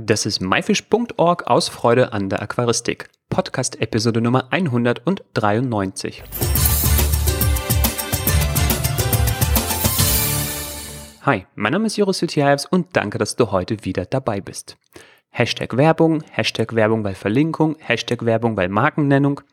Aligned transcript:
Das 0.00 0.26
ist 0.26 0.40
myfish.org 0.40 1.48
aus 1.48 1.68
Freude 1.68 2.12
an 2.12 2.28
der 2.28 2.40
Aquaristik. 2.40 3.08
Podcast 3.30 3.80
Episode 3.80 4.20
Nummer 4.20 4.46
193. 4.52 6.22
Hi, 11.22 11.46
mein 11.56 11.72
Name 11.72 11.86
ist 11.86 11.96
Joris 11.96 12.20
Jutjaevs 12.20 12.66
und 12.66 12.86
danke, 12.92 13.18
dass 13.18 13.34
du 13.34 13.50
heute 13.50 13.84
wieder 13.84 14.04
dabei 14.04 14.40
bist. 14.40 14.76
Hashtag 15.30 15.76
Werbung, 15.76 16.22
Hashtag 16.30 16.76
Werbung 16.76 17.02
bei 17.02 17.16
Verlinkung, 17.16 17.74
Hashtag 17.80 18.24
Werbung 18.24 18.54
bei 18.54 18.68
Markennennung– 18.68 19.40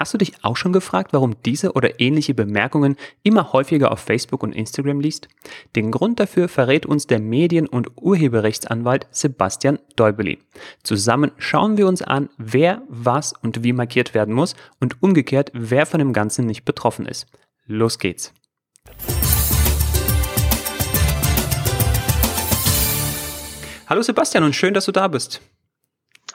Hast 0.00 0.14
du 0.14 0.18
dich 0.18 0.44
auch 0.44 0.56
schon 0.56 0.72
gefragt, 0.72 1.12
warum 1.12 1.34
diese 1.44 1.72
oder 1.72 2.00
ähnliche 2.00 2.32
Bemerkungen 2.32 2.96
immer 3.22 3.52
häufiger 3.52 3.90
auf 3.90 4.00
Facebook 4.00 4.42
und 4.42 4.54
Instagram 4.54 5.00
liest? 5.00 5.28
Den 5.76 5.90
Grund 5.90 6.20
dafür 6.20 6.48
verrät 6.48 6.86
uns 6.86 7.06
der 7.06 7.18
Medien- 7.18 7.66
und 7.66 7.90
Urheberrechtsanwalt 7.96 9.08
Sebastian 9.10 9.78
Deubeli. 9.96 10.38
Zusammen 10.82 11.32
schauen 11.38 11.76
wir 11.76 11.86
uns 11.86 12.02
an, 12.02 12.30
wer, 12.38 12.82
was 12.88 13.34
und 13.42 13.62
wie 13.64 13.72
markiert 13.72 14.14
werden 14.14 14.34
muss 14.34 14.54
und 14.78 15.02
umgekehrt, 15.02 15.50
wer 15.52 15.86
von 15.86 15.98
dem 15.98 16.12
Ganzen 16.12 16.46
nicht 16.46 16.64
betroffen 16.64 17.06
ist. 17.06 17.26
Los 17.66 17.98
geht's! 17.98 18.32
Hallo 23.86 24.02
Sebastian 24.02 24.44
und 24.44 24.54
schön, 24.54 24.72
dass 24.72 24.84
du 24.84 24.92
da 24.92 25.08
bist. 25.08 25.40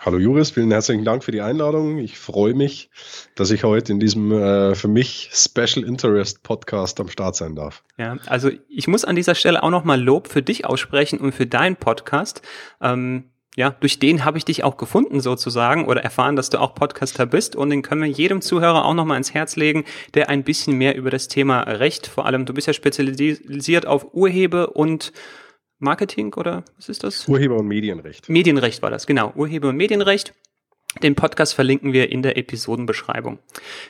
Hallo 0.05 0.19
Juris, 0.19 0.51
vielen 0.51 0.69
herzlichen 0.69 1.03
Dank 1.03 1.23
für 1.23 1.31
die 1.31 1.41
Einladung. 1.41 1.97
Ich 1.97 2.19
freue 2.19 2.53
mich, 2.53 2.91
dass 3.33 3.49
ich 3.49 3.63
heute 3.63 3.91
in 3.91 3.99
diesem 3.99 4.31
äh, 4.31 4.75
für 4.75 4.87
mich 4.87 5.31
Special 5.33 5.83
Interest 5.83 6.43
Podcast 6.43 6.99
am 6.99 7.07
Start 7.07 7.35
sein 7.35 7.55
darf. 7.55 7.83
Ja, 7.97 8.15
also 8.27 8.51
ich 8.69 8.87
muss 8.87 9.03
an 9.03 9.15
dieser 9.15 9.33
Stelle 9.33 9.63
auch 9.63 9.71
nochmal 9.71 9.99
Lob 9.99 10.27
für 10.27 10.43
dich 10.43 10.63
aussprechen 10.63 11.17
und 11.17 11.33
für 11.33 11.47
deinen 11.47 11.75
Podcast. 11.75 12.43
Ähm, 12.81 13.31
ja, 13.55 13.71
durch 13.71 13.97
den 13.97 14.23
habe 14.23 14.37
ich 14.37 14.45
dich 14.45 14.63
auch 14.63 14.77
gefunden 14.77 15.21
sozusagen 15.21 15.85
oder 15.87 16.03
erfahren, 16.03 16.35
dass 16.35 16.51
du 16.51 16.61
auch 16.61 16.75
Podcaster 16.75 17.25
bist 17.25 17.55
und 17.55 17.71
den 17.71 17.81
können 17.81 18.03
wir 18.03 18.09
jedem 18.09 18.41
Zuhörer 18.41 18.85
auch 18.85 18.93
nochmal 18.93 19.17
ins 19.17 19.33
Herz 19.33 19.55
legen, 19.55 19.85
der 20.13 20.29
ein 20.29 20.43
bisschen 20.43 20.77
mehr 20.77 20.95
über 20.95 21.09
das 21.09 21.29
Thema 21.29 21.61
Recht, 21.61 22.05
vor 22.05 22.27
allem 22.27 22.45
du 22.45 22.53
bist 22.53 22.67
ja 22.67 22.73
spezialisiert 22.73 23.87
auf 23.87 24.13
Urhebe 24.13 24.67
und 24.67 25.13
Marketing 25.79 26.33
oder 26.33 26.63
was 26.77 26.89
ist 26.89 27.03
das? 27.03 27.27
Urheber- 27.27 27.57
und 27.57 27.67
Medienrecht. 27.67 28.29
Medienrecht 28.29 28.81
war 28.81 28.89
das, 28.89 29.07
genau. 29.07 29.33
Urheber- 29.35 29.69
und 29.69 29.77
Medienrecht. 29.77 30.33
Den 31.03 31.15
Podcast 31.15 31.53
verlinken 31.53 31.91
wir 31.91 32.09
in 32.09 32.21
der 32.21 32.37
Episodenbeschreibung. 32.37 33.39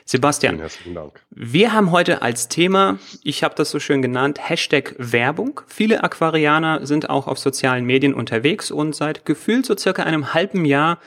Sebastian, 0.04 0.58
herzlichen 0.58 0.94
Dank. 0.94 1.20
Wir 1.30 1.72
haben 1.72 1.92
heute 1.92 2.20
als 2.20 2.48
Thema, 2.48 2.98
ich 3.22 3.44
habe 3.44 3.54
das 3.54 3.70
so 3.70 3.78
schön 3.78 4.02
genannt, 4.02 4.40
Hashtag 4.42 4.96
Werbung. 4.98 5.60
Viele 5.68 6.02
Aquarianer 6.02 6.84
sind 6.84 7.08
auch 7.08 7.28
auf 7.28 7.38
sozialen 7.38 7.84
Medien 7.84 8.12
unterwegs 8.12 8.72
und 8.72 8.96
seit 8.96 9.24
gefühlt 9.24 9.66
so 9.66 9.76
circa 9.76 10.02
einem 10.02 10.34
halben 10.34 10.64
Jahr 10.64 10.98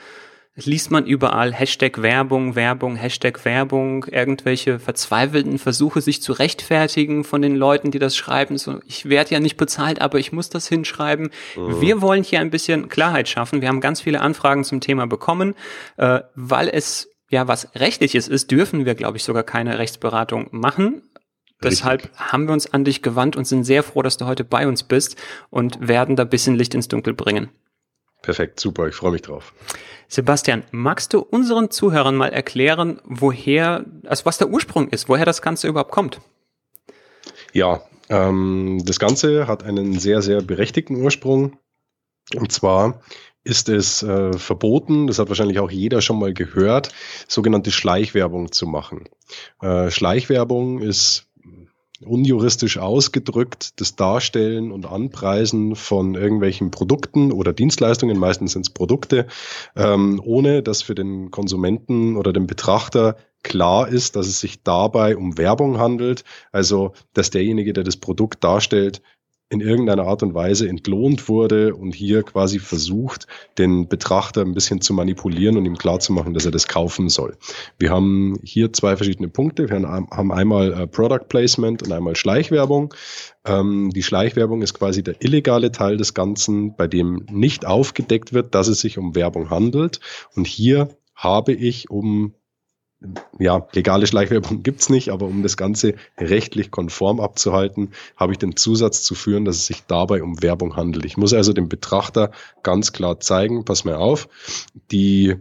liest 0.56 0.90
man 0.90 1.06
überall 1.06 1.52
Hashtag 1.52 2.02
Werbung, 2.02 2.54
Werbung, 2.54 2.96
Hashtag 2.96 3.44
Werbung, 3.44 4.04
irgendwelche 4.04 4.78
verzweifelten 4.78 5.58
Versuche, 5.58 6.00
sich 6.00 6.22
zu 6.22 6.32
rechtfertigen 6.32 7.24
von 7.24 7.42
den 7.42 7.56
Leuten, 7.56 7.90
die 7.90 7.98
das 7.98 8.16
schreiben. 8.16 8.58
So, 8.58 8.80
ich 8.84 9.08
werde 9.08 9.30
ja 9.30 9.40
nicht 9.40 9.56
bezahlt, 9.56 10.00
aber 10.00 10.18
ich 10.18 10.32
muss 10.32 10.50
das 10.50 10.68
hinschreiben. 10.68 11.30
Mhm. 11.56 11.80
Wir 11.80 12.02
wollen 12.02 12.24
hier 12.24 12.40
ein 12.40 12.50
bisschen 12.50 12.88
Klarheit 12.88 13.28
schaffen. 13.28 13.60
Wir 13.60 13.68
haben 13.68 13.80
ganz 13.80 14.00
viele 14.00 14.20
Anfragen 14.20 14.64
zum 14.64 14.80
Thema 14.80 15.06
bekommen, 15.06 15.54
äh, 15.96 16.20
weil 16.34 16.68
es 16.68 17.08
ja 17.30 17.46
was 17.46 17.74
rechtliches 17.76 18.28
ist, 18.28 18.50
dürfen 18.50 18.84
wir, 18.84 18.94
glaube 18.94 19.16
ich, 19.16 19.24
sogar 19.24 19.44
keine 19.44 19.78
Rechtsberatung 19.78 20.48
machen. 20.50 21.02
Deshalb 21.62 22.04
Richtig. 22.04 22.20
haben 22.20 22.46
wir 22.46 22.54
uns 22.54 22.72
an 22.72 22.84
dich 22.84 23.02
gewandt 23.02 23.36
und 23.36 23.44
sind 23.44 23.64
sehr 23.64 23.82
froh, 23.82 24.02
dass 24.02 24.16
du 24.16 24.26
heute 24.26 24.44
bei 24.44 24.66
uns 24.66 24.82
bist 24.82 25.16
und 25.50 25.86
werden 25.86 26.16
da 26.16 26.24
bisschen 26.24 26.56
Licht 26.56 26.74
ins 26.74 26.88
Dunkel 26.88 27.14
bringen. 27.14 27.50
Perfekt, 28.30 28.60
super, 28.60 28.86
ich 28.86 28.94
freue 28.94 29.10
mich 29.10 29.22
drauf. 29.22 29.52
Sebastian, 30.06 30.62
magst 30.70 31.12
du 31.12 31.18
unseren 31.18 31.68
Zuhörern 31.72 32.14
mal 32.14 32.28
erklären, 32.28 33.00
woher, 33.02 33.84
also 34.06 34.24
was 34.24 34.38
der 34.38 34.50
Ursprung 34.50 34.86
ist, 34.90 35.08
woher 35.08 35.24
das 35.24 35.42
Ganze 35.42 35.66
überhaupt 35.66 35.90
kommt? 35.90 36.20
Ja, 37.52 37.82
ähm, 38.08 38.82
das 38.84 39.00
Ganze 39.00 39.48
hat 39.48 39.64
einen 39.64 39.98
sehr, 39.98 40.22
sehr 40.22 40.42
berechtigten 40.42 40.94
Ursprung. 41.02 41.56
Und 42.36 42.52
zwar 42.52 43.00
ist 43.42 43.68
es 43.68 44.04
äh, 44.04 44.32
verboten, 44.32 45.08
das 45.08 45.18
hat 45.18 45.28
wahrscheinlich 45.28 45.58
auch 45.58 45.72
jeder 45.72 46.00
schon 46.00 46.20
mal 46.20 46.32
gehört, 46.32 46.94
sogenannte 47.26 47.72
Schleichwerbung 47.72 48.52
zu 48.52 48.68
machen. 48.68 49.08
Äh, 49.60 49.90
Schleichwerbung 49.90 50.78
ist 50.78 51.26
unjuristisch 52.04 52.78
ausgedrückt 52.78 53.80
das 53.80 53.96
Darstellen 53.96 54.72
und 54.72 54.86
Anpreisen 54.86 55.76
von 55.76 56.14
irgendwelchen 56.14 56.70
Produkten 56.70 57.32
oder 57.32 57.52
Dienstleistungen, 57.52 58.18
meistens 58.18 58.52
sind 58.52 58.62
es 58.62 58.70
Produkte, 58.70 59.26
ähm, 59.76 60.20
ohne 60.24 60.62
dass 60.62 60.82
für 60.82 60.94
den 60.94 61.30
Konsumenten 61.30 62.16
oder 62.16 62.32
den 62.32 62.46
Betrachter 62.46 63.16
klar 63.42 63.88
ist, 63.88 64.16
dass 64.16 64.26
es 64.26 64.40
sich 64.40 64.62
dabei 64.62 65.16
um 65.16 65.38
Werbung 65.38 65.78
handelt, 65.78 66.24
also 66.52 66.92
dass 67.14 67.30
derjenige, 67.30 67.72
der 67.72 67.84
das 67.84 67.96
Produkt 67.96 68.44
darstellt, 68.44 69.02
in 69.50 69.60
irgendeiner 69.60 70.06
Art 70.06 70.22
und 70.22 70.32
Weise 70.32 70.68
entlohnt 70.68 71.28
wurde 71.28 71.74
und 71.74 71.92
hier 71.92 72.22
quasi 72.22 72.60
versucht, 72.60 73.26
den 73.58 73.88
Betrachter 73.88 74.42
ein 74.42 74.54
bisschen 74.54 74.80
zu 74.80 74.94
manipulieren 74.94 75.56
und 75.56 75.66
ihm 75.66 75.76
klarzumachen, 75.76 76.34
dass 76.34 76.44
er 76.44 76.52
das 76.52 76.68
kaufen 76.68 77.08
soll. 77.08 77.36
Wir 77.76 77.90
haben 77.90 78.38
hier 78.44 78.72
zwei 78.72 78.96
verschiedene 78.96 79.28
Punkte. 79.28 79.68
Wir 79.68 79.82
haben 79.82 80.32
einmal 80.32 80.72
äh, 80.72 80.86
Product 80.86 81.26
Placement 81.28 81.82
und 81.82 81.92
einmal 81.92 82.14
Schleichwerbung. 82.14 82.94
Ähm, 83.44 83.90
die 83.92 84.04
Schleichwerbung 84.04 84.62
ist 84.62 84.74
quasi 84.74 85.02
der 85.02 85.16
illegale 85.20 85.72
Teil 85.72 85.96
des 85.96 86.14
Ganzen, 86.14 86.76
bei 86.76 86.86
dem 86.86 87.26
nicht 87.28 87.66
aufgedeckt 87.66 88.32
wird, 88.32 88.54
dass 88.54 88.68
es 88.68 88.80
sich 88.80 88.98
um 88.98 89.16
Werbung 89.16 89.50
handelt. 89.50 89.98
Und 90.36 90.46
hier 90.46 90.90
habe 91.16 91.52
ich, 91.52 91.90
um 91.90 92.34
ja, 93.38 93.66
legale 93.72 94.06
Schleichwerbung 94.06 94.62
gibt's 94.62 94.88
nicht, 94.88 95.10
aber 95.10 95.26
um 95.26 95.42
das 95.42 95.56
Ganze 95.56 95.94
rechtlich 96.18 96.70
konform 96.70 97.20
abzuhalten, 97.20 97.90
habe 98.16 98.32
ich 98.32 98.38
den 98.38 98.56
Zusatz 98.56 99.02
zu 99.02 99.14
führen, 99.14 99.44
dass 99.44 99.56
es 99.56 99.66
sich 99.66 99.84
dabei 99.86 100.22
um 100.22 100.42
Werbung 100.42 100.76
handelt. 100.76 101.04
Ich 101.04 101.16
muss 101.16 101.32
also 101.32 101.52
dem 101.52 101.68
Betrachter 101.68 102.30
ganz 102.62 102.92
klar 102.92 103.20
zeigen, 103.20 103.64
pass 103.64 103.84
mir 103.84 103.98
auf, 103.98 104.28
die 104.90 105.36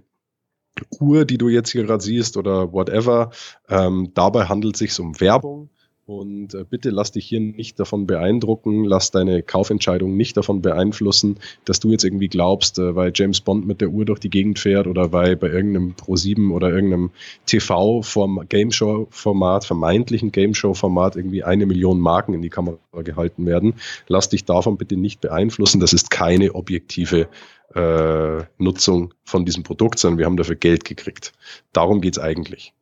Uhr, 0.99 1.25
die 1.25 1.37
du 1.37 1.49
jetzt 1.49 1.71
hier 1.71 1.83
gerade 1.83 2.03
siehst 2.03 2.37
oder 2.37 2.71
whatever, 2.71 3.31
ähm, 3.67 4.11
dabei 4.13 4.45
handelt 4.45 4.75
es 4.75 4.79
sich 4.79 4.99
um 4.99 5.19
Werbung 5.19 5.69
und 6.09 6.55
äh, 6.55 6.65
bitte 6.67 6.89
lass 6.89 7.11
dich 7.11 7.27
hier 7.27 7.39
nicht 7.39 7.79
davon 7.79 8.07
beeindrucken, 8.07 8.83
lass 8.83 9.11
deine 9.11 9.43
Kaufentscheidung 9.43 10.17
nicht 10.17 10.35
davon 10.37 10.63
beeinflussen, 10.63 11.37
dass 11.65 11.79
du 11.79 11.91
jetzt 11.91 12.03
irgendwie 12.03 12.29
glaubst, 12.29 12.79
äh, 12.79 12.95
weil 12.95 13.11
James 13.13 13.41
Bond 13.41 13.67
mit 13.67 13.79
der 13.79 13.89
Uhr 13.89 14.05
durch 14.05 14.19
die 14.19 14.31
Gegend 14.31 14.57
fährt 14.57 14.87
oder 14.87 15.11
weil 15.11 15.35
bei 15.35 15.49
irgendeinem 15.49 15.93
Pro7 15.93 16.51
oder 16.51 16.71
irgendeinem 16.71 17.11
TV-Game-Show-Format, 17.45 19.65
vermeintlichen 19.65 20.31
Game-Show-Format 20.31 21.15
irgendwie 21.15 21.43
eine 21.43 21.67
Million 21.67 21.99
Marken 21.99 22.33
in 22.33 22.41
die 22.41 22.49
Kamera 22.49 22.79
gehalten 23.03 23.45
werden. 23.45 23.75
Lass 24.07 24.29
dich 24.29 24.45
davon 24.45 24.77
bitte 24.77 24.97
nicht 24.97 25.21
beeinflussen. 25.21 25.79
Das 25.79 25.93
ist 25.93 26.09
keine 26.09 26.55
objektive 26.55 27.27
äh, 27.75 28.43
Nutzung 28.57 29.13
von 29.25 29.45
diesem 29.45 29.61
Produkt, 29.61 29.99
sondern 29.99 30.17
wir 30.17 30.25
haben 30.25 30.37
dafür 30.37 30.55
Geld 30.55 30.85
gekriegt. 30.85 31.33
Darum 31.71 32.01
geht's 32.01 32.17
eigentlich. 32.17 32.73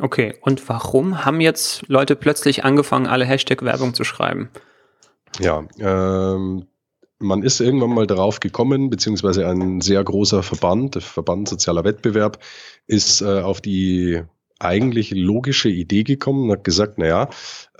Okay, 0.00 0.34
und 0.40 0.66
warum 0.68 1.24
haben 1.24 1.40
jetzt 1.40 1.86
Leute 1.88 2.16
plötzlich 2.16 2.64
angefangen, 2.64 3.06
alle 3.06 3.26
Hashtag-Werbung 3.26 3.94
zu 3.94 4.04
schreiben? 4.04 4.48
Ja, 5.38 5.66
ähm, 5.78 6.66
man 7.18 7.42
ist 7.42 7.60
irgendwann 7.60 7.90
mal 7.90 8.06
darauf 8.06 8.40
gekommen, 8.40 8.88
beziehungsweise 8.88 9.46
ein 9.46 9.80
sehr 9.82 10.02
großer 10.02 10.42
Verband, 10.42 10.94
der 10.94 11.02
Verband 11.02 11.48
Sozialer 11.48 11.84
Wettbewerb, 11.84 12.42
ist 12.86 13.20
äh, 13.20 13.40
auf 13.40 13.60
die 13.60 14.22
eigentlich 14.58 15.10
logische 15.10 15.68
Idee 15.68 16.02
gekommen 16.02 16.44
und 16.44 16.52
hat 16.52 16.64
gesagt, 16.64 16.98
naja, 16.98 17.28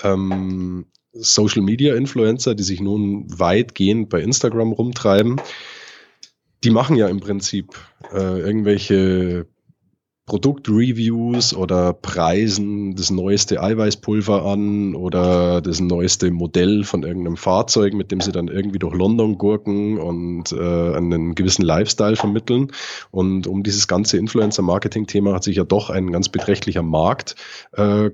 ähm, 0.03 0.87
Social 1.13 1.63
Media 1.63 1.95
Influencer, 1.95 2.55
die 2.55 2.63
sich 2.63 2.81
nun 2.81 3.27
weitgehend 3.27 4.11
bei 4.11 4.21
Instagram 4.21 4.73
rumtreiben, 4.73 5.41
die 6.63 6.71
machen 6.71 6.97
ja 6.97 7.09
im 7.09 7.21
Prinzip 7.21 7.75
äh, 8.13 8.41
irgendwelche 8.41 9.47
Produktreviews 10.31 11.57
oder 11.57 11.93
preisen 11.93 12.95
das 12.95 13.11
neueste 13.11 13.61
Eiweißpulver 13.61 14.45
an 14.47 14.95
oder 14.95 15.61
das 15.61 15.81
neueste 15.81 16.31
Modell 16.31 16.85
von 16.85 17.03
irgendeinem 17.03 17.37
Fahrzeug, 17.37 17.95
mit 17.95 18.13
dem 18.13 18.21
sie 18.21 18.31
dann 18.31 18.47
irgendwie 18.47 18.79
durch 18.79 18.95
London 18.95 19.39
gurken 19.39 19.99
und 19.99 20.53
äh, 20.53 20.95
einen 20.95 21.35
gewissen 21.35 21.63
Lifestyle 21.63 22.15
vermitteln. 22.15 22.71
Und 23.11 23.49
um 23.49 23.65
dieses 23.65 23.89
ganze 23.89 24.19
Influencer-Marketing-Thema 24.19 25.35
hat 25.35 25.43
sich 25.43 25.57
ja 25.57 25.65
doch 25.65 25.91
ein 25.91 26.13
ganz 26.13 26.29
beträchtlicher 26.29 26.85
Markt 26.85 27.35
äh, 27.73 28.11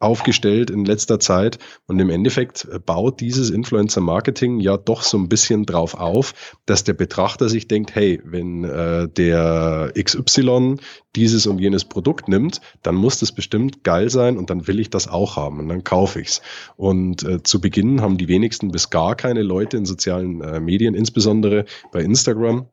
aufgestellt 0.00 0.70
in 0.70 0.84
letzter 0.84 1.18
Zeit. 1.20 1.58
Und 1.86 1.98
im 1.98 2.10
Endeffekt 2.10 2.68
baut 2.86 3.20
dieses 3.20 3.50
Influencer-Marketing 3.50 4.60
ja 4.60 4.76
doch 4.76 5.02
so 5.02 5.18
ein 5.18 5.28
bisschen 5.28 5.66
drauf 5.66 5.94
auf, 5.94 6.56
dass 6.66 6.84
der 6.84 6.94
Betrachter 6.94 7.48
sich 7.48 7.68
denkt, 7.68 7.94
hey, 7.94 8.20
wenn 8.24 8.64
äh, 8.64 9.08
der 9.08 9.92
XY 9.98 10.76
dieses 11.14 11.46
und 11.46 11.58
jenes 11.58 11.84
Produkt 11.84 12.28
nimmt, 12.28 12.60
dann 12.82 12.94
muss 12.94 13.18
das 13.18 13.32
bestimmt 13.32 13.82
geil 13.84 14.10
sein 14.10 14.36
und 14.36 14.50
dann 14.50 14.66
will 14.66 14.78
ich 14.80 14.90
das 14.90 15.08
auch 15.08 15.36
haben 15.36 15.58
und 15.60 15.68
dann 15.68 15.84
kaufe 15.84 16.20
ich's. 16.20 16.42
Und 16.76 17.22
äh, 17.22 17.42
zu 17.42 17.60
Beginn 17.60 18.02
haben 18.02 18.18
die 18.18 18.28
wenigsten 18.28 18.70
bis 18.70 18.90
gar 18.90 19.16
keine 19.16 19.42
Leute 19.42 19.76
in 19.76 19.86
sozialen 19.86 20.40
äh, 20.42 20.60
Medien, 20.60 20.94
insbesondere 20.94 21.64
bei 21.92 22.02
Instagram, 22.02 22.68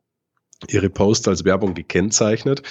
ihre 0.68 0.90
Posts 0.90 1.28
als 1.28 1.44
Werbung 1.44 1.74
gekennzeichnet. 1.74 2.62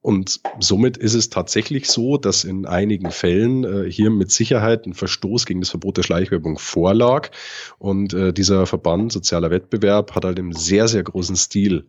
Und 0.00 0.40
somit 0.60 0.96
ist 0.96 1.14
es 1.14 1.28
tatsächlich 1.28 1.90
so, 1.90 2.18
dass 2.18 2.44
in 2.44 2.66
einigen 2.66 3.10
Fällen 3.10 3.64
äh, 3.64 3.90
hier 3.90 4.10
mit 4.10 4.30
Sicherheit 4.30 4.86
ein 4.86 4.94
Verstoß 4.94 5.44
gegen 5.44 5.60
das 5.60 5.70
Verbot 5.70 5.96
der 5.96 6.04
Schleichwerbung 6.04 6.58
vorlag. 6.58 7.30
Und 7.78 8.14
äh, 8.14 8.32
dieser 8.32 8.66
Verband 8.66 9.12
Sozialer 9.12 9.50
Wettbewerb 9.50 10.14
hat 10.14 10.24
halt 10.24 10.38
im 10.38 10.52
sehr, 10.52 10.86
sehr 10.86 11.02
großen 11.02 11.36
Stil 11.36 11.86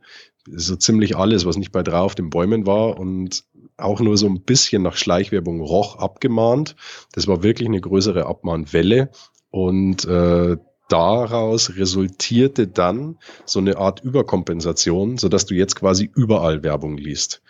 so 0.52 0.76
ziemlich 0.76 1.16
alles, 1.16 1.46
was 1.46 1.58
nicht 1.58 1.72
bei 1.72 1.84
drei 1.84 2.00
auf 2.00 2.16
den 2.16 2.30
Bäumen 2.30 2.66
war 2.66 3.00
und 3.00 3.44
auch 3.78 4.00
nur 4.00 4.18
so 4.18 4.28
ein 4.28 4.42
bisschen 4.42 4.82
nach 4.82 4.96
Schleichwerbung 4.96 5.62
roch, 5.62 5.98
abgemahnt. 5.98 6.76
Das 7.14 7.28
war 7.28 7.44
wirklich 7.44 7.68
eine 7.68 7.82
größere 7.82 8.26
Abmahnwelle. 8.26 9.12
Und 9.52 10.06
äh, 10.06 10.58
daraus 10.90 11.76
resultierte 11.76 12.68
dann 12.68 13.18
so 13.46 13.60
eine 13.60 13.78
Art 13.78 14.04
Überkompensation, 14.04 15.18
sodass 15.18 15.46
du 15.46 15.56
jetzt 15.56 15.76
quasi 15.76 16.10
überall 16.14 16.64
Werbung 16.64 16.98
liest. 16.98 17.42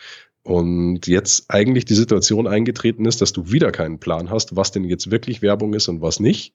Und 0.44 1.06
jetzt 1.08 1.46
eigentlich 1.50 1.86
die 1.86 1.96
Situation 1.96 2.48
eingetreten 2.48 3.06
ist, 3.06 3.22
dass 3.22 3.34
du 3.34 3.52
wieder 3.52 3.72
keinen 3.72 4.00
Plan 4.00 4.30
hast, 4.30 4.56
was 4.56 4.72
denn 4.72 4.86
jetzt 4.86 5.12
wirklich 5.12 5.42
Werbung 5.42 5.74
ist 5.74 5.90
und 5.90 6.02
was 6.02 6.20
nicht. 6.20 6.54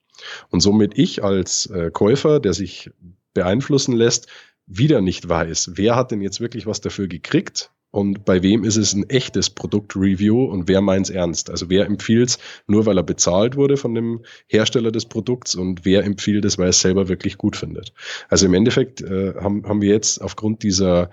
Und 0.51 0.61
somit 0.61 0.99
ich 0.99 1.23
als 1.23 1.67
äh, 1.67 1.91
Käufer, 1.93 2.41
der 2.41 2.55
sich 2.55 2.91
beeinflussen 3.35 3.95
lässt, 3.95 4.29
wieder 4.67 5.03
nicht 5.03 5.29
weiß, 5.29 5.73
wer 5.75 5.97
hat 5.97 6.11
denn 6.11 6.23
jetzt 6.23 6.41
wirklich 6.41 6.67
was 6.67 6.81
dafür 6.81 7.07
gekriegt 7.07 7.71
und 7.95 8.25
bei 8.25 8.43
wem 8.43 8.65
ist 8.65 8.77
es 8.77 8.93
ein 8.93 9.09
echtes 9.09 9.51
Produktreview 9.51 10.47
und 10.47 10.67
wer 10.67 10.81
meint 10.81 11.07
es 11.07 11.15
ernst? 11.15 11.49
Also 11.49 11.71
wer 11.71 11.87
empfiehlt 11.87 12.31
es 12.31 12.39
nur, 12.67 12.87
weil 12.87 12.99
er 12.99 13.05
bezahlt 13.05 13.55
wurde 13.55 13.77
von 13.77 13.95
dem 13.95 14.25
Hersteller 14.49 14.91
des 14.91 15.07
Produkts 15.07 15.55
und 15.55 15.85
wer 15.85 16.03
empfiehlt 16.03 16.45
es, 16.45 16.59
weil 16.59 16.67
er 16.67 16.71
es 16.71 16.81
selber 16.81 17.07
wirklich 17.07 17.39
gut 17.39 17.55
findet? 17.55 17.93
Also 18.29 18.47
im 18.47 18.55
Endeffekt 18.55 19.01
äh, 19.01 19.35
haben, 19.35 19.65
haben 19.69 19.81
wir 19.81 19.91
jetzt 19.91 20.21
aufgrund 20.21 20.65
dieser 20.65 21.11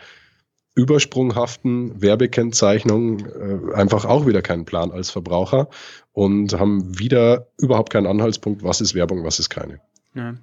übersprunghaften 0.73 2.01
Werbekennzeichnung 2.01 3.19
äh, 3.19 3.73
einfach 3.73 4.06
auch 4.06 4.25
wieder 4.25 4.41
keinen 4.41 4.65
Plan 4.65 4.91
als 4.91 5.09
Verbraucher 5.09 5.69
und 6.13 6.57
haben 6.59 6.97
wieder 6.97 7.47
überhaupt 7.57 7.91
keinen 7.91 8.07
Anhaltspunkt, 8.07 8.63
was 8.63 8.81
ist 8.81 8.95
Werbung, 8.95 9.23
was 9.23 9.39
ist 9.39 9.50
keine. 9.50 9.79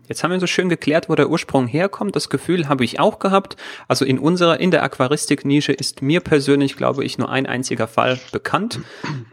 Jetzt 0.07 0.25
haben 0.25 0.31
wir 0.31 0.41
so 0.41 0.47
schön 0.47 0.71
geklärt, 0.71 1.11
wo 1.11 1.15
der 1.15 1.29
Ursprung 1.29 1.67
herkommt. 1.67 2.17
Das 2.17 2.31
Gefühl 2.31 2.69
habe 2.71 2.85
ich 2.85 3.01
auch 3.01 3.19
gehabt. 3.19 3.57
Also 3.87 4.07
in 4.07 4.19
unserer, 4.19 4.61
in 4.61 4.71
der 4.71 4.83
Aquaristik-Nische 4.83 5.73
ist 5.73 6.01
mir 6.01 6.21
persönlich, 6.21 6.77
glaube 6.77 7.05
ich, 7.05 7.19
nur 7.19 7.29
ein 7.29 7.45
einziger 7.45 7.87
Fall 7.87 8.19
bekannt, 8.33 8.81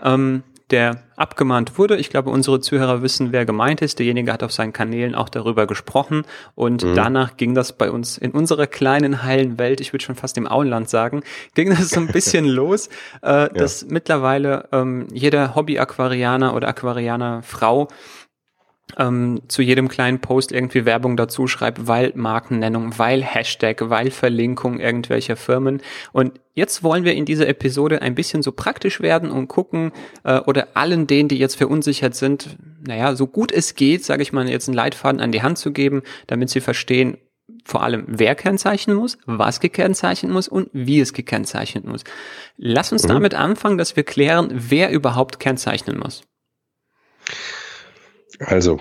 ähm, 0.03 0.43
der 0.71 1.03
abgemahnt 1.15 1.77
wurde. 1.77 1.95
Ich 1.97 2.09
glaube, 2.09 2.29
unsere 2.29 2.59
Zuhörer 2.59 3.01
wissen, 3.01 3.31
wer 3.31 3.45
gemeint 3.45 3.81
ist. 3.81 3.99
Derjenige 3.99 4.33
hat 4.33 4.41
auf 4.41 4.51
seinen 4.51 4.73
Kanälen 4.73 5.13
auch 5.13 5.29
darüber 5.29 5.67
gesprochen. 5.67 6.23
Und 6.55 6.83
mhm. 6.83 6.95
danach 6.95 7.37
ging 7.37 7.53
das 7.53 7.73
bei 7.73 7.91
uns 7.91 8.17
in 8.17 8.31
unserer 8.31 8.67
kleinen 8.67 9.23
heilen 9.23 9.59
Welt, 9.59 9.79
ich 9.79 9.93
würde 9.93 10.03
schon 10.03 10.15
fast 10.15 10.37
im 10.37 10.47
Auenland 10.47 10.89
sagen, 10.89 11.23
ging 11.53 11.69
das 11.69 11.89
so 11.89 11.99
ein 11.99 12.07
bisschen 12.07 12.45
los, 12.45 12.87
äh, 13.21 13.27
ja. 13.27 13.47
dass 13.49 13.85
mittlerweile 13.85 14.67
ähm, 14.71 15.07
jeder 15.13 15.55
Hobby-Aquarianer 15.55 16.55
oder 16.55 16.67
Aquarianer 16.67 17.43
Frau 17.43 17.87
ähm, 18.97 19.41
zu 19.47 19.61
jedem 19.61 19.87
kleinen 19.87 20.19
Post 20.19 20.51
irgendwie 20.51 20.85
Werbung 20.85 21.17
dazu 21.17 21.47
schreibt, 21.47 21.87
weil 21.87 22.11
Markennennung, 22.15 22.97
weil 22.97 23.23
Hashtag, 23.23 23.89
weil 23.89 24.11
Verlinkung 24.11 24.79
irgendwelcher 24.79 25.35
Firmen. 25.35 25.81
Und 26.13 26.39
jetzt 26.53 26.83
wollen 26.83 27.03
wir 27.03 27.13
in 27.13 27.25
dieser 27.25 27.47
Episode 27.47 28.01
ein 28.01 28.15
bisschen 28.15 28.41
so 28.41 28.51
praktisch 28.51 29.01
werden 29.01 29.31
und 29.31 29.47
gucken 29.47 29.91
äh, 30.23 30.39
oder 30.39 30.69
allen 30.75 31.07
denen, 31.07 31.29
die 31.29 31.37
jetzt 31.37 31.55
verunsichert 31.55 32.15
sind, 32.15 32.57
naja, 32.85 33.15
so 33.15 33.27
gut 33.27 33.51
es 33.51 33.75
geht, 33.75 34.05
sage 34.05 34.21
ich 34.21 34.31
mal, 34.31 34.47
jetzt 34.47 34.69
einen 34.69 34.75
Leitfaden 34.75 35.19
an 35.19 35.31
die 35.31 35.41
Hand 35.41 35.57
zu 35.57 35.71
geben, 35.71 36.03
damit 36.27 36.49
sie 36.49 36.61
verstehen, 36.61 37.17
vor 37.63 37.83
allem, 37.83 38.05
wer 38.07 38.35
kennzeichnen 38.35 38.95
muss, 38.95 39.17
was 39.25 39.59
gekennzeichnet 39.59 40.31
muss 40.31 40.47
und 40.47 40.69
wie 40.71 40.99
es 40.99 41.13
gekennzeichnet 41.13 41.85
muss. 41.85 42.03
Lass 42.57 42.91
uns 42.91 43.03
mhm. 43.03 43.09
damit 43.09 43.33
anfangen, 43.33 43.77
dass 43.77 43.95
wir 43.95 44.03
klären, 44.03 44.49
wer 44.53 44.91
überhaupt 44.91 45.39
kennzeichnen 45.39 45.97
muss. 45.97 46.23
Also, 48.39 48.79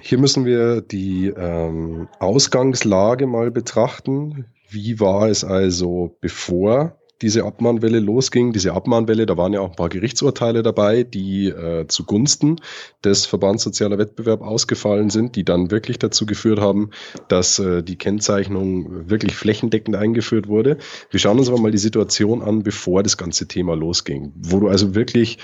hier 0.00 0.18
müssen 0.18 0.44
wir 0.44 0.80
die 0.80 1.26
ähm, 1.28 2.08
Ausgangslage 2.18 3.26
mal 3.26 3.50
betrachten. 3.50 4.46
Wie 4.68 5.00
war 5.00 5.28
es 5.28 5.44
also, 5.44 6.16
bevor 6.20 6.96
diese 7.22 7.44
Abmahnwelle 7.44 7.98
losging? 7.98 8.52
Diese 8.52 8.72
Abmahnwelle, 8.72 9.26
da 9.26 9.36
waren 9.36 9.52
ja 9.52 9.60
auch 9.60 9.70
ein 9.70 9.76
paar 9.76 9.88
Gerichtsurteile 9.88 10.62
dabei, 10.62 11.02
die 11.02 11.48
äh, 11.48 11.86
zugunsten 11.88 12.60
des 13.04 13.26
Verbands 13.26 13.64
Sozialer 13.64 13.98
Wettbewerb 13.98 14.42
ausgefallen 14.42 15.10
sind, 15.10 15.36
die 15.36 15.44
dann 15.44 15.70
wirklich 15.70 15.98
dazu 15.98 16.24
geführt 16.24 16.60
haben, 16.60 16.90
dass 17.28 17.58
äh, 17.58 17.82
die 17.82 17.96
Kennzeichnung 17.96 19.10
wirklich 19.10 19.34
flächendeckend 19.34 19.96
eingeführt 19.96 20.48
wurde. 20.48 20.78
Wir 21.10 21.20
schauen 21.20 21.38
uns 21.38 21.48
aber 21.48 21.60
mal 21.60 21.72
die 21.72 21.78
Situation 21.78 22.42
an, 22.42 22.62
bevor 22.62 23.02
das 23.02 23.16
ganze 23.16 23.48
Thema 23.48 23.74
losging, 23.74 24.32
wo 24.36 24.60
du 24.60 24.68
also 24.68 24.94
wirklich 24.94 25.38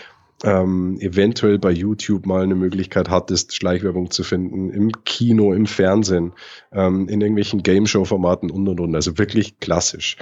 ähm, 0.44 0.98
eventuell 1.00 1.58
bei 1.58 1.70
YouTube 1.70 2.26
mal 2.26 2.42
eine 2.42 2.54
Möglichkeit 2.54 3.08
hattest, 3.08 3.54
Schleichwerbung 3.54 4.10
zu 4.10 4.22
finden, 4.22 4.70
im 4.70 4.92
Kino, 5.04 5.52
im 5.52 5.66
Fernsehen, 5.66 6.32
ähm, 6.72 7.08
in 7.08 7.20
irgendwelchen 7.20 7.62
Game-Show-Formaten 7.62 8.50
und 8.50 8.68
und 8.68 8.80
und. 8.80 8.94
Also 8.94 9.18
wirklich 9.18 9.60
klassisch. 9.60 10.16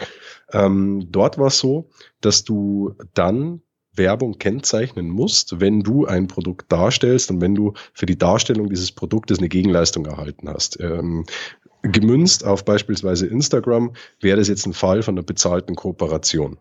Ähm, 0.53 1.09
dort 1.11 1.39
war 1.39 1.49
es 1.49 1.59
so, 1.59 1.91
dass 2.21 2.45
du 2.45 2.95
dann 3.15 3.63
Werbung 3.97 4.39
kennzeichnen 4.39 5.09
musst, 5.09 5.61
wenn 5.61 5.81
du 5.81 6.07
ein 6.07 6.27
Produkt 6.27 6.71
darstellst 6.71 7.31
und 7.31 7.41
wenn 7.41 7.55
du 7.55 7.75
für 7.93 8.07
die 8.07 8.19
Darstellung 8.19 8.69
dieses 8.69 8.93
Produktes 8.93 9.39
eine 9.39 9.49
Gegenleistung 9.49 10.07
erhalten 10.07 10.49
hast. 10.49 10.81
Ähm, 10.81 11.25
gemünzt 11.83 12.45
auf 12.45 12.65
beispielsweise 12.65 13.27
Instagram 13.27 13.93
wäre 14.21 14.39
das 14.39 14.49
jetzt 14.49 14.67
ein 14.67 14.73
Fall 14.73 15.03
von 15.03 15.15
einer 15.15 15.25
bezahlten 15.25 15.77
Kooperation. 15.77 16.59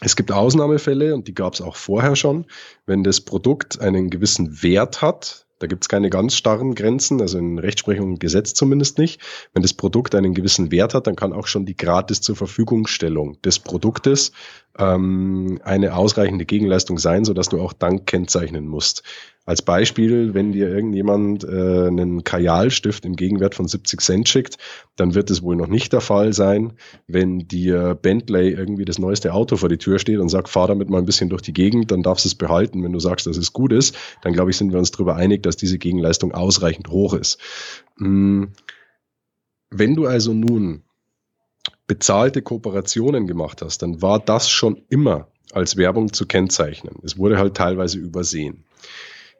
Es 0.00 0.16
gibt 0.16 0.32
Ausnahmefälle 0.32 1.14
und 1.14 1.28
die 1.28 1.34
gab 1.34 1.54
es 1.54 1.60
auch 1.60 1.76
vorher 1.76 2.16
schon, 2.16 2.46
wenn 2.86 3.04
das 3.04 3.20
Produkt 3.20 3.80
einen 3.80 4.08
gewissen 4.08 4.62
Wert 4.62 5.02
hat. 5.02 5.46
Da 5.58 5.66
gibt 5.66 5.84
es 5.84 5.90
keine 5.90 6.08
ganz 6.08 6.34
starren 6.34 6.74
Grenzen, 6.74 7.20
also 7.20 7.36
in 7.36 7.58
Rechtsprechung 7.58 8.12
und 8.12 8.18
Gesetz 8.18 8.54
zumindest 8.54 8.96
nicht. 8.96 9.20
Wenn 9.52 9.60
das 9.60 9.74
Produkt 9.74 10.14
einen 10.14 10.32
gewissen 10.32 10.70
Wert 10.70 10.94
hat, 10.94 11.06
dann 11.06 11.16
kann 11.16 11.34
auch 11.34 11.46
schon 11.46 11.66
die 11.66 11.76
gratis 11.76 12.22
zur 12.22 12.34
Verfügungstellung 12.34 13.40
des 13.42 13.58
Produktes 13.58 14.32
ähm, 14.80 15.60
eine 15.64 15.94
ausreichende 15.94 16.46
Gegenleistung 16.46 16.98
sein, 16.98 17.24
sodass 17.24 17.48
du 17.48 17.60
auch 17.60 17.72
Dank 17.72 18.06
kennzeichnen 18.06 18.66
musst. 18.66 19.02
Als 19.46 19.62
Beispiel, 19.62 20.34
wenn 20.34 20.52
dir 20.52 20.68
irgendjemand 20.68 21.44
äh, 21.44 21.86
einen 21.86 22.22
Kajalstift 22.24 23.04
im 23.04 23.16
Gegenwert 23.16 23.54
von 23.54 23.66
70 23.66 24.00
Cent 24.00 24.28
schickt, 24.28 24.58
dann 24.96 25.14
wird 25.14 25.30
es 25.30 25.42
wohl 25.42 25.56
noch 25.56 25.66
nicht 25.66 25.92
der 25.92 26.00
Fall 26.00 26.32
sein, 26.32 26.74
wenn 27.06 27.48
dir 27.48 27.94
Bentley 27.94 28.50
irgendwie 28.50 28.84
das 28.84 28.98
neueste 28.98 29.32
Auto 29.32 29.56
vor 29.56 29.68
die 29.68 29.78
Tür 29.78 29.98
steht 29.98 30.18
und 30.18 30.28
sagt, 30.28 30.48
fahr 30.48 30.68
damit 30.68 30.90
mal 30.90 30.98
ein 30.98 31.06
bisschen 31.06 31.30
durch 31.30 31.42
die 31.42 31.54
Gegend, 31.54 31.90
dann 31.90 32.02
darfst 32.02 32.24
du 32.26 32.28
es 32.28 32.34
behalten. 32.34 32.84
Wenn 32.84 32.92
du 32.92 33.00
sagst, 33.00 33.26
dass 33.26 33.38
es 33.38 33.52
gut 33.52 33.72
ist, 33.72 33.96
dann 34.22 34.34
glaube 34.34 34.50
ich, 34.50 34.56
sind 34.56 34.72
wir 34.72 34.78
uns 34.78 34.90
darüber 34.90 35.16
einig, 35.16 35.42
dass 35.42 35.56
diese 35.56 35.78
Gegenleistung 35.78 36.32
ausreichend 36.32 36.88
hoch 36.88 37.14
ist. 37.14 37.38
Hm. 37.98 38.52
Wenn 39.70 39.94
du 39.94 40.06
also 40.06 40.34
nun 40.34 40.82
bezahlte 41.86 42.42
Kooperationen 42.42 43.26
gemacht 43.26 43.62
hast, 43.62 43.82
dann 43.82 44.00
war 44.02 44.18
das 44.18 44.48
schon 44.48 44.82
immer 44.88 45.28
als 45.52 45.76
Werbung 45.76 46.12
zu 46.12 46.26
kennzeichnen. 46.26 46.96
Es 47.02 47.18
wurde 47.18 47.38
halt 47.38 47.56
teilweise 47.56 47.98
übersehen. 47.98 48.64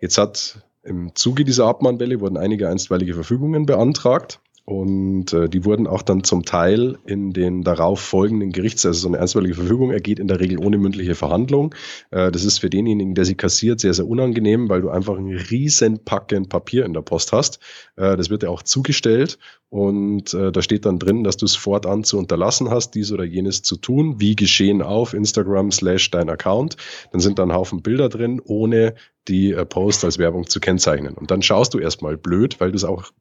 Jetzt 0.01 0.19
hat 0.19 0.63
im 0.83 1.15
Zuge 1.15 1.45
dieser 1.45 1.67
Abmahnwelle 1.67 2.21
wurden 2.21 2.37
einige 2.37 2.69
einstweilige 2.69 3.15
Verfügungen 3.15 3.67
beantragt. 3.67 4.41
Und 4.65 5.33
äh, 5.33 5.49
die 5.49 5.65
wurden 5.65 5.87
auch 5.87 6.03
dann 6.03 6.23
zum 6.23 6.45
Teil 6.45 6.99
in 7.07 7.33
den 7.33 7.63
darauf 7.63 8.01
folgenden 8.01 8.53
Gerichts, 8.53 8.87
also 8.87 9.01
so 9.01 9.09
eine 9.09 9.19
einstweilige 9.19 9.55
Verfügung 9.55 9.91
ergeht 9.91 10.19
in 10.19 10.29
der 10.29 10.41
Regel 10.41 10.59
ohne 10.59 10.79
mündliche 10.79 11.15
Verhandlung. 11.15 11.75
Äh, 12.11 12.31
das 12.31 12.45
ist 12.45 12.59
für 12.59 12.71
denjenigen, 12.71 13.15
der 13.15 13.25
sie 13.25 13.35
kassiert, 13.35 13.81
sehr, 13.81 13.95
sehr 13.95 14.07
unangenehm, 14.07 14.69
weil 14.69 14.83
du 14.83 14.91
einfach 14.91 15.19
ein 15.19 15.29
riesen 15.29 16.05
Packen 16.05 16.49
Papier 16.49 16.85
in 16.85 16.93
der 16.93 17.03
Post 17.03 17.33
hast. 17.33 17.59
Äh, 17.97 18.17
das 18.17 18.31
wird 18.31 18.43
ja 18.43 18.49
auch 18.51 18.63
zugestellt 18.63 19.39
und 19.71 20.35
äh, 20.35 20.51
da 20.51 20.63
steht 20.63 20.85
dann 20.85 20.99
drin, 20.99 21.23
dass 21.23 21.37
du 21.37 21.47
es 21.47 21.55
fortan 21.55 22.03
zu 22.03 22.19
unterlassen 22.19 22.71
hast, 22.71 22.97
dies 22.97 23.13
oder 23.13 23.23
jenes 23.23 23.63
zu 23.63 23.77
tun, 23.77 24.19
wie 24.19 24.35
geschehen 24.35 24.83
auf 24.83 25.15
Instagram 25.15 25.71
slash 25.71 26.11
dein 26.11 26.29
Account. 26.29 26.77
Dann 27.13 27.21
sind 27.21 27.39
da 27.39 27.45
ein 27.45 27.53
Haufen 27.53 27.81
Bilder 27.81 28.09
drin, 28.09 28.43
ohne 28.45 28.95
die 29.29 29.53
äh, 29.53 29.65
Post 29.65 30.05
als 30.05 30.19
Werbung 30.19 30.49
zu 30.49 30.59
kennzeichnen. 30.59 31.15
Und 31.15 31.31
dann 31.31 31.43
schaust 31.43 31.73
du 31.73 31.79
erstmal 31.79 32.17
blöd, 32.17 32.59
weil 32.59 32.73
du 32.73 32.77
es 32.77 32.85
auch 32.85 33.13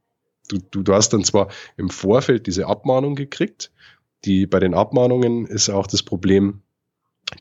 du, 0.49 0.57
du, 0.71 0.83
du 0.83 0.93
hast 0.93 1.09
dann 1.13 1.23
zwar 1.23 1.47
im 1.77 1.89
Vorfeld 1.89 2.47
diese 2.47 2.67
Abmahnung 2.67 3.15
gekriegt, 3.15 3.71
die 4.25 4.45
bei 4.45 4.59
den 4.59 4.73
Abmahnungen 4.73 5.45
ist 5.45 5.69
auch 5.69 5.87
das 5.87 6.03
Problem, 6.03 6.61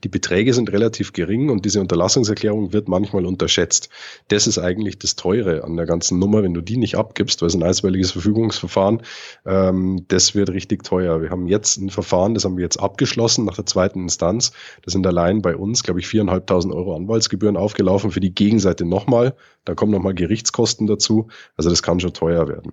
die 0.04 0.08
Beträge 0.08 0.52
sind 0.52 0.70
relativ 0.70 1.12
gering 1.12 1.48
und 1.48 1.64
diese 1.64 1.80
Unterlassungserklärung 1.80 2.72
wird 2.72 2.88
manchmal 2.88 3.24
unterschätzt. 3.24 3.88
Das 4.28 4.46
ist 4.46 4.58
eigentlich 4.58 4.98
das 4.98 5.16
Teure 5.16 5.64
an 5.64 5.76
der 5.76 5.86
ganzen 5.86 6.18
Nummer, 6.18 6.42
wenn 6.42 6.52
du 6.52 6.60
die 6.60 6.76
nicht 6.76 6.96
abgibst, 6.96 7.40
weil 7.40 7.48
es 7.48 7.54
ein 7.54 7.62
einstweiliges 7.62 8.12
Verfügungsverfahren, 8.12 9.02
ähm, 9.46 10.04
das 10.08 10.34
wird 10.34 10.50
richtig 10.50 10.84
teuer. 10.84 11.22
Wir 11.22 11.30
haben 11.30 11.46
jetzt 11.46 11.78
ein 11.78 11.90
Verfahren, 11.90 12.34
das 12.34 12.44
haben 12.44 12.56
wir 12.56 12.64
jetzt 12.64 12.78
abgeschlossen 12.78 13.46
nach 13.46 13.56
der 13.56 13.66
zweiten 13.66 14.02
Instanz. 14.02 14.52
Das 14.82 14.92
sind 14.92 15.06
allein 15.06 15.40
bei 15.40 15.56
uns, 15.56 15.82
glaube 15.82 16.00
ich, 16.00 16.06
viereinhalbtausend 16.06 16.74
Euro 16.74 16.94
Anwaltsgebühren 16.94 17.56
aufgelaufen 17.56 18.10
für 18.10 18.20
die 18.20 18.34
Gegenseite 18.34 18.84
nochmal. 18.84 19.34
Da 19.64 19.74
kommen 19.74 19.92
nochmal 19.92 20.14
Gerichtskosten 20.14 20.86
dazu. 20.86 21.28
Also 21.56 21.70
das 21.70 21.82
kann 21.82 22.00
schon 22.00 22.12
teuer 22.12 22.46
werden. 22.48 22.72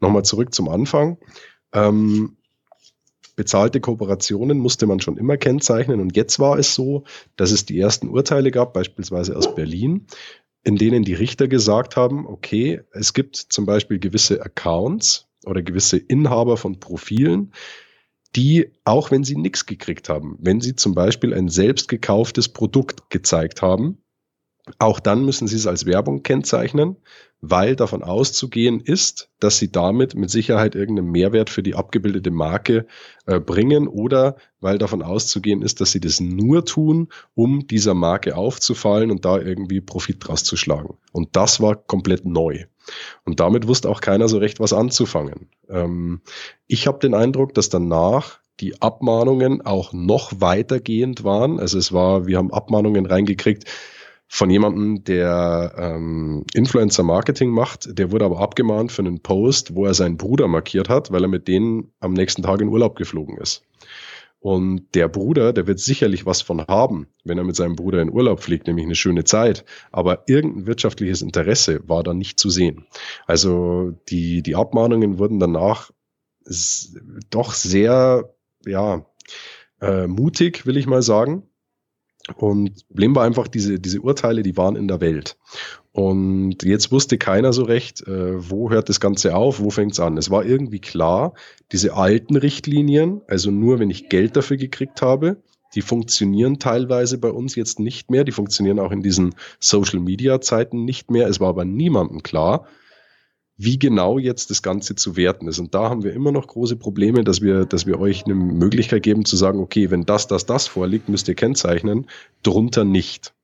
Nochmal 0.00 0.24
zurück 0.24 0.54
zum 0.54 0.68
Anfang. 0.68 1.18
Ähm, 1.72 2.36
bezahlte 3.36 3.80
Kooperationen 3.80 4.58
musste 4.58 4.86
man 4.86 5.00
schon 5.00 5.16
immer 5.16 5.36
kennzeichnen 5.36 6.00
und 6.00 6.16
jetzt 6.16 6.40
war 6.40 6.58
es 6.58 6.74
so, 6.74 7.04
dass 7.36 7.52
es 7.52 7.64
die 7.64 7.78
ersten 7.78 8.08
Urteile 8.08 8.50
gab, 8.50 8.72
beispielsweise 8.72 9.36
aus 9.36 9.54
Berlin, 9.54 10.06
in 10.64 10.76
denen 10.76 11.04
die 11.04 11.14
Richter 11.14 11.46
gesagt 11.46 11.96
haben, 11.96 12.26
okay, 12.26 12.80
es 12.90 13.14
gibt 13.14 13.36
zum 13.36 13.64
Beispiel 13.64 14.00
gewisse 14.00 14.42
Accounts 14.42 15.28
oder 15.46 15.62
gewisse 15.62 15.98
Inhaber 15.98 16.56
von 16.56 16.80
Profilen, 16.80 17.52
die, 18.34 18.72
auch 18.84 19.10
wenn 19.10 19.24
sie 19.24 19.36
nichts 19.36 19.66
gekriegt 19.66 20.08
haben, 20.08 20.36
wenn 20.40 20.60
sie 20.60 20.74
zum 20.74 20.94
Beispiel 20.94 21.32
ein 21.32 21.48
selbst 21.48 21.88
gekauftes 21.88 22.48
Produkt 22.48 23.08
gezeigt 23.08 23.62
haben, 23.62 24.02
auch 24.78 25.00
dann 25.00 25.24
müssen 25.24 25.48
Sie 25.48 25.56
es 25.56 25.66
als 25.66 25.86
Werbung 25.86 26.22
kennzeichnen, 26.22 26.96
weil 27.40 27.76
davon 27.76 28.02
auszugehen 28.02 28.80
ist, 28.80 29.30
dass 29.38 29.58
Sie 29.58 29.70
damit 29.70 30.14
mit 30.14 30.30
Sicherheit 30.30 30.74
irgendeinen 30.74 31.10
Mehrwert 31.10 31.50
für 31.50 31.62
die 31.62 31.74
abgebildete 31.74 32.30
Marke 32.30 32.86
äh, 33.26 33.38
bringen 33.38 33.86
oder 33.86 34.36
weil 34.60 34.78
davon 34.78 35.02
auszugehen 35.02 35.62
ist, 35.62 35.80
dass 35.80 35.92
Sie 35.92 36.00
das 36.00 36.20
nur 36.20 36.64
tun, 36.64 37.08
um 37.34 37.66
dieser 37.66 37.94
Marke 37.94 38.36
aufzufallen 38.36 39.10
und 39.10 39.24
da 39.24 39.38
irgendwie 39.38 39.80
Profit 39.80 40.16
draus 40.20 40.42
zu 40.42 40.56
schlagen. 40.56 40.96
Und 41.12 41.36
das 41.36 41.60
war 41.60 41.76
komplett 41.76 42.24
neu. 42.24 42.64
Und 43.24 43.38
damit 43.40 43.68
wusste 43.68 43.88
auch 43.88 44.00
keiner 44.00 44.28
so 44.28 44.38
recht, 44.38 44.58
was 44.58 44.72
anzufangen. 44.72 45.48
Ähm, 45.68 46.22
ich 46.66 46.86
habe 46.86 46.98
den 46.98 47.14
Eindruck, 47.14 47.54
dass 47.54 47.68
danach 47.68 48.40
die 48.60 48.82
Abmahnungen 48.82 49.64
auch 49.64 49.92
noch 49.92 50.32
weitergehend 50.40 51.22
waren. 51.22 51.60
Also 51.60 51.78
es 51.78 51.92
war, 51.92 52.26
wir 52.26 52.38
haben 52.38 52.52
Abmahnungen 52.52 53.06
reingekriegt, 53.06 53.64
von 54.28 54.50
jemandem, 54.50 55.04
der 55.04 55.74
ähm, 55.78 56.44
Influencer-Marketing 56.52 57.50
macht. 57.50 57.98
Der 57.98 58.12
wurde 58.12 58.26
aber 58.26 58.40
abgemahnt 58.40 58.92
für 58.92 59.02
einen 59.02 59.20
Post, 59.20 59.74
wo 59.74 59.86
er 59.86 59.94
seinen 59.94 60.18
Bruder 60.18 60.48
markiert 60.48 60.90
hat, 60.90 61.10
weil 61.10 61.22
er 61.22 61.28
mit 61.28 61.48
denen 61.48 61.92
am 61.98 62.12
nächsten 62.12 62.42
Tag 62.42 62.60
in 62.60 62.68
Urlaub 62.68 62.96
geflogen 62.96 63.38
ist. 63.38 63.64
Und 64.40 64.94
der 64.94 65.08
Bruder, 65.08 65.52
der 65.52 65.66
wird 65.66 65.80
sicherlich 65.80 66.24
was 66.24 66.42
von 66.42 66.64
haben, 66.66 67.08
wenn 67.24 67.38
er 67.38 67.44
mit 67.44 67.56
seinem 67.56 67.74
Bruder 67.74 68.00
in 68.00 68.12
Urlaub 68.12 68.40
fliegt, 68.40 68.66
nämlich 68.66 68.84
eine 68.84 68.94
schöne 68.94 69.24
Zeit. 69.24 69.64
Aber 69.90 70.24
irgendein 70.28 70.66
wirtschaftliches 70.66 71.22
Interesse 71.22 71.80
war 71.88 72.04
da 72.04 72.14
nicht 72.14 72.38
zu 72.38 72.50
sehen. 72.50 72.86
Also 73.26 73.94
die, 74.10 74.42
die 74.42 74.54
Abmahnungen 74.54 75.18
wurden 75.18 75.40
danach 75.40 75.90
doch 77.30 77.52
sehr, 77.52 78.32
ja, 78.64 79.04
äh, 79.80 80.06
mutig, 80.06 80.66
will 80.66 80.76
ich 80.76 80.86
mal 80.86 81.02
sagen. 81.02 81.47
Und 82.36 82.86
Problem 82.88 83.14
war 83.14 83.24
einfach, 83.24 83.48
diese, 83.48 83.78
diese 83.78 84.00
Urteile, 84.00 84.42
die 84.42 84.56
waren 84.56 84.76
in 84.76 84.88
der 84.88 85.00
Welt. 85.00 85.36
Und 85.92 86.62
jetzt 86.62 86.92
wusste 86.92 87.18
keiner 87.18 87.52
so 87.52 87.64
recht, 87.64 88.06
äh, 88.06 88.50
wo 88.50 88.70
hört 88.70 88.88
das 88.88 89.00
Ganze 89.00 89.34
auf, 89.34 89.60
wo 89.60 89.70
fängt 89.70 89.92
es 89.92 90.00
an. 90.00 90.16
Es 90.16 90.30
war 90.30 90.44
irgendwie 90.44 90.80
klar, 90.80 91.34
diese 91.72 91.94
alten 91.94 92.36
Richtlinien, 92.36 93.22
also 93.26 93.50
nur 93.50 93.78
wenn 93.78 93.90
ich 93.90 94.08
Geld 94.08 94.36
dafür 94.36 94.56
gekriegt 94.56 95.02
habe, 95.02 95.38
die 95.74 95.82
funktionieren 95.82 96.58
teilweise 96.58 97.18
bei 97.18 97.30
uns 97.30 97.54
jetzt 97.54 97.78
nicht 97.78 98.10
mehr. 98.10 98.24
Die 98.24 98.32
funktionieren 98.32 98.78
auch 98.78 98.92
in 98.92 99.02
diesen 99.02 99.34
Social-Media-Zeiten 99.60 100.84
nicht 100.84 101.10
mehr. 101.10 101.28
Es 101.28 101.40
war 101.40 101.48
aber 101.48 101.64
niemandem 101.64 102.22
klar, 102.22 102.66
wie 103.58 103.78
genau 103.78 104.18
jetzt 104.18 104.50
das 104.50 104.62
Ganze 104.62 104.94
zu 104.94 105.16
werten 105.16 105.48
ist. 105.48 105.58
Und 105.58 105.74
da 105.74 105.90
haben 105.90 106.04
wir 106.04 106.12
immer 106.12 106.32
noch 106.32 106.46
große 106.46 106.76
Probleme, 106.76 107.24
dass 107.24 107.42
wir, 107.42 107.66
dass 107.66 107.86
wir 107.86 107.98
euch 107.98 108.24
eine 108.24 108.34
Möglichkeit 108.34 109.02
geben 109.02 109.24
zu 109.24 109.36
sagen, 109.36 109.58
okay, 109.58 109.90
wenn 109.90 110.04
das, 110.06 110.28
das, 110.28 110.46
das 110.46 110.68
vorliegt, 110.68 111.08
müsst 111.08 111.28
ihr 111.28 111.34
kennzeichnen, 111.34 112.06
drunter 112.44 112.84
nicht. 112.84 113.34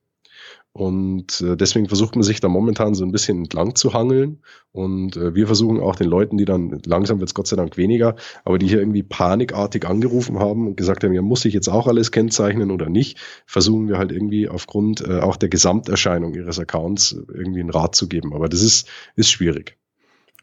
Und 0.71 1.39
äh, 1.39 1.55
deswegen 1.55 1.87
versucht 1.87 2.15
man 2.15 2.23
sich 2.23 2.41
da 2.41 2.49
momentan 2.49 2.95
so 2.95 3.05
ein 3.05 3.11
bisschen 3.13 3.37
entlang 3.39 3.75
zu 3.75 3.93
hangeln. 3.93 4.39
Und 4.73 5.15
äh, 5.15 5.33
wir 5.33 5.47
versuchen 5.47 5.79
auch 5.79 5.95
den 5.95 6.07
Leuten, 6.07 6.37
die 6.37 6.43
dann, 6.43 6.81
langsam 6.85 7.19
wird 7.19 7.29
es 7.29 7.33
Gott 7.33 7.47
sei 7.47 7.55
Dank 7.55 7.77
weniger, 7.77 8.15
aber 8.43 8.57
die 8.57 8.67
hier 8.67 8.79
irgendwie 8.79 9.03
panikartig 9.03 9.85
angerufen 9.85 10.39
haben 10.39 10.67
und 10.67 10.75
gesagt 10.75 11.05
haben, 11.05 11.13
ja, 11.13 11.21
muss 11.21 11.45
ich 11.45 11.53
jetzt 11.53 11.69
auch 11.69 11.87
alles 11.87 12.11
kennzeichnen 12.11 12.71
oder 12.71 12.89
nicht, 12.89 13.17
versuchen 13.45 13.87
wir 13.87 13.97
halt 13.97 14.11
irgendwie 14.11 14.49
aufgrund 14.49 14.99
äh, 14.99 15.19
auch 15.19 15.37
der 15.37 15.47
Gesamterscheinung 15.47 16.33
ihres 16.35 16.59
Accounts 16.59 17.13
irgendwie 17.33 17.61
einen 17.61 17.69
Rat 17.69 17.95
zu 17.95 18.09
geben. 18.09 18.33
Aber 18.33 18.49
das 18.49 18.61
ist, 18.61 18.89
ist 19.15 19.31
schwierig. 19.31 19.77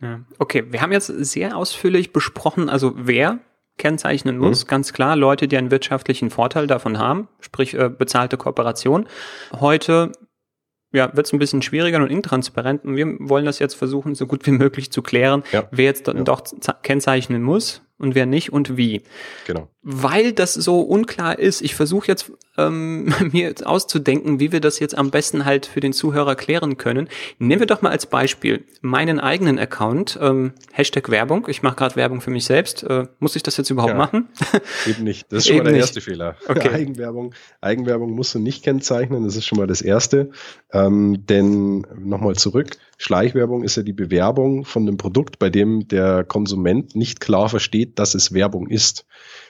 Ja. 0.03 0.21
Okay, 0.39 0.65
wir 0.71 0.83
haben 0.83 0.93
jetzt 0.93 1.07
sehr 1.07 1.57
ausführlich 1.57 2.13
besprochen, 2.13 2.69
also 2.69 2.93
wer 2.97 3.39
kennzeichnen 3.79 4.37
muss, 4.37 4.65
mhm. 4.65 4.69
ganz 4.69 4.93
klar, 4.93 5.17
Leute, 5.17 5.49
die 5.49 5.57
einen 5.57 5.71
wirtschaftlichen 5.71 6.31
Vorteil 6.31 6.67
davon 6.67 6.99
haben, 6.99 7.29
sprich 7.41 7.75
äh, 7.75 7.89
bezahlte 7.89 8.37
Kooperation. 8.37 9.09
Heute 9.53 10.13
ja, 10.93 11.17
wird 11.17 11.27
es 11.27 11.33
ein 11.33 11.39
bisschen 11.39 11.63
schwieriger 11.63 11.99
und 11.99 12.11
intransparent 12.11 12.85
und 12.85 12.97
wir 12.97 13.07
wollen 13.21 13.47
das 13.47 13.59
jetzt 13.59 13.75
versuchen, 13.75 14.15
so 14.15 14.27
gut 14.27 14.45
wie 14.47 14.51
möglich 14.51 14.93
zu 14.93 15.01
klären, 15.03 15.43
ja. 15.51 15.67
wer 15.71 15.87
jetzt 15.87 16.07
ja. 16.07 16.13
doch 16.15 16.43
kennzeichnen 16.83 17.43
muss 17.43 17.83
und 18.03 18.15
wer 18.15 18.27
nicht 18.27 18.53
und 18.53 18.77
wie. 18.77 19.03
Genau. 19.47 19.69
Weil 19.83 20.33
das 20.33 20.55
so 20.55 20.81
unklar 20.81 21.39
ist, 21.39 21.63
ich 21.63 21.75
versuche 21.75 22.09
jetzt 22.09 22.33
ähm, 22.59 23.13
mir 23.33 23.45
jetzt 23.45 23.65
auszudenken, 23.65 24.41
wie 24.41 24.53
wir 24.53 24.61
das 24.61 24.79
jetzt 24.79 24.97
am 24.97 25.11
besten 25.11 25.45
halt 25.45 25.67
für 25.67 25.81
den 25.81 25.93
Zuhörer 25.93 26.35
klären 26.35 26.77
können. 26.77 27.09
Nehmen 27.39 27.61
wir 27.61 27.67
doch 27.67 27.83
mal 27.83 27.91
als 27.91 28.07
Beispiel 28.07 28.65
meinen 28.81 29.21
eigenen 29.21 29.59
Account, 29.59 30.19
ähm, 30.21 30.53
Hashtag 30.73 31.11
Werbung. 31.11 31.47
Ich 31.49 31.63
mache 31.63 31.77
gerade 31.77 31.97
Werbung 31.97 32.21
für 32.21 32.31
mich 32.31 32.45
selbst. 32.45 32.83
Äh, 32.83 33.07
muss 33.21 33.37
ich 33.37 33.43
das 33.43 33.57
jetzt 33.57 33.71
überhaupt 33.71 33.93
ja, 33.93 33.99
machen? 33.99 34.29
Eben 34.87 35.05
nicht. 35.05 35.27
Das 35.31 35.39
ist 35.39 35.49
schon 35.49 35.59
mal 35.59 35.65
der 35.65 35.73
nicht. 35.73 35.83
erste 35.83 36.01
Fehler. 36.01 36.37
Okay. 36.53 36.69
Eigenwerbung, 36.69 37.35
Eigenwerbung 37.61 38.13
musst 38.13 38.35
du 38.35 38.39
nicht 38.39 38.63
kennzeichnen. 38.63 39.25
Das 39.25 39.37
ist 39.37 39.47
schon 39.47 39.57
mal 39.57 39.67
das 39.67 39.81
Erste. 39.81 40.31
Ähm, 40.73 41.25
denn 41.27 41.87
nochmal 41.99 42.35
zurück. 42.35 42.77
Schleichwerbung 42.99 43.65
ist 43.65 43.77
ja 43.77 43.83
die 43.83 43.93
Bewerbung 43.93 44.65
von 44.65 44.83
einem 44.83 44.97
Produkt, 44.97 45.39
bei 45.39 45.51
dem 45.51 45.89
der 45.89 46.25
Konsument 46.25 46.95
nicht 46.95 47.21
klar 47.21 47.49
versteht, 47.49 47.92
dass 47.95 48.15
es 48.15 48.33
Werbung 48.33 48.69
ist. 48.69 49.07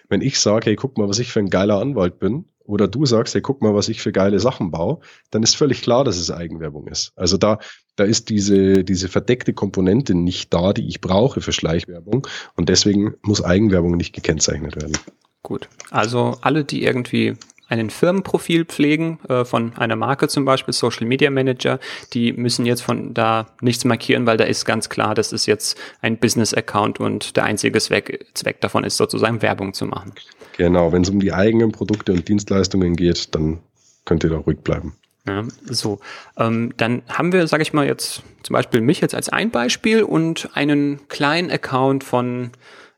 Wenn 0.08 0.20
ich 0.20 0.38
sage, 0.38 0.70
hey, 0.70 0.76
guck 0.76 0.98
mal, 0.98 1.08
was 1.08 1.18
ich 1.18 1.32
für 1.32 1.40
ein 1.40 1.50
geiler 1.50 1.80
Anwalt 1.80 2.18
bin, 2.18 2.46
oder 2.64 2.88
du 2.88 3.06
sagst, 3.06 3.34
hey, 3.34 3.40
guck 3.40 3.60
mal, 3.62 3.74
was 3.74 3.88
ich 3.88 4.00
für 4.00 4.12
geile 4.12 4.38
Sachen 4.40 4.70
baue, 4.70 5.00
dann 5.30 5.42
ist 5.42 5.56
völlig 5.56 5.82
klar, 5.82 6.04
dass 6.04 6.16
es 6.16 6.30
Eigenwerbung 6.30 6.86
ist. 6.88 7.12
Also 7.16 7.36
da, 7.36 7.58
da 7.96 8.04
ist 8.04 8.30
diese, 8.30 8.84
diese 8.84 9.08
verdeckte 9.08 9.52
Komponente 9.52 10.14
nicht 10.14 10.52
da, 10.54 10.72
die 10.72 10.86
ich 10.86 11.00
brauche 11.00 11.40
für 11.40 11.52
Schleichwerbung. 11.52 12.26
Und 12.54 12.68
deswegen 12.68 13.14
muss 13.22 13.42
Eigenwerbung 13.42 13.96
nicht 13.96 14.14
gekennzeichnet 14.14 14.76
werden. 14.76 14.96
Gut. 15.42 15.68
Also 15.90 16.38
alle, 16.40 16.64
die 16.64 16.84
irgendwie 16.84 17.34
einen 17.72 17.88
Firmenprofil 17.88 18.66
pflegen 18.66 19.18
äh, 19.28 19.44
von 19.44 19.72
einer 19.76 19.96
Marke 19.96 20.28
zum 20.28 20.44
Beispiel, 20.44 20.74
Social 20.74 21.06
Media 21.06 21.30
Manager, 21.30 21.80
die 22.12 22.32
müssen 22.32 22.66
jetzt 22.66 22.82
von 22.82 23.14
da 23.14 23.46
nichts 23.60 23.84
markieren, 23.86 24.26
weil 24.26 24.36
da 24.36 24.44
ist 24.44 24.66
ganz 24.66 24.90
klar, 24.90 25.14
das 25.14 25.32
ist 25.32 25.46
jetzt 25.46 25.78
ein 26.02 26.18
Business-Account 26.18 27.00
und 27.00 27.36
der 27.36 27.44
einzige 27.44 27.78
Zweck, 27.80 28.26
Zweck 28.34 28.60
davon 28.60 28.84
ist 28.84 28.98
sozusagen 28.98 29.40
Werbung 29.40 29.72
zu 29.72 29.86
machen. 29.86 30.12
Genau, 30.58 30.92
wenn 30.92 31.02
es 31.02 31.08
um 31.08 31.18
die 31.18 31.32
eigenen 31.32 31.72
Produkte 31.72 32.12
und 32.12 32.28
Dienstleistungen 32.28 32.94
geht, 32.94 33.34
dann 33.34 33.60
könnt 34.04 34.22
ihr 34.22 34.30
da 34.30 34.36
ruhig 34.36 34.58
bleiben. 34.58 34.94
Ja, 35.26 35.44
so. 35.64 36.00
Ähm, 36.36 36.74
dann 36.76 37.02
haben 37.08 37.32
wir, 37.32 37.46
sage 37.46 37.62
ich 37.62 37.72
mal, 37.72 37.86
jetzt 37.86 38.22
zum 38.42 38.54
Beispiel 38.54 38.82
mich 38.82 39.00
jetzt 39.00 39.14
als 39.14 39.30
ein 39.30 39.50
Beispiel 39.50 40.02
und 40.02 40.50
einen 40.52 41.08
kleinen 41.08 41.50
Account 41.50 42.04
von 42.04 42.50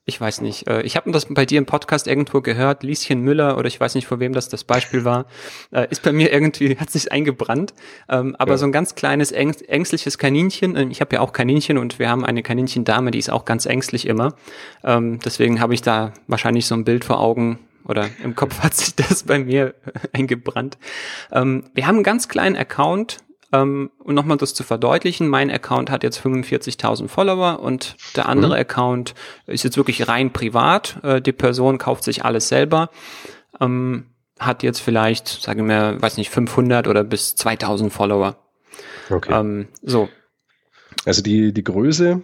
ich 0.07 0.21
weiß 0.21 0.43
nicht, 0.43 0.69
äh, 0.69 0.83
ich 0.83 0.97
habe 0.97 1.11
das 1.13 1.27
bei 1.31 1.47
dir 1.47 1.59
im 1.59 1.67
Podcast 1.67 2.07
irgendwo 2.07 2.43
gehört, 2.43 2.83
Lieschen 2.83 3.21
Müller 3.21 3.57
oder 3.57 3.69
ich 3.69 3.81
weiß 3.81 3.95
nicht, 3.95 4.07
vor 4.07 4.21
wem 4.21 4.33
das 4.33 4.49
das 4.49 4.65
Beispiel 4.65 5.05
war, 5.05 5.27
äh, 5.71 5.87
ist 5.91 6.03
bei 6.03 6.13
mir 6.13 6.33
irgendwie, 6.33 6.77
hat 6.79 6.91
sich 6.91 7.11
eingebrannt, 7.11 7.73
ähm, 8.09 8.37
aber 8.39 8.53
ja. 8.53 8.59
so 8.59 8.67
ein 8.67 8.73
ganz 8.73 8.95
kleines, 8.95 9.33
ängstliches 9.33 10.19
Kaninchen, 10.19 10.77
äh, 10.77 10.85
ich 10.91 11.01
habe 11.01 11.17
ja 11.17 11.21
auch 11.21 11.33
Kaninchen 11.33 11.79
und 11.79 11.99
wir 11.99 12.11
haben 12.11 12.25
eine 12.25 12.43
Kaninchendame, 12.43 13.11
die 13.11 13.19
ist 13.19 13.31
auch 13.31 13.47
ganz 13.47 13.65
ängstlich 13.65 14.07
immer, 14.07 14.35
ähm, 14.85 15.21
deswegen 15.25 15.61
habe 15.61 15.73
ich 15.73 15.81
da 15.81 16.13
wahrscheinlich 16.27 16.67
so 16.67 16.75
ein 16.75 16.85
Bild 16.85 17.05
vor 17.05 17.21
Augen, 17.21 17.59
oder 17.87 18.09
im 18.23 18.35
Kopf 18.35 18.61
hat 18.61 18.75
sich 18.75 18.95
das 18.95 19.25
bei 19.25 19.39
mir 19.39 19.75
eingebrannt. 20.13 20.79
Ähm, 21.31 21.65
wir 21.75 21.87
haben 21.87 21.97
einen 21.97 22.05
ganz 22.05 22.29
kleinen 22.29 22.57
Account, 22.57 23.19
ähm, 23.55 23.91
und 23.99 24.15
nochmal 24.15 24.37
das 24.37 24.53
zu 24.53 24.65
verdeutlichen, 24.65 25.29
mein 25.29 25.51
Account 25.51 25.91
hat 25.91 26.03
jetzt 26.03 26.19
45.000 26.21 27.09
Follower 27.09 27.61
und 27.61 27.97
der 28.17 28.29
andere 28.29 28.55
mhm. 28.55 28.61
Account 28.61 29.15
ist 29.47 29.63
jetzt 29.63 29.77
wirklich 29.77 30.09
rein 30.09 30.33
privat. 30.33 30.99
Äh, 31.05 31.23
die 31.23 31.33
Person 31.33 31.79
kauft 31.79 32.03
sich 32.03 32.25
alles 32.25 32.49
selber, 32.49 32.91
ähm, 33.61 34.07
hat 34.41 34.65
jetzt 34.65 34.81
vielleicht, 34.81 35.29
sagen 35.29 35.69
wir, 35.69 36.01
weiß 36.01 36.17
nicht, 36.17 36.31
500 36.31 36.89
oder 36.89 37.05
bis 37.05 37.37
2000 37.37 37.93
Follower. 37.93 38.37
Okay. 39.09 39.33
Ähm, 39.33 39.69
so. 39.83 40.09
Also 41.05 41.23
die, 41.23 41.53
die 41.53 41.65
Größe, 41.65 42.23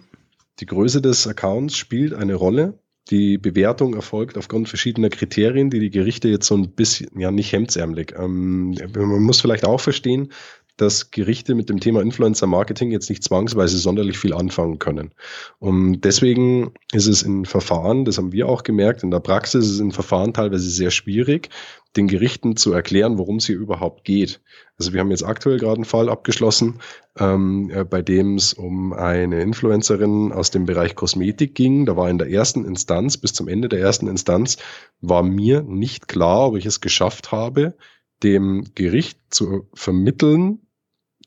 die 0.59 0.67
Größe 0.67 1.01
des 1.01 1.27
Accounts 1.29 1.77
spielt 1.77 2.13
eine 2.13 2.35
Rolle. 2.35 2.81
Die 3.11 3.39
Bewertung 3.39 3.95
erfolgt 3.95 4.37
aufgrund 4.37 4.69
verschiedener 4.69 5.09
Kriterien, 5.11 5.71
die 5.71 5.81
die 5.81 5.91
Gerichte 5.91 6.29
jetzt 6.29 6.47
so 6.47 6.57
ein 6.57 6.71
bisschen, 6.71 7.19
ja 7.19 7.31
nicht 7.31 7.53
hemdsärmelig. 7.53 8.15
Ähm, 8.17 8.77
man 8.95 9.23
muss 9.23 9.41
vielleicht 9.41 9.65
auch 9.65 9.81
verstehen, 9.81 10.33
dass 10.81 11.11
Gerichte 11.11 11.55
mit 11.55 11.69
dem 11.69 11.79
Thema 11.79 12.01
Influencer 12.01 12.47
Marketing 12.47 12.91
jetzt 12.91 13.11
nicht 13.11 13.23
zwangsweise 13.23 13.77
sonderlich 13.77 14.19
viel 14.19 14.33
anfangen 14.33 14.79
können. 14.79 15.11
Und 15.59 16.01
deswegen 16.03 16.73
ist 16.93 17.07
es 17.07 17.23
in 17.23 17.45
Verfahren, 17.45 18.07
das 18.07 18.17
haben 18.17 18.33
wir 18.33 18.49
auch 18.49 18.63
gemerkt, 18.63 19.03
in 19.03 19.11
der 19.11 19.21
Praxis 19.21 19.67
ist 19.67 19.73
es 19.73 19.81
in 19.81 19.93
Verfahren 19.93 20.33
teilweise 20.33 20.71
sehr 20.71 20.91
schwierig, 20.91 21.51
den 21.97 22.09
Gerichten 22.09 22.57
zu 22.57 22.73
erklären, 22.73 23.19
worum 23.19 23.37
es 23.37 23.47
hier 23.47 23.59
überhaupt 23.59 24.05
geht. 24.05 24.41
Also 24.79 24.95
wir 24.95 25.01
haben 25.01 25.11
jetzt 25.11 25.25
aktuell 25.25 25.59
gerade 25.59 25.75
einen 25.75 25.85
Fall 25.85 26.09
abgeschlossen, 26.09 26.81
ähm, 27.19 27.71
äh, 27.75 27.85
bei 27.85 28.01
dem 28.01 28.37
es 28.37 28.55
um 28.55 28.95
eine 28.95 29.43
Influencerin 29.43 30.33
aus 30.33 30.51
dem 30.51 30.65
Bereich 30.65 30.95
Kosmetik 30.95 31.55
ging. 31.55 31.85
Da 31.85 31.97
war 31.97 32.09
in 32.09 32.17
der 32.17 32.31
ersten 32.31 32.65
Instanz, 32.65 33.19
bis 33.19 33.35
zum 33.35 33.49
Ende 33.49 33.69
der 33.69 33.81
ersten 33.81 34.07
Instanz, 34.07 34.57
war 35.03 35.23
mir 35.23 35.63
nicht 35.63 36.09
klar, 36.09 36.49
ob 36.49 36.57
ich 36.57 36.65
es 36.65 36.81
geschafft 36.81 37.33
habe, 37.33 37.75
dem 38.23 38.65
Gericht 38.75 39.19
zu 39.31 39.69
vermitteln, 39.75 40.61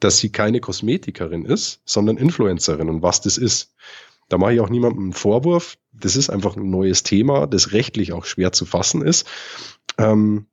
dass 0.03 0.17
sie 0.17 0.31
keine 0.31 0.59
Kosmetikerin 0.59 1.45
ist, 1.45 1.81
sondern 1.85 2.17
Influencerin 2.17 2.89
und 2.89 3.01
was 3.01 3.21
das 3.21 3.37
ist. 3.37 3.73
Da 4.29 4.37
mache 4.37 4.53
ich 4.53 4.59
auch 4.59 4.69
niemandem 4.69 5.03
einen 5.03 5.13
Vorwurf. 5.13 5.77
Das 5.91 6.15
ist 6.15 6.29
einfach 6.29 6.55
ein 6.55 6.69
neues 6.69 7.03
Thema, 7.03 7.47
das 7.47 7.71
rechtlich 7.71 8.13
auch 8.13 8.25
schwer 8.25 8.51
zu 8.51 8.65
fassen 8.65 9.01
ist. 9.01 9.27
Ähm, 9.97 10.47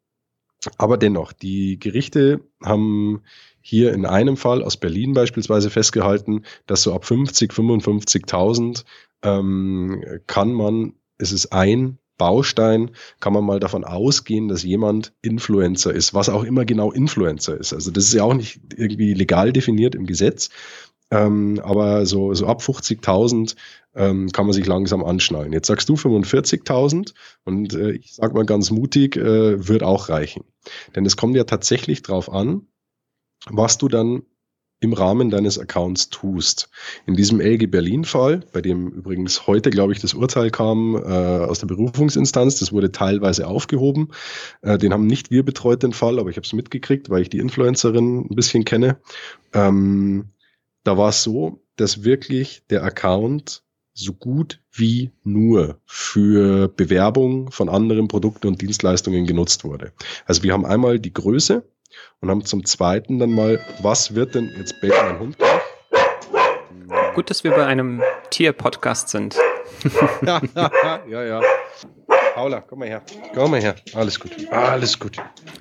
aber 0.77 0.99
dennoch, 0.99 1.33
die 1.33 1.79
Gerichte 1.79 2.41
haben 2.63 3.23
hier 3.61 3.93
in 3.93 4.07
einem 4.07 4.37
Fall 4.37 4.63
aus 4.63 4.77
Berlin 4.77 5.15
beispielsweise 5.15 5.71
festgehalten, 5.71 6.45
dass 6.67 6.83
so 6.83 6.95
ab 6.95 7.05
50, 7.05 7.53
55.000 7.53 8.85
ähm, 9.23 10.05
kann 10.27 10.53
man, 10.53 10.95
es 11.19 11.33
ist 11.33 11.53
ein 11.53 11.99
Baustein, 12.21 12.91
kann 13.19 13.33
man 13.33 13.45
mal 13.45 13.61
davon 13.61 13.83
ausgehen, 13.83 14.49
dass 14.49 14.63
jemand 14.63 15.15
Influencer 15.23 15.93
ist, 15.93 16.13
was 16.13 16.29
auch 16.29 16.45
immer 16.45 16.67
genau 16.67 16.93
Influencer 16.93 17.59
ist. 17.59 17.73
Also 17.73 17.91
das 17.91 18.05
ist 18.05 18.13
ja 18.13 18.25
auch 18.25 18.35
nicht 18.35 18.61
irgendwie 18.77 19.15
legal 19.15 19.53
definiert 19.55 19.95
im 19.95 20.05
Gesetz, 20.05 20.51
ähm, 21.11 21.61
aber 21.65 22.05
so, 22.05 22.35
so 22.35 22.47
ab 22.47 22.61
50.000 22.61 23.57
ähm, 23.95 24.31
kann 24.31 24.45
man 24.45 24.53
sich 24.53 24.67
langsam 24.67 25.03
anschnallen. 25.03 25.55
Jetzt 25.55 25.67
sagst 25.67 25.89
du 25.89 25.95
45.000 25.95 27.15
und 27.45 27.73
äh, 27.73 27.93
ich 27.93 28.15
sage 28.15 28.35
mal 28.35 28.45
ganz 28.45 28.71
mutig, 28.71 29.17
äh, 29.17 29.67
wird 29.67 29.83
auch 29.83 30.11
reichen. 30.11 30.45
Denn 30.95 31.07
es 31.07 31.17
kommt 31.17 31.37
ja 31.37 31.45
tatsächlich 31.45 32.03
drauf 32.03 32.31
an, 32.31 32.67
was 33.49 33.79
du 33.79 33.89
dann 33.89 34.23
im 34.81 34.95
Rahmen 34.95 35.31
deines 35.31 35.59
Accounts 35.59 36.09
tust. 36.09 36.71
In 37.07 37.15
diesem 37.15 37.41
LG 37.41 37.71
Berlin-Fall, 37.71 38.41
bei 38.53 38.63
dem 38.63 38.89
übrigens 38.89 39.47
heute, 39.47 39.71
glaube 39.71 39.93
ich, 39.93 40.01
das 40.01 40.15
Urteil 40.15 40.51
kam 40.51 40.97
äh, 40.97 40.99
aus 40.99 41.61
der 41.61 41.67
Berufungsinstanz, 41.67 42.59
das 42.59 42.73
wurde 42.73 42.91
teilweise 42.91 43.47
aufgehoben. 43.47 44.09
Äh, 44.63 44.79
den 44.79 44.93
haben 44.93 45.07
nicht 45.07 45.31
wir 45.31 45.45
betreut, 45.45 45.83
den 45.83 45.93
Fall, 45.93 46.19
aber 46.19 46.31
ich 46.31 46.37
habe 46.37 46.47
es 46.47 46.53
mitgekriegt, 46.55 47.11
weil 47.11 47.23
ich 47.23 47.29
die 47.29 47.39
Influencerin 47.39 48.27
ein 48.31 48.35
bisschen 48.35 48.65
kenne. 48.65 48.99
Ähm, 49.53 50.31
da 50.83 50.97
war 50.97 51.11
es 51.11 51.23
so, 51.23 51.63
dass 51.77 52.05
wirklich 52.05 52.63
der 52.71 52.83
Account 52.83 53.63
so 53.93 54.15
gut 54.15 54.63
wie 54.73 55.11
nur 55.25 55.79
für 55.85 56.69
Bewerbung 56.69 57.51
von 57.51 57.69
anderen 57.69 58.09
Produkten 58.09 58.47
und 58.47 58.63
Dienstleistungen 58.63 59.27
genutzt 59.27 59.65
wurde. 59.65 59.93
Also 60.25 60.43
wir 60.43 60.53
haben 60.53 60.65
einmal 60.65 60.99
die 60.99 61.13
Größe 61.13 61.65
und 62.21 62.31
haben 62.31 62.45
zum 62.45 62.65
zweiten 62.65 63.19
dann 63.19 63.33
mal, 63.33 63.61
was 63.83 64.15
wird 64.15 64.35
denn, 64.35 64.53
jetzt 64.59 64.81
bellt 64.81 64.95
mein 65.03 65.19
Hund. 65.19 65.37
Gut, 67.15 67.31
dass 67.31 67.45
wir 67.45 67.51
bei 67.51 67.67
einem 67.67 68.03
Tier-Podcast 68.31 69.09
sind. 69.09 69.37
ja, 70.23 70.41
ja, 71.09 71.25
ja. 71.25 71.43
Paula, 72.35 72.61
komm 72.61 72.81
mal 72.81 72.89
her. 72.89 73.03
Komm 73.35 73.51
mal 73.51 73.61
her. 73.61 73.75
Alles 73.95 74.19
gut. 74.21 74.31
Alles 74.51 74.99
gut. 74.99 75.17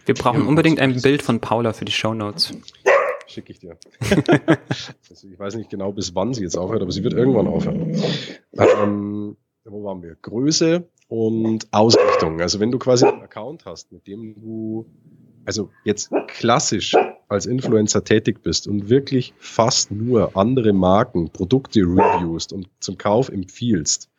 Wir 0.06 0.16
brauchen 0.16 0.46
unbedingt 0.46 0.80
ein 0.80 1.02
Bild 1.02 1.22
von 1.24 1.40
Paula 1.40 1.74
für 1.74 1.86
die 1.86 1.92
Show 1.92 2.14
Notes 2.14 2.54
schicke 3.30 3.52
ich 3.52 3.60
dir. 3.60 3.78
also 5.10 5.28
ich 5.28 5.40
weiß 5.40 5.56
nicht 5.56 5.70
genau, 5.70 5.92
bis 5.92 6.16
wann 6.16 6.34
sie 6.34 6.44
jetzt 6.44 6.58
aufhört, 6.58 6.82
aber 6.82 6.92
sie 6.92 7.04
wird 7.04 7.14
irgendwann 7.14 7.48
aufhören. 7.48 7.96
Ähm, 8.54 9.38
wo 9.66 9.84
waren 9.84 10.02
wir? 10.02 10.16
Größe 10.22 10.90
und 11.08 11.68
Ausrichtung. 11.72 12.42
Also 12.42 12.60
wenn 12.60 12.72
du 12.72 12.80
quasi 12.80 13.06
einen 13.06 13.22
Account 13.22 13.66
hast, 13.66 13.92
mit 13.92 14.08
dem 14.08 14.36
du 14.36 14.90
also 15.50 15.72
jetzt 15.84 16.12
klassisch 16.28 16.96
als 17.28 17.48
Influencer 17.48 18.04
tätig 18.04 18.44
bist 18.44 18.68
und 18.68 18.88
wirklich 18.88 19.34
fast 19.40 19.90
nur 19.90 20.38
andere 20.38 20.74
Marken, 20.74 21.32
Produkte 21.32 21.80
reviewst 21.80 22.54
und 22.54 22.70
zum 22.80 23.00
Kauf 23.00 23.30
empfiehlst, 23.30 24.12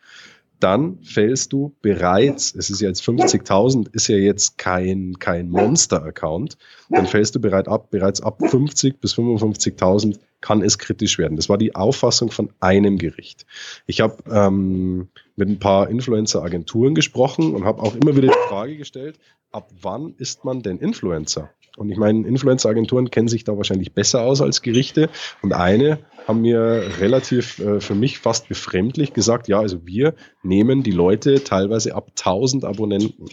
dann 0.59 0.99
fällst 1.05 1.53
du 1.53 1.73
bereits, 1.83 2.53
es 2.57 2.69
ist 2.69 2.81
jetzt 2.81 3.03
50.000, 3.03 3.95
ist 3.95 4.09
ja 4.09 4.17
jetzt 4.17 4.59
kein, 4.59 5.21
kein 5.21 5.51
Monster-Account, 5.51 6.59
dann 6.89 7.07
fällst 7.07 7.37
du 7.37 7.41
bereit 7.41 7.69
ab, 7.69 7.91
bereits 7.93 8.21
ab 8.21 8.43
50 8.45 9.01
bis 9.01 9.15
55.000 9.15 10.19
kann 10.41 10.63
es 10.63 10.79
kritisch 10.79 11.19
werden. 11.19 11.37
Das 11.37 11.49
war 11.49 11.59
die 11.59 11.75
Auffassung 11.75 12.31
von 12.31 12.51
einem 12.61 12.99
Gericht. 12.99 13.47
Ich 13.87 14.01
habe 14.01 14.23
ähm, 14.31 15.09
mit 15.37 15.49
ein 15.49 15.59
paar 15.59 15.89
Influencer-Agenturen 15.89 16.95
gesprochen 16.95 17.55
und 17.55 17.65
habe 17.65 17.83
auch 17.83 17.95
immer 17.95 18.17
wieder 18.17 18.29
die 18.29 18.49
Frage 18.49 18.77
gestellt, 18.77 19.19
ab 19.53 19.71
wann 19.81 20.15
ist 20.19 20.45
man 20.45 20.63
denn 20.63 20.79
Influencer? 20.79 21.51
Und 21.77 21.91
ich 21.91 21.99
meine, 21.99 22.27
Influencer-Agenturen 22.27 23.11
kennen 23.11 23.29
sich 23.29 23.45
da 23.45 23.57
wahrscheinlich 23.57 23.93
besser 23.93 24.23
aus 24.23 24.43
als 24.43 24.63
Gerichte. 24.63 25.09
Und 25.41 25.53
eine 25.53 26.01
haben 26.27 26.43
mir 26.43 26.85
relativ 26.99 27.59
äh, 27.59 27.81
für 27.81 27.95
mich 27.95 28.19
fast 28.19 28.49
befremdlich 28.49 29.13
gesagt, 29.13 29.49
ja, 29.49 29.61
also 29.61 29.87
wir 29.87 30.15
nehmen 30.43 30.83
die 30.83 30.91
Leute 30.91 31.43
teilweise 31.45 31.95
ab 31.95 32.09
1000 32.11 32.65
Abonnenten. 32.65 33.27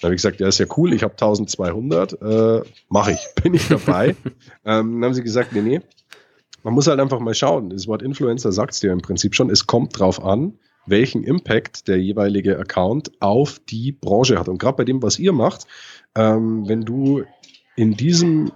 Da 0.00 0.06
habe 0.06 0.14
ich 0.14 0.22
gesagt, 0.22 0.40
ja, 0.40 0.48
ist 0.48 0.58
ja 0.58 0.66
cool, 0.76 0.92
ich 0.92 1.04
habe 1.04 1.12
1200, 1.12 2.20
äh, 2.20 2.62
mache 2.88 3.12
ich, 3.12 3.42
bin 3.42 3.54
ich 3.54 3.68
dabei. 3.68 4.08
ähm, 4.64 5.00
dann 5.00 5.04
haben 5.04 5.14
sie 5.14 5.22
gesagt, 5.22 5.52
nee, 5.52 5.62
nee, 5.62 5.80
man 6.62 6.74
muss 6.74 6.86
halt 6.86 7.00
einfach 7.00 7.20
mal 7.20 7.34
schauen. 7.34 7.70
Das 7.70 7.86
Wort 7.86 8.02
Influencer 8.02 8.52
sagt 8.52 8.74
es 8.74 8.80
dir 8.80 8.92
im 8.92 9.02
Prinzip 9.02 9.34
schon, 9.34 9.50
es 9.50 9.66
kommt 9.66 9.98
drauf 9.98 10.22
an, 10.24 10.58
welchen 10.86 11.24
Impact 11.24 11.88
der 11.88 12.00
jeweilige 12.00 12.58
Account 12.58 13.12
auf 13.20 13.60
die 13.60 13.92
Branche 13.92 14.38
hat. 14.38 14.48
Und 14.48 14.58
gerade 14.58 14.76
bei 14.76 14.84
dem, 14.84 15.02
was 15.02 15.18
ihr 15.18 15.32
macht, 15.32 15.66
ähm, 16.14 16.68
wenn 16.68 16.82
du 16.82 17.22
in 17.76 17.96
diesem 17.96 18.52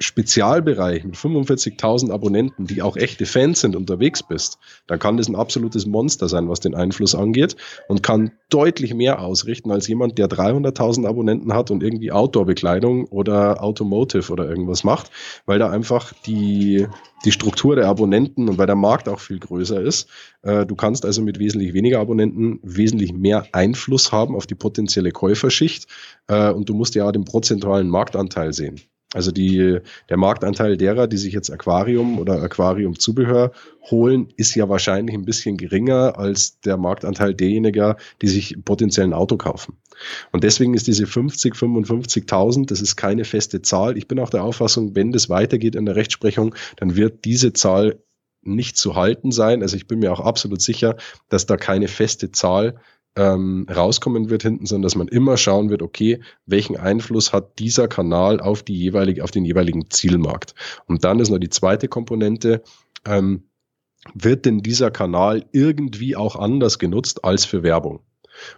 Spezialbereich 0.00 1.04
mit 1.04 1.14
45.000 1.14 2.10
Abonnenten, 2.10 2.66
die 2.66 2.80
auch 2.80 2.96
echte 2.96 3.26
Fans 3.26 3.60
sind, 3.60 3.76
unterwegs 3.76 4.22
bist, 4.22 4.58
dann 4.86 4.98
kann 4.98 5.18
das 5.18 5.28
ein 5.28 5.36
absolutes 5.36 5.84
Monster 5.84 6.26
sein, 6.26 6.48
was 6.48 6.60
den 6.60 6.74
Einfluss 6.74 7.14
angeht 7.14 7.56
und 7.86 8.02
kann 8.02 8.32
deutlich 8.48 8.94
mehr 8.94 9.20
ausrichten 9.20 9.70
als 9.70 9.86
jemand, 9.88 10.16
der 10.16 10.28
300.000 10.28 11.06
Abonnenten 11.06 11.52
hat 11.52 11.70
und 11.70 11.82
irgendwie 11.82 12.12
Outdoor-Bekleidung 12.12 13.04
oder 13.08 13.62
Automotive 13.62 14.32
oder 14.32 14.48
irgendwas 14.48 14.84
macht, 14.84 15.10
weil 15.44 15.58
da 15.58 15.68
einfach 15.68 16.14
die, 16.24 16.86
die 17.26 17.32
Struktur 17.32 17.76
der 17.76 17.86
Abonnenten 17.86 18.48
und 18.48 18.56
weil 18.56 18.66
der 18.66 18.76
Markt 18.76 19.06
auch 19.06 19.20
viel 19.20 19.38
größer 19.38 19.82
ist. 19.82 20.08
Äh, 20.40 20.64
du 20.64 20.76
kannst 20.76 21.04
also 21.04 21.20
mit 21.20 21.38
wesentlich 21.38 21.74
weniger 21.74 22.00
Abonnenten 22.00 22.58
wesentlich 22.62 23.12
mehr 23.12 23.46
Einfluss 23.52 24.12
haben 24.12 24.34
auf 24.34 24.46
die 24.46 24.54
potenzielle 24.54 25.12
Käuferschicht 25.12 25.86
äh, 26.28 26.50
und 26.50 26.70
du 26.70 26.74
musst 26.74 26.94
ja 26.94 27.12
den 27.12 27.26
prozentualen 27.26 27.90
Marktanteil 27.90 28.54
sehen. 28.54 28.80
Also 29.12 29.32
die, 29.32 29.78
der 30.08 30.16
Marktanteil 30.16 30.76
derer, 30.76 31.08
die 31.08 31.16
sich 31.16 31.32
jetzt 31.32 31.50
Aquarium 31.50 32.20
oder 32.20 32.40
Aquariumzubehör 32.42 33.50
holen, 33.90 34.28
ist 34.36 34.54
ja 34.54 34.68
wahrscheinlich 34.68 35.16
ein 35.16 35.24
bisschen 35.24 35.56
geringer 35.56 36.16
als 36.16 36.60
der 36.60 36.76
Marktanteil 36.76 37.34
derjenigen, 37.34 37.94
die 38.22 38.28
sich 38.28 38.56
potenziell 38.64 39.06
ein 39.06 39.12
Auto 39.12 39.36
kaufen. 39.36 39.78
Und 40.30 40.44
deswegen 40.44 40.74
ist 40.74 40.86
diese 40.86 41.06
50, 41.06 41.54
55.000, 41.54 42.66
das 42.66 42.80
ist 42.80 42.94
keine 42.94 43.24
feste 43.24 43.62
Zahl. 43.62 43.96
Ich 43.96 44.06
bin 44.06 44.20
auch 44.20 44.30
der 44.30 44.44
Auffassung, 44.44 44.94
wenn 44.94 45.10
das 45.10 45.28
weitergeht 45.28 45.74
in 45.74 45.86
der 45.86 45.96
Rechtsprechung, 45.96 46.54
dann 46.76 46.94
wird 46.94 47.24
diese 47.24 47.52
Zahl 47.52 47.98
nicht 48.42 48.76
zu 48.76 48.94
halten 48.94 49.32
sein. 49.32 49.62
Also 49.62 49.76
ich 49.76 49.88
bin 49.88 49.98
mir 49.98 50.12
auch 50.12 50.20
absolut 50.20 50.62
sicher, 50.62 50.96
dass 51.28 51.46
da 51.46 51.56
keine 51.56 51.88
feste 51.88 52.30
Zahl 52.30 52.80
ähm, 53.16 53.66
rauskommen 53.68 54.30
wird 54.30 54.42
hinten, 54.42 54.66
sondern 54.66 54.82
dass 54.82 54.96
man 54.96 55.08
immer 55.08 55.36
schauen 55.36 55.70
wird, 55.70 55.82
okay, 55.82 56.20
welchen 56.46 56.76
Einfluss 56.76 57.32
hat 57.32 57.58
dieser 57.58 57.88
Kanal 57.88 58.40
auf 58.40 58.62
die 58.62 58.76
jeweilige, 58.76 59.24
auf 59.24 59.30
den 59.30 59.44
jeweiligen 59.44 59.90
Zielmarkt. 59.90 60.54
Und 60.86 61.04
dann 61.04 61.18
ist 61.20 61.30
noch 61.30 61.38
die 61.38 61.50
zweite 61.50 61.88
Komponente, 61.88 62.62
ähm, 63.04 63.44
wird 64.14 64.46
denn 64.46 64.60
dieser 64.60 64.90
Kanal 64.90 65.44
irgendwie 65.52 66.16
auch 66.16 66.36
anders 66.36 66.78
genutzt 66.78 67.24
als 67.24 67.44
für 67.44 67.62
Werbung? 67.62 68.00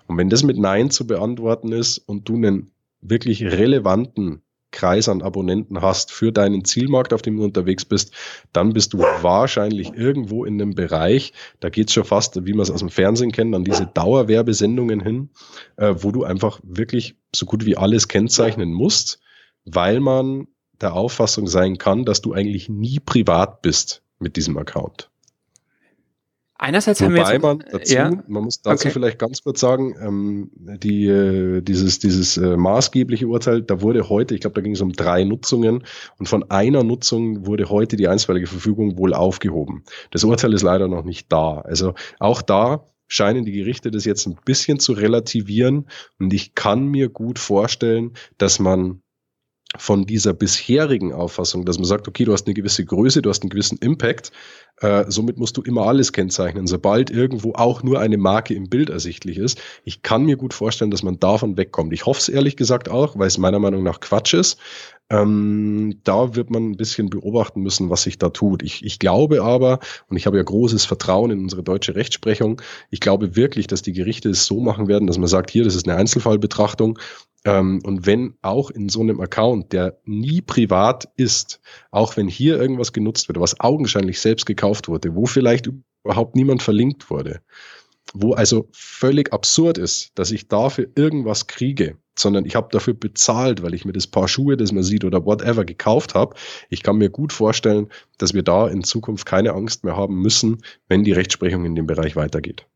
Und 0.06 0.18
wenn 0.18 0.28
das 0.28 0.42
mit 0.42 0.58
Nein 0.58 0.90
zu 0.90 1.06
beantworten 1.06 1.72
ist 1.72 1.98
und 1.98 2.28
du 2.28 2.36
einen 2.36 2.70
wirklich 3.00 3.42
relevanten 3.44 4.42
Kreis 4.72 5.08
an 5.08 5.22
Abonnenten 5.22 5.80
hast 5.80 6.10
für 6.10 6.32
deinen 6.32 6.64
Zielmarkt, 6.64 7.12
auf 7.12 7.22
dem 7.22 7.36
du 7.36 7.44
unterwegs 7.44 7.84
bist, 7.84 8.12
dann 8.52 8.72
bist 8.72 8.92
du 8.92 8.98
wahrscheinlich 8.98 9.92
irgendwo 9.94 10.44
in 10.44 10.60
einem 10.60 10.74
Bereich, 10.74 11.32
da 11.60 11.68
geht's 11.68 11.92
schon 11.92 12.04
fast, 12.04 12.44
wie 12.44 12.52
man 12.52 12.62
es 12.62 12.70
aus 12.70 12.80
dem 12.80 12.88
Fernsehen 12.88 13.30
kennt, 13.30 13.54
an 13.54 13.64
diese 13.64 13.86
Dauerwerbesendungen 13.86 15.00
hin, 15.00 15.30
äh, 15.76 15.94
wo 15.98 16.10
du 16.10 16.24
einfach 16.24 16.60
wirklich 16.64 17.16
so 17.34 17.46
gut 17.46 17.64
wie 17.64 17.76
alles 17.76 18.08
kennzeichnen 18.08 18.72
musst, 18.72 19.20
weil 19.64 20.00
man 20.00 20.48
der 20.80 20.94
Auffassung 20.94 21.46
sein 21.46 21.78
kann, 21.78 22.04
dass 22.04 22.20
du 22.20 22.32
eigentlich 22.32 22.68
nie 22.68 22.98
privat 22.98 23.62
bist 23.62 24.02
mit 24.18 24.36
diesem 24.36 24.58
Account. 24.58 25.11
Einerseits 26.62 27.00
Wobei 27.00 27.24
haben 27.24 27.32
wir 27.32 27.38
man 27.40 27.64
dazu, 27.72 27.92
ja? 27.92 28.10
man 28.28 28.44
muss 28.44 28.62
dazu 28.62 28.86
okay. 28.86 28.92
vielleicht 28.92 29.18
ganz 29.18 29.42
kurz 29.42 29.58
sagen, 29.58 29.96
ähm, 30.00 30.50
die, 30.54 31.08
äh, 31.08 31.60
dieses, 31.60 31.98
dieses 31.98 32.36
äh, 32.36 32.56
maßgebliche 32.56 33.26
Urteil, 33.26 33.62
da 33.62 33.80
wurde 33.80 34.08
heute, 34.08 34.36
ich 34.36 34.42
glaube, 34.42 34.54
da 34.54 34.60
ging 34.60 34.74
es 34.74 34.80
um 34.80 34.92
drei 34.92 35.24
Nutzungen 35.24 35.82
und 36.20 36.28
von 36.28 36.48
einer 36.52 36.84
Nutzung 36.84 37.46
wurde 37.46 37.68
heute 37.68 37.96
die 37.96 38.06
einstweilige 38.06 38.46
Verfügung 38.46 38.96
wohl 38.96 39.12
aufgehoben. 39.12 39.82
Das 40.12 40.22
Urteil 40.22 40.52
ist 40.52 40.62
leider 40.62 40.86
noch 40.86 41.02
nicht 41.02 41.32
da. 41.32 41.62
Also 41.62 41.94
auch 42.20 42.42
da 42.42 42.86
scheinen 43.08 43.44
die 43.44 43.50
Gerichte 43.50 43.90
das 43.90 44.04
jetzt 44.04 44.28
ein 44.28 44.38
bisschen 44.44 44.78
zu 44.78 44.92
relativieren 44.92 45.88
und 46.20 46.32
ich 46.32 46.54
kann 46.54 46.86
mir 46.86 47.08
gut 47.08 47.40
vorstellen, 47.40 48.12
dass 48.38 48.60
man 48.60 49.02
von 49.76 50.04
dieser 50.04 50.34
bisherigen 50.34 51.12
Auffassung, 51.12 51.64
dass 51.64 51.78
man 51.78 51.86
sagt, 51.86 52.06
okay, 52.08 52.24
du 52.24 52.32
hast 52.32 52.46
eine 52.46 52.54
gewisse 52.54 52.84
Größe, 52.84 53.22
du 53.22 53.30
hast 53.30 53.42
einen 53.42 53.50
gewissen 53.50 53.78
Impact, 53.78 54.30
äh, 54.80 55.04
somit 55.08 55.38
musst 55.38 55.56
du 55.56 55.62
immer 55.62 55.86
alles 55.86 56.12
kennzeichnen, 56.12 56.66
sobald 56.66 57.10
irgendwo 57.10 57.52
auch 57.54 57.82
nur 57.82 58.00
eine 58.00 58.18
Marke 58.18 58.54
im 58.54 58.68
Bild 58.68 58.90
ersichtlich 58.90 59.38
ist. 59.38 59.60
Ich 59.84 60.02
kann 60.02 60.24
mir 60.24 60.36
gut 60.36 60.54
vorstellen, 60.54 60.90
dass 60.90 61.02
man 61.02 61.20
davon 61.20 61.56
wegkommt. 61.56 61.92
Ich 61.92 62.06
hoffe 62.06 62.20
es 62.20 62.28
ehrlich 62.28 62.56
gesagt 62.56 62.88
auch, 62.88 63.18
weil 63.18 63.28
es 63.28 63.38
meiner 63.38 63.58
Meinung 63.58 63.82
nach 63.82 64.00
Quatsch 64.00 64.34
ist. 64.34 64.58
Ähm, 65.08 66.00
da 66.04 66.34
wird 66.34 66.50
man 66.50 66.70
ein 66.70 66.76
bisschen 66.76 67.10
beobachten 67.10 67.60
müssen, 67.60 67.90
was 67.90 68.02
sich 68.02 68.18
da 68.18 68.30
tut. 68.30 68.62
Ich, 68.62 68.84
ich 68.84 68.98
glaube 68.98 69.42
aber, 69.42 69.78
und 70.08 70.16
ich 70.16 70.26
habe 70.26 70.38
ja 70.38 70.42
großes 70.42 70.84
Vertrauen 70.84 71.30
in 71.30 71.40
unsere 71.40 71.62
deutsche 71.62 71.94
Rechtsprechung, 71.94 72.62
ich 72.90 73.00
glaube 73.00 73.36
wirklich, 73.36 73.66
dass 73.66 73.82
die 73.82 73.92
Gerichte 73.92 74.30
es 74.30 74.46
so 74.46 74.60
machen 74.60 74.88
werden, 74.88 75.06
dass 75.06 75.18
man 75.18 75.28
sagt, 75.28 75.50
hier, 75.50 75.64
das 75.64 75.74
ist 75.74 75.86
eine 75.86 75.98
Einzelfallbetrachtung 75.98 76.98
ähm, 77.44 77.80
und 77.84 78.06
wenn 78.06 78.34
auch 78.42 78.70
in 78.70 78.88
so 78.88 79.00
einem 79.00 79.20
Account, 79.20 79.72
der 79.72 79.98
nie 80.04 80.40
privat 80.40 81.08
ist, 81.16 81.60
auch 81.90 82.16
wenn 82.16 82.28
hier 82.28 82.60
irgendwas 82.60 82.92
genutzt 82.92 83.28
wird, 83.28 83.40
was 83.40 83.58
augenscheinlich 83.58 84.20
selbst 84.20 84.46
gekauft 84.46 84.61
wurde, 84.62 85.14
wo 85.14 85.26
vielleicht 85.26 85.68
überhaupt 86.04 86.36
niemand 86.36 86.62
verlinkt 86.62 87.10
wurde, 87.10 87.40
wo 88.14 88.34
also 88.34 88.68
völlig 88.72 89.32
absurd 89.32 89.78
ist, 89.78 90.10
dass 90.14 90.30
ich 90.30 90.48
dafür 90.48 90.88
irgendwas 90.94 91.46
kriege, 91.46 91.96
sondern 92.18 92.44
ich 92.44 92.54
habe 92.54 92.68
dafür 92.70 92.94
bezahlt, 92.94 93.62
weil 93.62 93.74
ich 93.74 93.84
mir 93.84 93.92
das 93.92 94.06
Paar 94.06 94.28
Schuhe, 94.28 94.56
das 94.56 94.72
man 94.72 94.82
sieht 94.82 95.04
oder 95.04 95.24
whatever 95.24 95.64
gekauft 95.64 96.14
habe. 96.14 96.36
Ich 96.68 96.82
kann 96.82 96.96
mir 96.96 97.10
gut 97.10 97.32
vorstellen, 97.32 97.88
dass 98.18 98.34
wir 98.34 98.42
da 98.42 98.68
in 98.68 98.84
Zukunft 98.84 99.26
keine 99.26 99.52
Angst 99.52 99.84
mehr 99.84 99.96
haben 99.96 100.20
müssen, 100.20 100.62
wenn 100.88 101.04
die 101.04 101.12
Rechtsprechung 101.12 101.64
in 101.64 101.74
dem 101.74 101.86
Bereich 101.86 102.16
weitergeht. 102.16 102.66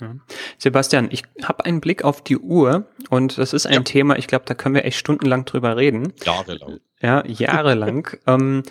Ja. 0.00 0.16
Sebastian, 0.58 1.08
ich 1.12 1.22
habe 1.44 1.64
einen 1.64 1.80
Blick 1.80 2.02
auf 2.02 2.20
die 2.22 2.36
Uhr 2.36 2.86
und 3.10 3.38
das 3.38 3.52
ist 3.52 3.66
ein 3.66 3.74
ja. 3.74 3.80
Thema, 3.82 4.18
ich 4.18 4.26
glaube, 4.26 4.44
da 4.44 4.54
können 4.54 4.74
wir 4.74 4.84
echt 4.84 4.98
stundenlang 4.98 5.44
drüber 5.44 5.76
reden. 5.76 6.12
Jahrelang. 6.24 6.80
Ja, 7.00 7.24
jahrelang. 7.26 8.08
ähm, 8.26 8.64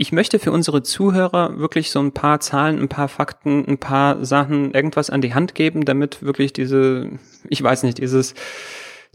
ich 0.00 0.12
möchte 0.12 0.38
für 0.38 0.50
unsere 0.50 0.82
Zuhörer 0.82 1.58
wirklich 1.58 1.90
so 1.90 2.00
ein 2.00 2.12
paar 2.12 2.40
Zahlen, 2.40 2.80
ein 2.80 2.88
paar 2.88 3.08
Fakten, 3.08 3.66
ein 3.68 3.76
paar 3.76 4.24
Sachen, 4.24 4.72
irgendwas 4.72 5.10
an 5.10 5.20
die 5.20 5.34
Hand 5.34 5.54
geben, 5.54 5.84
damit 5.84 6.22
wirklich 6.22 6.54
diese, 6.54 7.10
ich 7.50 7.62
weiß 7.62 7.82
nicht, 7.82 7.98
dieses, 7.98 8.32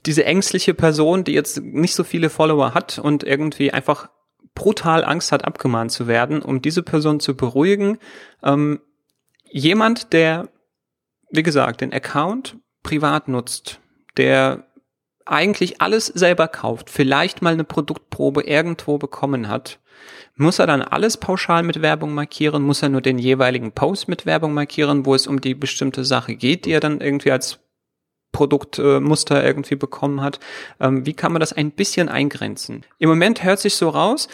diese 0.06 0.26
ängstliche 0.26 0.76
Person, 0.76 1.24
die 1.24 1.34
jetzt 1.34 1.60
nicht 1.60 1.95
so 1.95 2.04
viele 2.04 2.30
Follower 2.30 2.76
hat 2.76 3.00
und 3.00 3.24
irgendwie 3.24 3.71
einfach 3.71 4.10
brutal 4.54 5.04
Angst 5.04 5.32
hat, 5.32 5.43
abgemahnt 5.43 5.91
zu 5.91 6.06
werden, 6.06 6.43
um 6.43 6.62
diese 6.62 6.84
Person 6.84 7.19
zu 7.19 7.36
beruhigen. 7.36 7.98
Ähm, 8.43 8.80
jemand, 9.50 10.13
der 10.13 10.50
wie 11.32 11.41
gesagt, 11.41 11.82
den 11.82 11.93
Account 11.93 12.58
privat 12.84 13.28
nutzt, 13.28 13.80
der 14.17 14.67
eigentlich 15.26 15.82
alles 15.82 16.06
selber 16.06 16.48
kauft, 16.48 16.91
vielleicht 16.91 17.41
mal 17.41 17.54
eine 17.54 17.63
Produktprobe 17.63 18.43
irgendwo 18.43 19.00
bekommen 19.00 19.48
hat, 19.48 19.80
muss 20.36 20.60
er 20.60 20.67
dann 20.67 20.81
alles 20.81 21.17
pauschal 21.17 21.63
mit 21.63 21.81
Werbung 21.81 22.13
markieren? 22.13 22.63
Muss 22.63 22.81
er 22.81 22.89
nur 22.89 23.01
den 23.01 23.17
jeweiligen 23.17 23.71
Post 23.71 24.08
mit 24.08 24.25
Werbung 24.25 24.53
markieren, 24.53 25.05
wo 25.05 25.15
es 25.15 25.27
um 25.27 25.41
die 25.41 25.55
bestimmte 25.55 26.03
Sache 26.03 26.36
geht, 26.36 26.65
die 26.65 26.71
er 26.71 26.79
dann 26.79 27.01
irgendwie 27.01 27.31
als 27.31 27.60
Produktmuster 28.31 29.43
äh, 29.43 29.47
irgendwie 29.47 29.75
bekommen 29.75 30.21
hat? 30.21 30.39
Ähm, 30.79 31.05
wie 31.05 31.13
kann 31.13 31.31
man 31.31 31.39
das 31.39 31.53
ein 31.53 31.71
bisschen 31.71 32.10
eingrenzen? 32.10 32.86
Im 32.99 33.10
Moment 33.10 33.43
hört 33.43 33.60
sich 33.60 33.75
so 33.75 33.89
raus, 33.89 34.27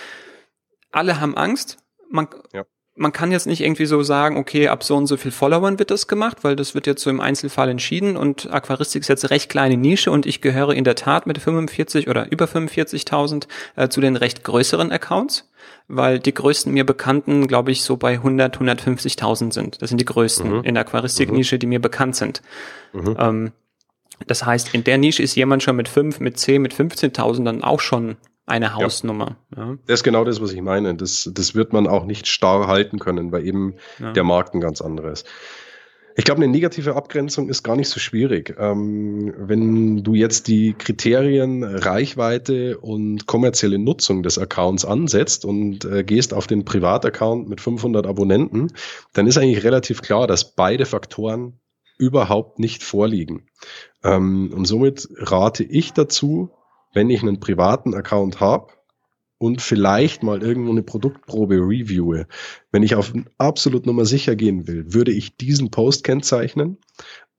alle 0.92 1.20
haben 1.20 1.38
Angst. 1.38 1.78
Man, 2.10 2.28
ja 2.54 2.66
man 2.96 3.14
kann 3.14 3.32
jetzt 3.32 3.48
nicht 3.48 3.62
irgendwie 3.62 3.86
so 3.86 4.04
sagen, 4.04 4.38
okay, 4.38 4.68
ab 4.68 4.84
so 4.84 4.96
und 4.96 5.08
so 5.08 5.18
viel 5.18 5.32
Followern 5.32 5.80
wird 5.80 5.92
das 5.92 6.08
gemacht, 6.08 6.44
weil 6.44 6.56
das 6.56 6.76
wird 6.76 6.88
jetzt 6.88 7.02
so 7.02 7.10
im 7.10 7.22
Einzelfall 7.22 7.70
entschieden 7.70 8.18
und 8.18 8.52
Aquaristik 8.52 9.02
ist 9.02 9.08
jetzt 9.08 9.24
eine 9.24 9.32
recht 9.32 9.50
kleine 9.50 9.78
Nische 9.78 10.12
und 10.12 10.26
ich 10.26 10.42
gehöre 10.42 10.74
in 10.74 10.84
der 10.84 10.96
Tat 10.96 11.26
mit 11.26 11.38
45 11.38 12.10
oder 12.10 12.32
über 12.32 12.46
45.000 12.46 13.48
äh, 13.76 13.90
zu 13.90 14.02
den 14.02 14.18
recht 14.18 14.44
größeren 14.44 14.92
Accounts, 14.92 15.50
weil 15.88 16.20
die 16.20 16.34
größten 16.34 16.72
mir 16.74 16.86
bekannten, 16.86 17.48
glaube 17.48 17.72
ich, 17.72 17.84
so 17.84 17.98
bei 17.98 18.14
100, 18.14 18.58
150.000 18.58 19.54
sind. 19.54 19.82
Das 19.82 19.90
sind 19.90 20.00
die 20.00 20.06
größten 20.06 20.58
mhm. 20.58 20.64
in 20.64 20.76
der 20.76 20.86
Aquaristik-Nische, 20.86 21.60
die 21.60 21.68
mir 21.68 21.82
bekannt 21.82 22.16
sind. 22.16 22.42
Mhm. 22.94 23.16
Ähm, 23.20 23.52
das 24.28 24.46
heißt, 24.46 24.74
in 24.74 24.84
der 24.84 24.98
Nische 24.98 25.24
ist 25.24 25.36
jemand 25.36 25.64
schon 25.64 25.76
mit 25.76 25.88
5, 25.88 26.20
mit 26.20 26.38
10, 26.38 26.62
mit 26.62 26.74
15.000 26.74 27.44
dann 27.44 27.64
auch 27.64 27.80
schon 27.80 28.18
eine 28.46 28.76
Hausnummer. 28.76 29.38
Ja. 29.56 29.66
ja. 29.66 29.78
Das 29.88 30.00
ist 30.00 30.04
genau 30.04 30.24
das, 30.24 30.42
was 30.42 30.52
ich 30.52 30.62
meine. 30.62 30.96
Das, 30.96 31.30
das 31.34 31.56
wird 31.56 31.74
man 31.74 31.88
auch 31.88 32.06
nicht 32.06 32.28
starr 32.28 32.68
halten 32.68 33.00
können, 33.00 33.32
weil 33.32 33.46
eben 33.46 33.76
ja. 34.00 34.12
der 34.12 34.24
Markt 34.24 34.54
ein 34.54 34.62
ganz 34.62 34.82
anderes. 34.82 35.24
Ich 36.16 36.26
glaube, 36.26 36.42
eine 36.42 36.52
negative 36.52 36.96
Abgrenzung 36.96 37.50
ist 37.50 37.64
gar 37.64 37.76
nicht 37.76 37.90
so 37.90 38.00
schwierig. 38.00 38.56
Ähm, 38.58 39.34
wenn 39.38 40.04
du 40.04 40.14
jetzt 40.14 40.48
die 40.48 40.74
Kriterien 40.74 41.64
Reichweite 41.64 42.78
und 42.80 43.28
kommerzielle 43.28 43.80
Nutzung 43.80 44.24
des 44.24 44.38
Accounts 44.38 44.86
ansetzt 44.86 45.46
und 45.46 45.86
äh, 45.86 46.04
gehst 46.04 46.34
auf 46.34 46.48
den 46.48 46.66
Privataccount 46.66 47.48
mit 47.48 47.62
500 47.62 48.06
Abonnenten, 48.06 48.74
dann 49.14 49.28
ist 49.28 49.38
eigentlich 49.38 49.64
relativ 49.64 50.02
klar, 50.02 50.28
dass 50.28 50.56
beide 50.56 50.86
Faktoren 50.86 51.60
überhaupt 51.98 52.60
nicht 52.60 52.84
vorliegen. 52.84 53.48
Ähm, 54.04 54.52
und 54.54 54.66
somit 54.66 55.08
rate 55.18 55.64
ich 55.64 55.94
dazu, 55.94 56.50
wenn 56.94 57.10
ich 57.10 57.22
einen 57.22 57.40
privaten 57.40 57.94
Account 57.94 58.40
habe 58.40 58.74
und 59.42 59.60
vielleicht 59.60 60.22
mal 60.22 60.44
irgendwo 60.44 60.70
eine 60.70 60.84
Produktprobe 60.84 61.56
reviewe, 61.56 62.28
wenn 62.72 62.84
ich 62.84 62.94
auf 62.94 63.12
absolut 63.40 63.88
Nummer 63.88 64.06
sicher 64.06 64.36
gehen 64.36 64.68
will, 64.68 64.94
würde 64.94 65.12
ich 65.12 65.36
diesen 65.36 65.72
Post 65.72 66.04
kennzeichnen. 66.04 66.78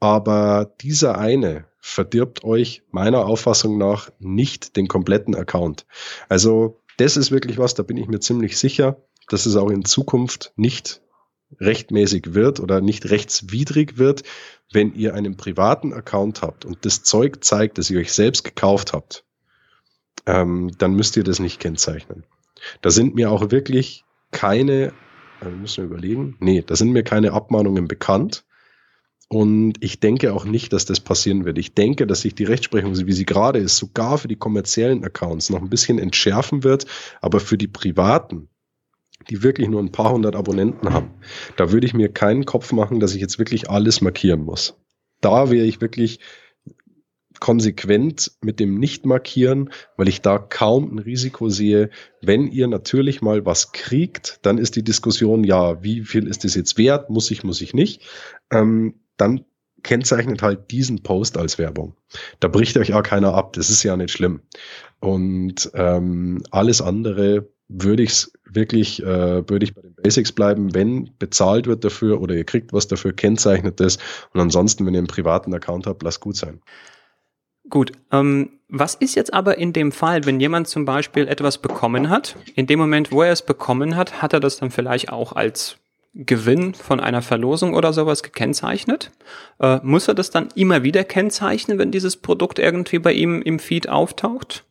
Aber 0.00 0.74
dieser 0.80 1.16
eine 1.16 1.66
verdirbt 1.78 2.42
euch 2.42 2.82
meiner 2.90 3.24
Auffassung 3.24 3.78
nach 3.78 4.10
nicht 4.18 4.74
den 4.74 4.88
kompletten 4.88 5.36
Account. 5.36 5.86
Also 6.28 6.82
das 6.96 7.16
ist 7.16 7.30
wirklich 7.30 7.56
was, 7.58 7.74
da 7.74 7.84
bin 7.84 7.98
ich 7.98 8.08
mir 8.08 8.18
ziemlich 8.18 8.58
sicher, 8.58 9.00
dass 9.28 9.46
es 9.46 9.54
auch 9.54 9.70
in 9.70 9.84
Zukunft 9.84 10.52
nicht 10.56 11.02
rechtmäßig 11.60 12.34
wird 12.34 12.58
oder 12.58 12.80
nicht 12.80 13.10
rechtswidrig 13.10 13.96
wird, 13.96 14.24
wenn 14.72 14.92
ihr 14.94 15.14
einen 15.14 15.36
privaten 15.36 15.92
Account 15.92 16.42
habt 16.42 16.64
und 16.64 16.84
das 16.84 17.04
Zeug 17.04 17.44
zeigt, 17.44 17.78
dass 17.78 17.90
ihr 17.90 18.00
euch 18.00 18.12
selbst 18.12 18.42
gekauft 18.42 18.92
habt 18.92 19.24
ähm, 20.27 20.72
dann 20.79 20.94
müsst 20.94 21.16
ihr 21.16 21.25
das 21.25 21.38
nicht 21.38 21.61
kennzeichnen. 21.61 22.25
Da 22.81 22.90
sind 22.90 23.14
mir 23.14 23.31
auch 23.31 23.51
wirklich 23.51 24.05
keine, 24.31 24.92
äh, 25.40 25.48
müssen 25.48 25.79
wir 25.79 25.90
überlegen, 25.90 26.37
nee, 26.40 26.62
da 26.62 26.77
sind 26.77 26.92
mir 26.92 27.03
keine 27.03 27.33
Abmahnungen 27.33 27.88
bekannt. 27.88 28.44
Und 29.29 29.83
ich 29.83 29.98
denke 29.98 30.35
auch 30.35 30.44
nicht, 30.44 30.75
dass 30.75 30.85
das 30.85 31.01
passieren 31.01 31.46
wird. 31.46 31.57
Ich 31.57 31.72
denke, 31.72 32.07
dass 32.07 32.20
sich 32.20 32.35
die 32.35 32.44
Rechtsprechung, 32.44 32.94
wie 32.94 33.12
sie 33.12 33.25
gerade 33.25 33.61
ist, 33.61 33.79
sogar 33.79 34.18
für 34.18 34.29
die 34.29 34.37
kommerziellen 34.37 35.03
Accounts 35.05 35.48
noch 35.48 35.62
ein 35.62 35.70
bisschen 35.70 35.98
entschärfen 35.98 36.64
wird. 36.64 36.85
Aber 37.22 37.40
für 37.40 37.57
die 37.57 37.66
privaten, 37.66 38.51
die 39.31 39.42
wirklich 39.42 39.68
nur 39.68 39.81
ein 39.81 39.90
paar 39.90 40.12
hundert 40.12 40.37
Abonnenten 40.37 40.92
haben, 40.92 41.14
da 41.57 41.72
würde 41.72 41.87
ich 41.87 41.94
mir 41.94 42.11
keinen 42.11 42.44
Kopf 42.44 42.72
machen, 42.72 43.01
dass 43.01 43.14
ich 43.14 43.22
jetzt 43.22 43.38
wirklich 43.38 43.70
alles 43.70 44.03
markieren 44.03 44.44
muss. 44.44 44.77
Da 45.22 45.51
wäre 45.51 45.64
ich 45.64 45.81
wirklich 45.81 46.20
konsequent 47.42 48.31
mit 48.40 48.61
dem 48.61 48.78
Nicht-Markieren, 48.78 49.70
weil 49.96 50.07
ich 50.07 50.20
da 50.20 50.38
kaum 50.38 50.94
ein 50.94 51.00
Risiko 51.00 51.48
sehe. 51.48 51.90
Wenn 52.20 52.46
ihr 52.46 52.68
natürlich 52.68 53.20
mal 53.20 53.44
was 53.44 53.72
kriegt, 53.72 54.38
dann 54.42 54.59
ist 54.59 54.76
die 54.76 54.85
Diskussion, 54.85 55.42
ja, 55.42 55.83
wie 55.83 56.02
viel 56.02 56.28
ist 56.28 56.44
das 56.44 56.55
jetzt 56.55 56.78
wert? 56.78 57.11
Muss 57.11 57.33
ich, 57.33 57.42
muss 57.42 57.61
ich 57.61 57.74
nicht? 57.74 58.02
Ähm, 58.52 58.94
dann 59.16 59.44
kennzeichnet 59.83 60.40
halt 60.40 60.70
diesen 60.70 61.02
Post 61.02 61.37
als 61.37 61.59
Werbung. 61.59 61.96
Da 62.38 62.46
bricht 62.46 62.76
euch 62.76 62.94
auch 62.94 63.02
keiner 63.02 63.35
ab. 63.35 63.55
Das 63.55 63.70
ist 63.70 63.83
ja 63.83 63.96
nicht 63.96 64.12
schlimm. 64.12 64.42
Und 65.00 65.68
ähm, 65.74 66.44
alles 66.52 66.81
andere 66.81 67.48
würde 67.66 68.05
ich 68.05 68.28
wirklich, 68.44 69.02
äh, 69.02 69.50
würde 69.50 69.64
ich 69.64 69.74
bei 69.74 69.83
den 69.83 69.96
Basics 69.96 70.31
bleiben, 70.31 70.76
wenn 70.76 71.11
bezahlt 71.18 71.66
wird 71.66 71.83
dafür 71.83 72.20
oder 72.20 72.37
ihr 72.37 72.44
kriegt 72.44 72.72
was 72.72 72.87
dafür, 72.87 73.12
kennzeichnet 73.12 73.81
das. 73.81 73.98
Und 74.33 74.38
ansonsten, 74.38 74.87
wenn 74.87 74.94
ihr 74.94 74.98
einen 74.98 75.09
privaten 75.09 75.52
Account 75.52 75.88
habt, 75.88 76.05
lasst 76.05 76.20
gut 76.20 76.37
sein. 76.37 76.61
Gut, 77.72 77.92
ähm, 78.11 78.50
was 78.68 78.94
ist 78.94 79.14
jetzt 79.14 79.32
aber 79.32 79.56
in 79.56 79.72
dem 79.72 79.92
Fall, 79.92 80.26
wenn 80.26 80.38
jemand 80.40 80.68
zum 80.68 80.85
Beispiel 80.85 81.26
etwas 81.26 81.56
bekommen 81.56 82.11
hat? 82.11 82.37
In 82.54 82.66
dem 82.66 82.78
Moment, 82.78 83.11
wo 83.11 83.22
er 83.22 83.32
es 83.32 83.40
bekommen 83.40 83.96
hat, 83.96 84.20
hat 84.20 84.35
er 84.35 84.40
das 84.40 84.58
dann 84.58 84.70
vielleicht 84.70 85.11
auch 85.11 85.32
als 85.32 85.78
Gewinn 86.12 86.74
von 86.74 87.00
einer 87.00 87.22
Verlosung 87.22 87.72
oder 87.72 87.94
sowas 87.94 88.22
gekennzeichnet? 88.22 89.11
Äh, 89.58 89.80
muss 89.82 90.06
er 90.06 90.12
das 90.12 90.28
dann 90.28 90.48
immer 90.54 90.82
wieder 90.82 91.02
kennzeichnen, 91.02 91.78
wenn 91.78 91.90
dieses 91.90 92.18
Produkt 92.18 92.58
irgendwie 92.58 92.98
bei 92.98 93.14
ihm 93.14 93.40
im 93.40 93.58
Feed 93.58 93.88
auftaucht? 93.88 94.66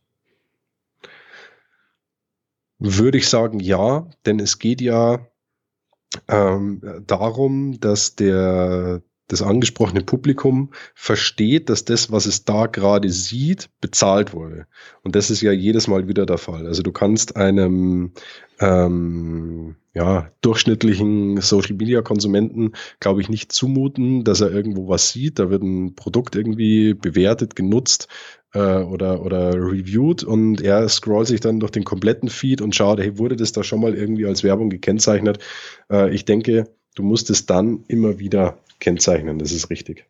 Würde 2.78 3.18
ich 3.18 3.28
sagen, 3.28 3.58
ja, 3.58 4.06
denn 4.26 4.38
es 4.38 4.60
geht 4.60 4.80
ja 4.80 5.26
ähm, 6.28 7.02
darum, 7.04 7.80
dass 7.80 8.14
der 8.14 9.02
das 9.32 9.42
angesprochene 9.42 10.02
Publikum 10.02 10.70
versteht, 10.94 11.68
dass 11.68 11.84
das, 11.84 12.12
was 12.12 12.26
es 12.26 12.44
da 12.44 12.66
gerade 12.66 13.10
sieht, 13.10 13.70
bezahlt 13.80 14.34
wurde. 14.34 14.66
Und 15.02 15.16
das 15.16 15.30
ist 15.30 15.40
ja 15.40 15.52
jedes 15.52 15.88
Mal 15.88 16.08
wieder 16.08 16.26
der 16.26 16.38
Fall. 16.38 16.66
Also 16.66 16.82
du 16.82 16.92
kannst 16.92 17.36
einem 17.36 18.12
ähm, 18.60 19.76
ja, 19.94 20.30
durchschnittlichen 20.40 21.40
Social-Media-Konsumenten, 21.40 22.72
glaube 23.00 23.20
ich, 23.20 23.28
nicht 23.28 23.52
zumuten, 23.52 24.24
dass 24.24 24.40
er 24.40 24.50
irgendwo 24.50 24.88
was 24.88 25.10
sieht. 25.10 25.38
Da 25.38 25.50
wird 25.50 25.62
ein 25.62 25.94
Produkt 25.94 26.36
irgendwie 26.36 26.94
bewertet, 26.94 27.56
genutzt 27.56 28.08
äh, 28.54 28.58
oder, 28.58 29.22
oder 29.22 29.54
reviewed 29.54 30.24
und 30.24 30.60
er 30.62 30.88
scrollt 30.88 31.26
sich 31.26 31.40
dann 31.40 31.60
durch 31.60 31.72
den 31.72 31.84
kompletten 31.84 32.28
Feed 32.28 32.60
und 32.60 32.74
schaut, 32.74 33.00
hey, 33.00 33.18
wurde 33.18 33.36
das 33.36 33.52
da 33.52 33.62
schon 33.62 33.80
mal 33.80 33.94
irgendwie 33.94 34.26
als 34.26 34.44
Werbung 34.44 34.70
gekennzeichnet? 34.70 35.38
Äh, 35.90 36.14
ich 36.14 36.24
denke, 36.24 36.68
du 36.94 37.02
musst 37.02 37.30
es 37.30 37.46
dann 37.46 37.84
immer 37.88 38.18
wieder 38.18 38.58
kennzeichnen, 38.80 39.38
das 39.38 39.52
ist 39.52 39.70
richtig. 39.70 40.04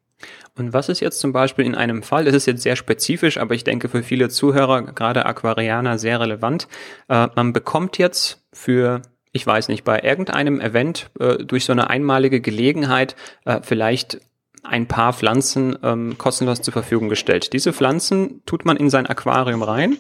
Und 0.57 0.73
was 0.73 0.89
ist 0.89 1.01
jetzt 1.01 1.19
zum 1.19 1.33
Beispiel 1.33 1.65
in 1.65 1.75
einem 1.75 2.03
Fall, 2.03 2.25
das 2.25 2.35
ist 2.35 2.47
jetzt 2.47 2.63
sehr 2.63 2.77
spezifisch, 2.77 3.39
aber 3.39 3.55
ich 3.55 3.65
denke 3.65 3.89
für 3.89 4.03
viele 4.03 4.29
Zuhörer, 4.29 4.83
gerade 4.83 5.27
Aquarianer, 5.27 5.99
sehr 5.99 6.21
relevant. 6.21 6.69
Äh, 7.09 7.29
man 7.35 7.53
bekommt 7.53 7.99
jetzt 7.99 8.45
für, 8.53 9.03
ich 9.33 9.47
weiß 9.47 9.69
nicht, 9.69 9.85
bei 9.85 10.01
irgendeinem 10.01 10.61
Event 10.61 11.11
äh, 11.19 11.39
durch 11.39 11.65
so 11.65 11.73
eine 11.73 11.89
einmalige 11.89 12.41
Gelegenheit 12.41 13.17
äh, 13.45 13.61
vielleicht 13.63 14.21
ein 14.63 14.87
paar 14.87 15.13
Pflanzen 15.13 15.77
ähm, 15.83 16.17
kostenlos 16.19 16.63
zur 16.63 16.73
Verfügung 16.73 17.09
gestellt. 17.09 17.53
Diese 17.53 17.73
Pflanzen 17.73 18.43
tut 18.47 18.65
man 18.65 18.77
in 18.77 18.91
sein 18.91 19.07
Aquarium 19.07 19.63
rein 19.63 19.99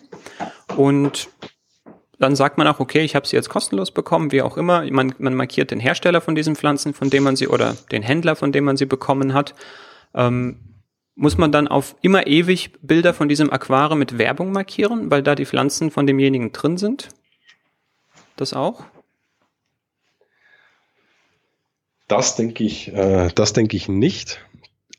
und 0.76 1.28
dann 2.22 2.36
sagt 2.36 2.56
man 2.56 2.68
auch, 2.68 2.78
okay, 2.78 3.00
ich 3.00 3.16
habe 3.16 3.26
sie 3.26 3.34
jetzt 3.34 3.48
kostenlos 3.48 3.90
bekommen, 3.90 4.30
wie 4.30 4.42
auch 4.42 4.56
immer. 4.56 4.88
Man, 4.88 5.12
man 5.18 5.34
markiert 5.34 5.72
den 5.72 5.80
Hersteller 5.80 6.20
von 6.20 6.36
diesen 6.36 6.54
Pflanzen, 6.54 6.94
von 6.94 7.10
dem 7.10 7.24
man 7.24 7.34
sie 7.34 7.48
oder 7.48 7.76
den 7.90 8.04
Händler, 8.04 8.36
von 8.36 8.52
dem 8.52 8.62
man 8.62 8.76
sie 8.76 8.86
bekommen 8.86 9.34
hat. 9.34 9.54
Ähm, 10.14 10.60
muss 11.16 11.36
man 11.36 11.50
dann 11.50 11.66
auf 11.66 11.96
immer 12.00 12.28
ewig 12.28 12.70
Bilder 12.80 13.12
von 13.12 13.28
diesem 13.28 13.52
Aquarium 13.52 13.98
mit 13.98 14.18
Werbung 14.18 14.52
markieren, 14.52 15.10
weil 15.10 15.24
da 15.24 15.34
die 15.34 15.44
Pflanzen 15.44 15.90
von 15.90 16.06
demjenigen 16.06 16.52
drin 16.52 16.76
sind? 16.76 17.08
Das 18.36 18.54
auch? 18.54 18.84
Das 22.06 22.36
denke 22.36 22.62
ich, 22.62 22.92
äh, 22.92 23.30
das 23.34 23.52
denke 23.52 23.76
ich 23.76 23.88
nicht. 23.88 24.40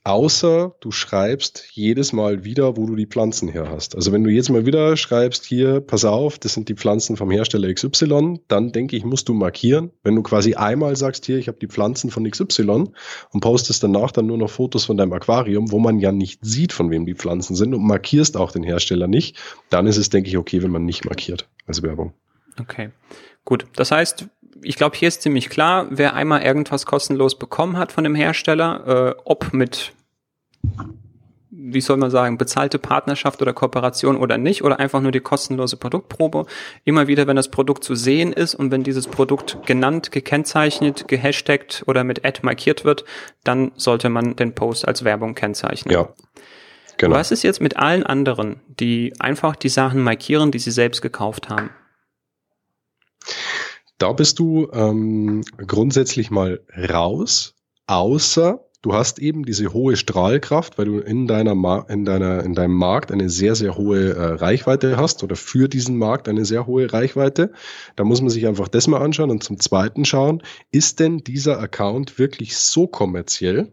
Außer 0.05 0.75
du 0.81 0.91
schreibst 0.91 1.65
jedes 1.71 2.11
Mal 2.11 2.43
wieder, 2.43 2.75
wo 2.75 2.85
du 2.85 2.95
die 2.95 3.05
Pflanzen 3.05 3.47
her 3.47 3.69
hast. 3.69 3.95
Also 3.95 4.11
wenn 4.11 4.25
du 4.25 4.29
jetzt 4.29 4.49
mal 4.49 4.65
wieder 4.65 4.97
schreibst, 4.97 5.45
hier, 5.45 5.79
pass 5.79 6.03
auf, 6.03 6.37
das 6.37 6.53
sind 6.53 6.67
die 6.67 6.75
Pflanzen 6.75 7.15
vom 7.15 7.31
Hersteller 7.31 7.73
XY, 7.73 8.41
dann 8.49 8.73
denke 8.73 8.97
ich, 8.97 9.05
musst 9.05 9.29
du 9.29 9.33
markieren. 9.33 9.91
Wenn 10.03 10.15
du 10.15 10.21
quasi 10.21 10.55
einmal 10.55 10.97
sagst, 10.97 11.25
hier, 11.25 11.37
ich 11.37 11.47
habe 11.47 11.57
die 11.57 11.67
Pflanzen 11.67 12.11
von 12.11 12.29
XY 12.29 12.89
und 13.31 13.39
postest 13.39 13.81
danach 13.81 14.11
dann 14.11 14.25
nur 14.25 14.37
noch 14.37 14.49
Fotos 14.49 14.83
von 14.83 14.97
deinem 14.97 15.13
Aquarium, 15.13 15.71
wo 15.71 15.79
man 15.79 15.99
ja 15.99 16.11
nicht 16.11 16.43
sieht, 16.43 16.73
von 16.73 16.91
wem 16.91 17.05
die 17.05 17.15
Pflanzen 17.15 17.55
sind 17.55 17.73
und 17.73 17.87
markierst 17.87 18.35
auch 18.35 18.51
den 18.51 18.63
Hersteller 18.63 19.07
nicht, 19.07 19.37
dann 19.69 19.87
ist 19.87 19.95
es, 19.95 20.09
denke 20.09 20.29
ich, 20.29 20.35
okay, 20.35 20.61
wenn 20.63 20.71
man 20.71 20.83
nicht 20.83 21.05
markiert 21.05 21.47
als 21.65 21.81
Werbung. 21.81 22.13
Okay. 22.59 22.89
Gut. 23.45 23.67
Das 23.75 23.91
heißt, 23.91 24.27
ich 24.63 24.75
glaube, 24.75 24.97
hier 24.97 25.07
ist 25.07 25.21
ziemlich 25.21 25.49
klar, 25.49 25.87
wer 25.89 26.13
einmal 26.13 26.43
irgendwas 26.43 26.85
kostenlos 26.85 27.37
bekommen 27.37 27.77
hat 27.77 27.91
von 27.91 28.03
dem 28.03 28.15
Hersteller, 28.15 29.15
äh, 29.15 29.21
ob 29.25 29.53
mit, 29.53 29.93
wie 31.51 31.81
soll 31.81 31.97
man 31.97 32.09
sagen, 32.09 32.37
bezahlte 32.37 32.79
Partnerschaft 32.79 33.41
oder 33.41 33.53
Kooperation 33.53 34.17
oder 34.17 34.37
nicht, 34.37 34.63
oder 34.63 34.79
einfach 34.79 35.01
nur 35.01 35.11
die 35.11 35.19
kostenlose 35.19 35.77
Produktprobe. 35.77 36.45
Immer 36.83 37.07
wieder, 37.07 37.27
wenn 37.27 37.35
das 37.35 37.49
Produkt 37.49 37.83
zu 37.83 37.95
sehen 37.95 38.33
ist 38.33 38.55
und 38.55 38.71
wenn 38.71 38.83
dieses 38.83 39.07
Produkt 39.07 39.57
genannt, 39.65 40.11
gekennzeichnet, 40.11 41.07
gehashtagt 41.07 41.83
oder 41.87 42.03
mit 42.03 42.25
Ad 42.25 42.39
markiert 42.43 42.85
wird, 42.85 43.05
dann 43.43 43.71
sollte 43.75 44.09
man 44.09 44.35
den 44.35 44.55
Post 44.55 44.87
als 44.87 45.03
Werbung 45.03 45.35
kennzeichnen. 45.35 45.93
Ja. 45.93 46.09
Genau. 46.97 47.15
Was 47.15 47.31
ist 47.31 47.43
jetzt 47.43 47.59
mit 47.59 47.77
allen 47.77 48.03
anderen, 48.03 48.61
die 48.67 49.13
einfach 49.19 49.55
die 49.55 49.69
Sachen 49.69 50.01
markieren, 50.01 50.51
die 50.51 50.59
sie 50.59 50.71
selbst 50.71 51.01
gekauft 51.01 51.49
haben? 51.49 51.71
Da 54.03 54.11
bist 54.11 54.37
du 54.37 54.67
ähm, 54.73 55.43
grundsätzlich 55.55 56.29
mal 56.29 56.59
raus, 56.77 57.55
außer 57.87 58.59
du 58.81 58.93
hast 58.93 59.17
eben 59.19 59.45
diese 59.45 59.71
hohe 59.71 59.95
Strahlkraft, 59.95 60.77
weil 60.77 60.83
du 60.87 60.99
in 60.99 61.25
deiner 61.25 61.55
Ma 61.55 61.85
in 61.87 62.03
deiner 62.03 62.43
in 62.43 62.53
deinem 62.53 62.73
Markt 62.73 63.13
eine 63.13 63.29
sehr 63.29 63.55
sehr 63.55 63.77
hohe 63.77 64.09
äh, 64.09 64.25
Reichweite 64.33 64.97
hast 64.97 65.23
oder 65.23 65.37
für 65.37 65.69
diesen 65.69 65.97
Markt 65.97 66.27
eine 66.27 66.43
sehr 66.43 66.67
hohe 66.67 66.91
Reichweite. 66.91 67.53
Da 67.95 68.03
muss 68.03 68.19
man 68.19 68.29
sich 68.29 68.45
einfach 68.45 68.67
das 68.67 68.87
mal 68.87 69.01
anschauen 69.01 69.31
und 69.31 69.41
zum 69.41 69.57
zweiten 69.57 70.03
schauen, 70.03 70.43
ist 70.69 70.99
denn 70.99 71.19
dieser 71.19 71.61
Account 71.61 72.19
wirklich 72.19 72.57
so 72.57 72.87
kommerziell, 72.87 73.71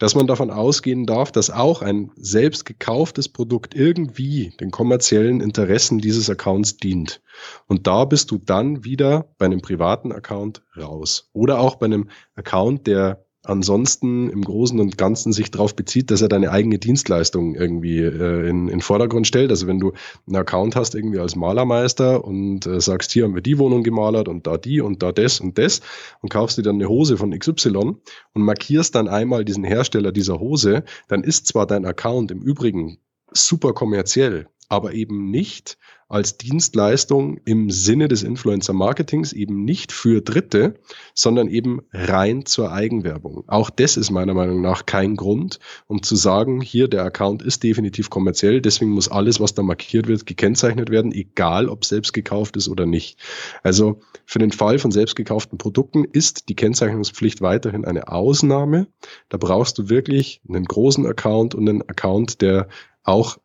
dass 0.00 0.14
man 0.14 0.26
davon 0.26 0.50
ausgehen 0.50 1.06
darf, 1.06 1.30
dass 1.30 1.50
auch 1.50 1.82
ein 1.82 2.10
selbst 2.16 2.64
gekauftes 2.64 3.28
Produkt 3.28 3.74
irgendwie 3.74 4.52
den 4.58 4.70
kommerziellen 4.70 5.40
Interessen 5.40 5.98
dieses 5.98 6.28
Accounts 6.28 6.78
dient. 6.78 7.20
Und 7.66 7.86
da 7.86 8.06
bist 8.06 8.30
du 8.30 8.38
dann 8.38 8.82
wieder 8.82 9.30
bei 9.36 9.44
einem 9.44 9.60
privaten 9.60 10.10
Account 10.10 10.62
raus. 10.76 11.28
Oder 11.34 11.60
auch 11.60 11.76
bei 11.76 11.86
einem 11.86 12.08
Account, 12.34 12.86
der 12.86 13.26
ansonsten 13.42 14.28
im 14.28 14.42
Großen 14.42 14.78
und 14.80 14.98
Ganzen 14.98 15.32
sich 15.32 15.50
darauf 15.50 15.74
bezieht, 15.74 16.10
dass 16.10 16.20
er 16.20 16.28
deine 16.28 16.50
eigene 16.50 16.78
Dienstleistung 16.78 17.54
irgendwie 17.54 18.00
äh, 18.00 18.48
in, 18.48 18.68
in 18.68 18.80
Vordergrund 18.80 19.26
stellt. 19.26 19.50
Also 19.50 19.66
wenn 19.66 19.80
du 19.80 19.92
einen 20.26 20.36
Account 20.36 20.76
hast 20.76 20.94
irgendwie 20.94 21.18
als 21.18 21.36
Malermeister 21.36 22.24
und 22.24 22.66
äh, 22.66 22.80
sagst, 22.80 23.12
hier 23.12 23.24
haben 23.24 23.34
wir 23.34 23.42
die 23.42 23.58
Wohnung 23.58 23.82
gemalert 23.82 24.28
und 24.28 24.46
da 24.46 24.58
die 24.58 24.80
und 24.80 25.02
da 25.02 25.12
das 25.12 25.40
und 25.40 25.56
das 25.56 25.80
und 26.20 26.28
kaufst 26.30 26.58
dir 26.58 26.62
dann 26.62 26.76
eine 26.76 26.88
Hose 26.88 27.16
von 27.16 27.36
XY 27.36 27.96
und 28.34 28.42
markierst 28.42 28.94
dann 28.94 29.08
einmal 29.08 29.44
diesen 29.44 29.64
Hersteller 29.64 30.12
dieser 30.12 30.38
Hose, 30.38 30.84
dann 31.08 31.24
ist 31.24 31.46
zwar 31.46 31.66
dein 31.66 31.86
Account 31.86 32.30
im 32.30 32.42
Übrigen 32.42 32.98
super 33.32 33.72
kommerziell, 33.72 34.48
aber 34.68 34.92
eben 34.92 35.30
nicht 35.30 35.78
als 36.10 36.36
Dienstleistung 36.36 37.40
im 37.44 37.70
Sinne 37.70 38.08
des 38.08 38.24
Influencer-Marketings, 38.24 39.32
eben 39.32 39.64
nicht 39.64 39.92
für 39.92 40.20
Dritte, 40.20 40.74
sondern 41.14 41.46
eben 41.46 41.82
rein 41.92 42.44
zur 42.44 42.72
Eigenwerbung. 42.72 43.44
Auch 43.46 43.70
das 43.70 43.96
ist 43.96 44.10
meiner 44.10 44.34
Meinung 44.34 44.60
nach 44.60 44.86
kein 44.86 45.14
Grund, 45.14 45.60
um 45.86 46.02
zu 46.02 46.16
sagen, 46.16 46.60
hier 46.60 46.88
der 46.88 47.04
Account 47.04 47.42
ist 47.42 47.62
definitiv 47.62 48.10
kommerziell, 48.10 48.60
deswegen 48.60 48.90
muss 48.90 49.08
alles, 49.08 49.38
was 49.38 49.54
da 49.54 49.62
markiert 49.62 50.08
wird, 50.08 50.26
gekennzeichnet 50.26 50.90
werden, 50.90 51.12
egal 51.12 51.68
ob 51.68 51.84
selbst 51.84 52.12
gekauft 52.12 52.56
ist 52.56 52.68
oder 52.68 52.86
nicht. 52.86 53.20
Also 53.62 54.00
für 54.26 54.40
den 54.40 54.50
Fall 54.50 54.80
von 54.80 54.90
selbst 54.90 55.14
gekauften 55.14 55.58
Produkten 55.58 56.04
ist 56.04 56.48
die 56.48 56.56
Kennzeichnungspflicht 56.56 57.40
weiterhin 57.40 57.84
eine 57.84 58.08
Ausnahme. 58.08 58.88
Da 59.28 59.38
brauchst 59.38 59.78
du 59.78 59.88
wirklich 59.88 60.40
einen 60.48 60.64
großen 60.64 61.06
Account 61.06 61.54
und 61.54 61.68
einen 61.68 61.88
Account, 61.88 62.42
der 62.42 62.66
auch 63.04 63.38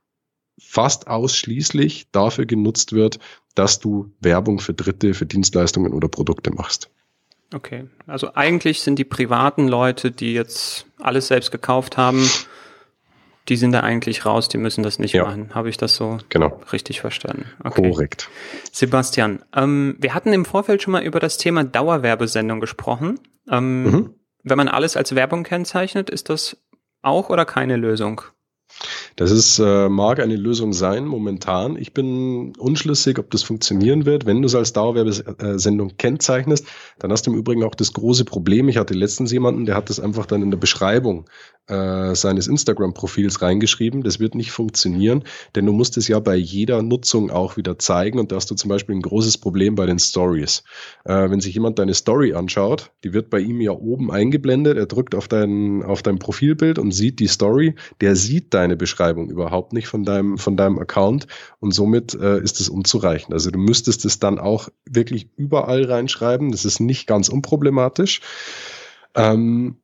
fast 0.60 1.08
ausschließlich 1.08 2.08
dafür 2.12 2.46
genutzt 2.46 2.94
wird, 2.94 3.20
dass 3.56 3.80
du 3.80 4.12
Werbung 4.20 4.60
für 4.60 4.74
Dritte, 4.74 5.14
für 5.14 5.26
Dienstleistungen 5.26 5.94
oder 5.94 6.08
Produkte 6.08 6.52
machst. 6.52 6.90
Okay, 7.54 7.86
also 8.08 8.34
eigentlich 8.34 8.82
sind 8.82 8.98
die 8.98 9.06
privaten 9.06 9.68
Leute, 9.68 10.12
die 10.12 10.34
jetzt 10.34 10.88
alles 11.00 11.28
selbst 11.28 11.52
gekauft 11.52 11.96
haben, 11.96 12.28
die 13.48 13.56
sind 13.56 13.72
da 13.72 13.82
eigentlich 13.82 14.26
raus, 14.26 14.50
die 14.50 14.58
müssen 14.58 14.84
das 14.84 14.98
nicht 14.98 15.14
ja. 15.14 15.24
machen. 15.24 15.54
Habe 15.54 15.70
ich 15.70 15.78
das 15.78 15.96
so 15.96 16.18
genau. 16.30 16.60
richtig 16.72 17.02
verstanden? 17.02 17.46
Okay. 17.64 17.90
Korrekt. 17.90 18.30
Sebastian, 18.72 19.44
ähm, 19.56 19.96
wir 20.00 20.14
hatten 20.14 20.34
im 20.34 20.46
Vorfeld 20.46 20.82
schon 20.82 20.94
mal 20.94 21.04
über 21.04 21.20
das 21.20 21.38
Thema 21.38 21.64
Dauerwerbesendung 21.64 22.60
gesprochen. 22.60 23.20
Ähm, 23.50 23.84
mhm. 23.84 24.16
Wenn 24.44 24.58
man 24.58 24.68
alles 24.68 24.98
als 24.98 25.14
Werbung 25.14 25.44
kennzeichnet, 25.44 26.10
ist 26.10 26.30
das 26.30 26.58
auch 27.04 27.30
oder 27.30 27.46
keine 27.46 27.78
Lösung? 27.78 28.22
Das 29.16 29.32
ist, 29.32 29.60
äh, 29.60 29.88
mag 29.90 30.20
eine 30.20 30.36
Lösung 30.36 30.74
sein 30.74 31.06
momentan. 31.06 31.78
Ich 31.78 31.94
bin 31.94 32.54
unschlüssig, 32.58 33.18
ob 33.18 33.32
das 33.32 33.44
funktionieren 33.44 34.06
wird. 34.06 34.26
Wenn 34.26 34.42
du 34.42 34.48
es 34.48 34.56
als 34.56 34.74
Dauerwerbesendung 34.74 35.98
kennzeichnest, 35.98 36.68
dann 37.00 37.12
hast 37.12 37.26
du 37.26 37.32
im 37.32 37.38
Übrigen 37.38 37.64
auch 37.64 37.76
das 37.76 37.94
große 37.94 38.26
Problem. 38.26 38.68
Ich 38.68 38.78
hatte 38.78 38.94
letztens 38.94 39.32
jemanden, 39.32 39.66
der 39.66 39.76
hat 39.76 39.90
das 39.90 40.00
einfach 40.00 40.26
dann 40.26 40.42
in 40.42 40.52
der 40.52 40.58
Beschreibung 40.58 41.26
äh, 41.68 42.14
seines 42.14 42.48
Instagram-Profils 42.48 43.42
reingeschrieben. 43.42 44.04
Das 44.04 44.20
wird 44.20 44.36
nicht 44.36 44.52
funktionieren, 44.52 45.24
denn 45.56 45.66
du 45.66 45.72
musst 45.72 45.98
es 45.98 46.08
ja 46.08 46.20
bei 46.20 46.36
jeder 46.36 46.82
Nutzung 46.82 47.32
auch 47.32 47.58
wieder 47.58 47.80
zeigen 47.80 48.20
und 48.20 48.32
da 48.32 48.36
hast 48.36 48.52
du 48.52 48.56
zum 48.56 48.70
Beispiel 48.70 48.96
ein 48.96 49.02
großes 49.02 49.38
Problem 49.38 49.76
bei 49.76 49.86
den 49.86 50.00
Stories. 50.00 50.64
Äh, 51.06 51.30
wenn 51.30 51.40
sich 51.40 51.54
jemand 51.54 51.80
deine 51.80 51.94
Story 51.94 52.34
anschaut, 52.34 52.92
die 53.04 53.14
wird 53.14 53.30
bei 53.30 53.40
ihm 53.40 53.62
ja 53.62 53.72
oben 53.72 54.12
eingeblendet, 54.12 54.78
er 54.78 54.86
drückt 54.86 55.16
auf 55.16 55.28
dein, 55.28 55.84
auf 55.84 56.04
dein 56.04 56.20
Profilbild 56.20 56.78
und 56.78 56.92
sieht 56.92 57.20
die 57.20 57.28
Story, 57.28 57.76
der 58.02 58.16
sieht 58.16 58.54
deine 58.66 58.76
Beschreibung 58.76 59.30
überhaupt 59.30 59.74
nicht 59.74 59.88
von 59.88 60.04
deinem, 60.04 60.40
von 60.40 60.58
deinem 60.58 60.80
Account 60.80 61.28
und 61.60 61.72
somit 61.72 62.16
äh, 62.16 62.40
ist 62.42 62.60
es 62.60 62.68
unzureichend. 62.68 63.32
Also 63.34 63.52
du 63.52 63.60
müsstest 63.60 64.06
es 64.06 64.20
dann 64.20 64.40
auch 64.40 64.70
wirklich 64.90 65.30
überall 65.38 65.86
reinschreiben. 65.86 66.52
Das 66.52 66.66
ist 66.66 66.80
nicht 66.80 67.06
ganz 67.06 67.30
unproblematisch. 67.30 68.22
Ähm, 69.14 69.78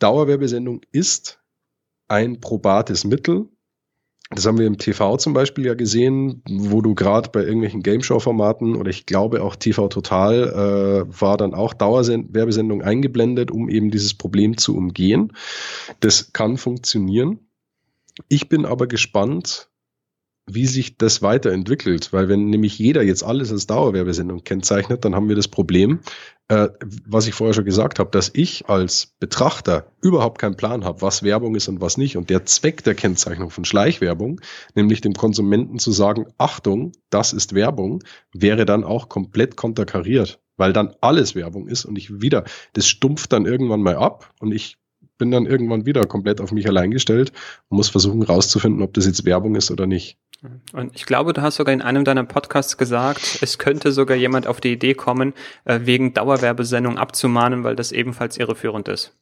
Dauerwerbesendung 0.00 0.80
ist 0.90 1.40
ein 2.08 2.40
probates 2.40 3.04
Mittel. 3.04 3.48
Das 4.30 4.46
haben 4.46 4.58
wir 4.58 4.66
im 4.66 4.78
TV 4.78 5.16
zum 5.18 5.32
Beispiel 5.32 5.66
ja 5.66 5.74
gesehen, 5.74 6.42
wo 6.48 6.80
du 6.80 6.96
gerade 6.96 7.30
bei 7.30 7.44
irgendwelchen 7.44 7.82
Game-Show-Formaten 7.82 8.74
oder 8.74 8.90
ich 8.90 9.06
glaube 9.06 9.42
auch 9.42 9.54
TV 9.54 9.86
Total 9.88 11.04
äh, 11.06 11.20
war 11.20 11.36
dann 11.36 11.54
auch 11.54 11.74
Dauerwerbesendung 11.74 12.82
eingeblendet, 12.82 13.52
um 13.52 13.68
eben 13.68 13.92
dieses 13.92 14.14
Problem 14.14 14.56
zu 14.56 14.76
umgehen. 14.76 15.32
Das 16.00 16.32
kann 16.32 16.56
funktionieren. 16.56 17.38
Ich 18.28 18.48
bin 18.48 18.64
aber 18.64 18.86
gespannt, 18.86 19.70
wie 20.46 20.66
sich 20.66 20.98
das 20.98 21.22
weiterentwickelt, 21.22 22.12
weil 22.12 22.28
wenn 22.28 22.50
nämlich 22.50 22.78
jeder 22.78 23.02
jetzt 23.02 23.22
alles 23.22 23.50
als 23.50 23.66
Dauerwerbesendung 23.66 24.44
kennzeichnet, 24.44 25.04
dann 25.04 25.14
haben 25.14 25.28
wir 25.28 25.36
das 25.36 25.48
Problem, 25.48 26.00
äh, 26.48 26.68
was 27.06 27.26
ich 27.26 27.34
vorher 27.34 27.54
schon 27.54 27.64
gesagt 27.64 27.98
habe, 27.98 28.10
dass 28.10 28.30
ich 28.34 28.68
als 28.68 29.14
Betrachter 29.18 29.86
überhaupt 30.02 30.38
keinen 30.38 30.56
Plan 30.56 30.84
habe, 30.84 31.00
was 31.00 31.22
Werbung 31.22 31.54
ist 31.54 31.68
und 31.68 31.80
was 31.80 31.96
nicht. 31.96 32.18
Und 32.18 32.28
der 32.28 32.44
Zweck 32.44 32.84
der 32.84 32.94
Kennzeichnung 32.94 33.50
von 33.50 33.64
Schleichwerbung, 33.64 34.40
nämlich 34.74 35.00
dem 35.00 35.14
Konsumenten 35.14 35.78
zu 35.78 35.92
sagen, 35.92 36.26
Achtung, 36.36 36.92
das 37.08 37.32
ist 37.32 37.54
Werbung, 37.54 38.04
wäre 38.34 38.66
dann 38.66 38.84
auch 38.84 39.08
komplett 39.08 39.56
konterkariert, 39.56 40.40
weil 40.58 40.74
dann 40.74 40.94
alles 41.00 41.34
Werbung 41.34 41.68
ist 41.68 41.86
und 41.86 41.96
ich 41.96 42.20
wieder, 42.20 42.44
das 42.74 42.86
stumpft 42.86 43.32
dann 43.32 43.46
irgendwann 43.46 43.80
mal 43.80 43.96
ab 43.96 44.34
und 44.40 44.52
ich 44.52 44.76
bin 45.18 45.30
dann 45.30 45.46
irgendwann 45.46 45.86
wieder 45.86 46.06
komplett 46.06 46.40
auf 46.40 46.52
mich 46.52 46.66
allein 46.66 46.90
gestellt 46.90 47.32
und 47.68 47.76
muss 47.76 47.88
versuchen 47.88 48.22
rauszufinden, 48.22 48.82
ob 48.82 48.94
das 48.94 49.06
jetzt 49.06 49.24
Werbung 49.24 49.54
ist 49.54 49.70
oder 49.70 49.86
nicht. 49.86 50.18
Und 50.72 50.94
ich 50.94 51.06
glaube, 51.06 51.32
du 51.32 51.42
hast 51.42 51.56
sogar 51.56 51.72
in 51.72 51.80
einem 51.82 52.04
deiner 52.04 52.24
Podcasts 52.24 52.76
gesagt, 52.76 53.38
es 53.40 53.58
könnte 53.58 53.92
sogar 53.92 54.16
jemand 54.16 54.46
auf 54.46 54.60
die 54.60 54.72
Idee 54.72 54.94
kommen, 54.94 55.32
äh, 55.64 55.80
wegen 55.84 56.12
Dauerwerbesendung 56.12 56.98
abzumahnen, 56.98 57.64
weil 57.64 57.76
das 57.76 57.92
ebenfalls 57.92 58.36
irreführend 58.36 58.88
ist. 58.88 59.16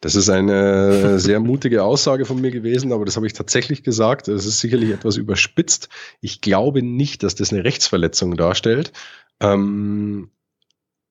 Das 0.00 0.14
ist 0.14 0.30
eine 0.30 1.18
sehr 1.18 1.40
mutige 1.40 1.84
Aussage 1.84 2.24
von 2.24 2.40
mir 2.40 2.50
gewesen, 2.50 2.92
aber 2.92 3.04
das 3.04 3.16
habe 3.16 3.26
ich 3.26 3.32
tatsächlich 3.32 3.82
gesagt. 3.82 4.28
Es 4.28 4.46
ist 4.46 4.60
sicherlich 4.60 4.90
etwas 4.90 5.16
überspitzt. 5.16 5.88
Ich 6.20 6.40
glaube 6.40 6.82
nicht, 6.82 7.22
dass 7.22 7.34
das 7.34 7.52
eine 7.52 7.64
Rechtsverletzung 7.64 8.36
darstellt. 8.36 8.92
Ähm, 9.40 10.30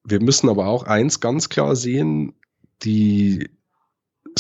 wir 0.04 0.22
müssen 0.22 0.50
aber 0.50 0.68
auch 0.68 0.84
eins 0.84 1.20
ganz 1.20 1.50
klar 1.50 1.76
sehen, 1.76 2.34
die 2.84 3.50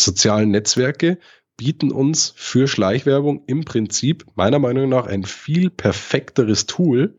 sozialen 0.03 0.51
Netzwerke 0.51 1.17
bieten 1.57 1.91
uns 1.91 2.33
für 2.35 2.67
Schleichwerbung 2.67 3.43
im 3.47 3.65
Prinzip 3.65 4.25
meiner 4.35 4.59
Meinung 4.59 4.89
nach 4.89 5.07
ein 5.07 5.23
viel 5.23 5.69
perfekteres 5.69 6.67
Tool, 6.67 7.17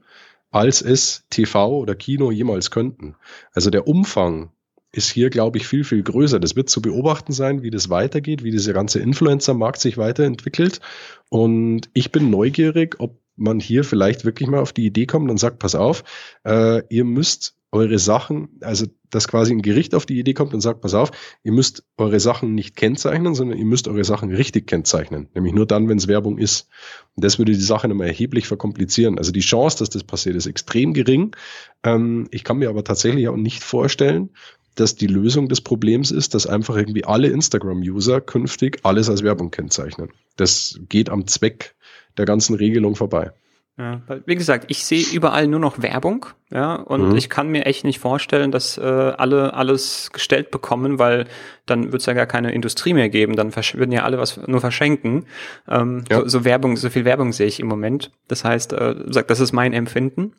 als 0.50 0.80
es 0.80 1.24
TV 1.30 1.76
oder 1.76 1.94
Kino 1.94 2.30
jemals 2.30 2.70
könnten. 2.70 3.16
Also 3.52 3.70
der 3.70 3.86
Umfang 3.86 4.50
ist 4.92 5.10
hier, 5.10 5.28
glaube 5.28 5.58
ich, 5.58 5.66
viel, 5.66 5.84
viel 5.84 6.02
größer. 6.02 6.40
Das 6.40 6.56
wird 6.56 6.70
zu 6.70 6.80
beobachten 6.80 7.32
sein, 7.32 7.62
wie 7.62 7.70
das 7.70 7.90
weitergeht, 7.90 8.42
wie 8.42 8.50
dieser 8.50 8.72
ganze 8.72 9.00
Influencer-Markt 9.00 9.80
sich 9.80 9.98
weiterentwickelt. 9.98 10.80
Und 11.28 11.90
ich 11.92 12.10
bin 12.10 12.30
neugierig, 12.30 12.96
ob 12.98 13.20
man 13.36 13.60
hier 13.60 13.84
vielleicht 13.84 14.24
wirklich 14.24 14.48
mal 14.48 14.60
auf 14.60 14.72
die 14.72 14.86
Idee 14.86 15.06
kommt 15.06 15.30
und 15.30 15.38
sagt, 15.38 15.58
pass 15.58 15.74
auf, 15.74 16.04
äh, 16.44 16.82
ihr 16.88 17.04
müsst 17.04 17.57
eure 17.70 17.98
Sachen, 17.98 18.48
also 18.62 18.86
dass 19.10 19.28
quasi 19.28 19.52
ein 19.52 19.62
Gericht 19.62 19.94
auf 19.94 20.06
die 20.06 20.18
Idee 20.18 20.34
kommt 20.34 20.54
und 20.54 20.60
sagt, 20.60 20.80
pass 20.80 20.94
auf, 20.94 21.10
ihr 21.42 21.52
müsst 21.52 21.84
eure 21.96 22.20
Sachen 22.20 22.54
nicht 22.54 22.76
kennzeichnen, 22.76 23.34
sondern 23.34 23.58
ihr 23.58 23.64
müsst 23.64 23.88
eure 23.88 24.04
Sachen 24.04 24.32
richtig 24.32 24.66
kennzeichnen. 24.66 25.28
Nämlich 25.34 25.54
nur 25.54 25.66
dann, 25.66 25.88
wenn 25.88 25.98
es 25.98 26.08
Werbung 26.08 26.38
ist. 26.38 26.68
Und 27.14 27.24
das 27.24 27.38
würde 27.38 27.52
die 27.52 27.58
Sache 27.58 27.88
nochmal 27.88 28.08
erheblich 28.08 28.46
verkomplizieren. 28.46 29.18
Also 29.18 29.32
die 29.32 29.40
Chance, 29.40 29.78
dass 29.78 29.90
das 29.90 30.04
passiert, 30.04 30.36
ist 30.36 30.46
extrem 30.46 30.94
gering. 30.94 31.36
Ähm, 31.84 32.28
ich 32.30 32.44
kann 32.44 32.58
mir 32.58 32.70
aber 32.70 32.84
tatsächlich 32.84 33.28
auch 33.28 33.36
nicht 33.36 33.62
vorstellen, 33.62 34.30
dass 34.74 34.94
die 34.94 35.06
Lösung 35.06 35.48
des 35.48 35.60
Problems 35.60 36.10
ist, 36.10 36.34
dass 36.34 36.46
einfach 36.46 36.76
irgendwie 36.76 37.04
alle 37.04 37.28
Instagram-User 37.28 38.20
künftig 38.20 38.78
alles 38.84 39.10
als 39.10 39.22
Werbung 39.22 39.50
kennzeichnen. 39.50 40.10
Das 40.36 40.78
geht 40.88 41.10
am 41.10 41.26
Zweck 41.26 41.74
der 42.16 42.26
ganzen 42.26 42.54
Regelung 42.54 42.94
vorbei. 42.94 43.32
Ja, 43.78 44.02
weil, 44.08 44.24
wie 44.26 44.34
gesagt, 44.34 44.64
ich 44.68 44.84
sehe 44.84 45.04
überall 45.12 45.46
nur 45.46 45.60
noch 45.60 45.80
Werbung, 45.80 46.26
ja, 46.50 46.74
und 46.74 47.10
mhm. 47.10 47.16
ich 47.16 47.30
kann 47.30 47.48
mir 47.48 47.64
echt 47.64 47.84
nicht 47.84 48.00
vorstellen, 48.00 48.50
dass 48.50 48.76
äh, 48.76 48.82
alle 48.82 49.54
alles 49.54 50.10
gestellt 50.12 50.50
bekommen, 50.50 50.98
weil 50.98 51.26
dann 51.64 51.92
wird 51.92 52.02
es 52.02 52.06
ja 52.06 52.12
gar 52.12 52.26
keine 52.26 52.50
Industrie 52.52 52.92
mehr 52.92 53.08
geben, 53.08 53.36
dann 53.36 53.54
würden 53.54 53.92
ja 53.92 54.02
alle 54.02 54.18
was 54.18 54.40
nur 54.48 54.60
verschenken. 54.60 55.26
Ähm, 55.68 56.02
ja. 56.10 56.22
so, 56.22 56.28
so, 56.28 56.44
Werbung, 56.44 56.76
so 56.76 56.90
viel 56.90 57.04
Werbung 57.04 57.32
sehe 57.32 57.46
ich 57.46 57.60
im 57.60 57.68
Moment. 57.68 58.10
Das 58.26 58.44
heißt, 58.44 58.72
äh, 58.72 58.96
sagt, 59.06 59.30
das 59.30 59.38
ist 59.38 59.52
mein 59.52 59.72
Empfinden. 59.72 60.32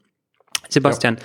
Sebastian, 0.67 1.15
ja. 1.15 1.23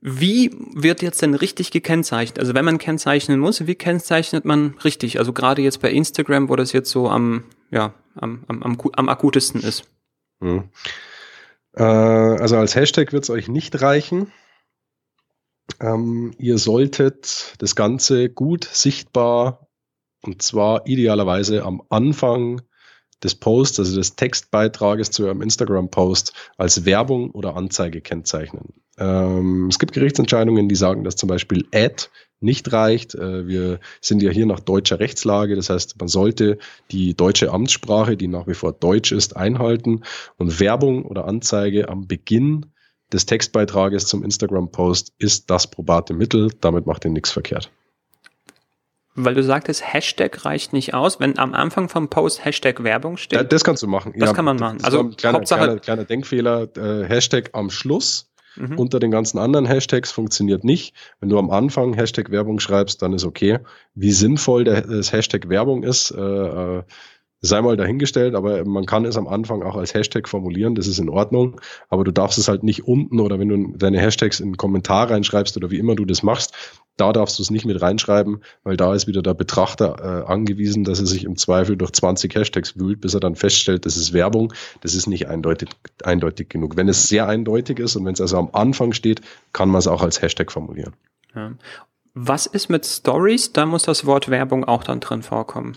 Wie 0.00 0.56
wird 0.74 1.02
jetzt 1.02 1.20
denn 1.20 1.34
richtig 1.34 1.70
gekennzeichnet? 1.70 2.38
Also 2.38 2.54
wenn 2.54 2.64
man 2.64 2.78
kennzeichnen 2.78 3.40
muss, 3.40 3.66
wie 3.66 3.74
kennzeichnet 3.74 4.44
man 4.44 4.74
richtig? 4.84 5.18
Also 5.18 5.32
gerade 5.32 5.60
jetzt 5.62 5.82
bei 5.82 5.90
Instagram, 5.90 6.48
wo 6.48 6.56
das 6.56 6.72
jetzt 6.72 6.90
so 6.90 7.10
am, 7.10 7.44
ja, 7.70 7.92
am, 8.14 8.44
am, 8.46 8.62
am, 8.62 8.78
am 8.92 9.08
akutesten 9.08 9.62
ist. 9.62 9.84
Mhm. 10.40 10.64
Äh, 11.76 11.82
also 11.82 12.56
als 12.56 12.74
Hashtag 12.74 13.12
wird 13.12 13.24
es 13.24 13.30
euch 13.30 13.48
nicht 13.48 13.80
reichen. 13.80 14.32
Ähm, 15.80 16.32
ihr 16.38 16.58
solltet 16.58 17.54
das 17.58 17.76
Ganze 17.76 18.30
gut 18.30 18.64
sichtbar 18.64 19.68
und 20.22 20.42
zwar 20.42 20.86
idealerweise 20.86 21.64
am 21.64 21.82
Anfang 21.88 22.62
des 23.22 23.34
Posts, 23.34 23.80
also 23.80 23.96
des 23.96 24.16
Textbeitrages 24.16 25.10
zu 25.10 25.24
eurem 25.24 25.42
Instagram-Post 25.42 26.32
als 26.56 26.84
Werbung 26.84 27.30
oder 27.30 27.56
Anzeige 27.56 28.00
kennzeichnen. 28.00 28.74
Ähm, 28.98 29.68
es 29.68 29.78
gibt 29.78 29.92
Gerichtsentscheidungen, 29.92 30.68
die 30.68 30.74
sagen, 30.74 31.04
dass 31.04 31.16
zum 31.16 31.28
Beispiel 31.28 31.66
Ad 31.74 32.04
nicht 32.40 32.72
reicht. 32.72 33.14
Äh, 33.14 33.46
wir 33.46 33.80
sind 34.00 34.22
ja 34.22 34.30
hier 34.30 34.46
nach 34.46 34.60
deutscher 34.60 35.00
Rechtslage. 35.00 35.56
Das 35.56 35.70
heißt, 35.70 35.98
man 35.98 36.08
sollte 36.08 36.58
die 36.90 37.14
deutsche 37.14 37.50
Amtssprache, 37.50 38.16
die 38.16 38.28
nach 38.28 38.46
wie 38.46 38.54
vor 38.54 38.72
Deutsch 38.72 39.12
ist, 39.12 39.36
einhalten 39.36 40.02
und 40.36 40.60
Werbung 40.60 41.04
oder 41.04 41.26
Anzeige 41.26 41.88
am 41.88 42.06
Beginn 42.06 42.66
des 43.12 43.26
Textbeitrages 43.26 44.06
zum 44.06 44.24
Instagram-Post 44.24 45.12
ist 45.18 45.48
das 45.50 45.68
probate 45.68 46.12
Mittel. 46.12 46.50
Damit 46.60 46.86
macht 46.86 47.04
ihr 47.04 47.10
nichts 47.10 47.30
verkehrt. 47.30 47.70
Weil 49.14 49.34
du 49.34 49.42
sagtest, 49.42 49.94
Hashtag 49.94 50.44
reicht 50.44 50.74
nicht 50.74 50.92
aus, 50.92 51.20
wenn 51.20 51.38
am 51.38 51.54
Anfang 51.54 51.88
vom 51.88 52.10
Post 52.10 52.44
Hashtag 52.44 52.84
Werbung 52.84 53.16
steht. 53.16 53.50
Das 53.50 53.64
kannst 53.64 53.82
du 53.82 53.86
machen. 53.86 54.12
Das 54.18 54.30
ja, 54.30 54.34
kann 54.34 54.44
man 54.44 54.58
machen. 54.58 54.78
Also 54.82 55.00
ein 55.00 55.16
kleiner, 55.16 55.38
Hauptsache 55.38 55.64
kleiner, 55.64 55.80
kleiner 55.80 56.04
Denkfehler. 56.04 56.68
Äh, 56.76 57.04
Hashtag 57.06 57.50
am 57.52 57.70
Schluss 57.70 58.28
mhm. 58.56 58.78
unter 58.78 58.98
den 58.98 59.10
ganzen 59.10 59.38
anderen 59.38 59.66
Hashtags 59.66 60.10
funktioniert 60.12 60.64
nicht. 60.64 60.94
Wenn 61.20 61.28
du 61.28 61.38
am 61.38 61.50
Anfang 61.50 61.94
Hashtag 61.94 62.30
Werbung 62.30 62.60
schreibst, 62.60 63.02
dann 63.02 63.12
ist 63.12 63.24
okay. 63.24 63.58
Wie 63.94 64.12
sinnvoll 64.12 64.64
der, 64.64 64.82
das 64.82 65.12
Hashtag 65.12 65.48
Werbung 65.48 65.82
ist, 65.82 66.10
äh, 66.10 66.20
äh, 66.20 66.82
sei 67.40 67.60
mal 67.62 67.76
dahingestellt, 67.76 68.34
aber 68.34 68.64
man 68.64 68.86
kann 68.86 69.04
es 69.04 69.16
am 69.16 69.28
Anfang 69.28 69.62
auch 69.62 69.76
als 69.76 69.94
Hashtag 69.94 70.28
formulieren, 70.28 70.74
das 70.74 70.86
ist 70.86 70.98
in 70.98 71.08
Ordnung, 71.08 71.60
aber 71.88 72.04
du 72.04 72.10
darfst 72.10 72.38
es 72.38 72.48
halt 72.48 72.62
nicht 72.62 72.84
unten 72.84 73.20
oder 73.20 73.38
wenn 73.38 73.48
du 73.48 73.76
deine 73.76 74.00
Hashtags 74.00 74.40
in 74.40 74.46
einen 74.46 74.56
Kommentar 74.56 75.10
reinschreibst 75.10 75.56
oder 75.56 75.70
wie 75.70 75.78
immer 75.78 75.94
du 75.94 76.04
das 76.04 76.22
machst, 76.22 76.54
da 76.96 77.12
darfst 77.12 77.38
du 77.38 77.42
es 77.42 77.50
nicht 77.50 77.66
mit 77.66 77.80
reinschreiben, 77.80 78.42
weil 78.62 78.76
da 78.76 78.94
ist 78.94 79.06
wieder 79.06 79.22
der 79.22 79.34
Betrachter 79.34 80.24
äh, 80.26 80.30
angewiesen, 80.30 80.84
dass 80.84 81.00
er 81.00 81.06
sich 81.06 81.24
im 81.24 81.36
Zweifel 81.36 81.76
durch 81.76 81.92
20 81.92 82.34
Hashtags 82.34 82.78
wühlt, 82.78 83.00
bis 83.00 83.14
er 83.14 83.20
dann 83.20 83.36
feststellt, 83.36 83.86
das 83.86 83.96
ist 83.96 84.12
Werbung, 84.12 84.52
das 84.80 84.94
ist 84.94 85.06
nicht 85.06 85.28
eindeutig, 85.28 85.68
eindeutig 86.04 86.48
genug. 86.48 86.76
Wenn 86.76 86.88
es 86.88 87.08
sehr 87.08 87.28
eindeutig 87.28 87.78
ist 87.78 87.96
und 87.96 88.04
wenn 88.04 88.14
es 88.14 88.20
also 88.20 88.38
am 88.38 88.50
Anfang 88.52 88.92
steht, 88.92 89.20
kann 89.52 89.68
man 89.68 89.78
es 89.78 89.86
auch 89.86 90.02
als 90.02 90.22
Hashtag 90.22 90.50
formulieren. 90.50 90.94
Ja. 91.34 91.52
Was 92.14 92.46
ist 92.46 92.70
mit 92.70 92.86
Stories? 92.86 93.52
Da 93.52 93.66
muss 93.66 93.82
das 93.82 94.06
Wort 94.06 94.30
Werbung 94.30 94.64
auch 94.64 94.84
dann 94.84 95.00
drin 95.00 95.22
vorkommen. 95.22 95.76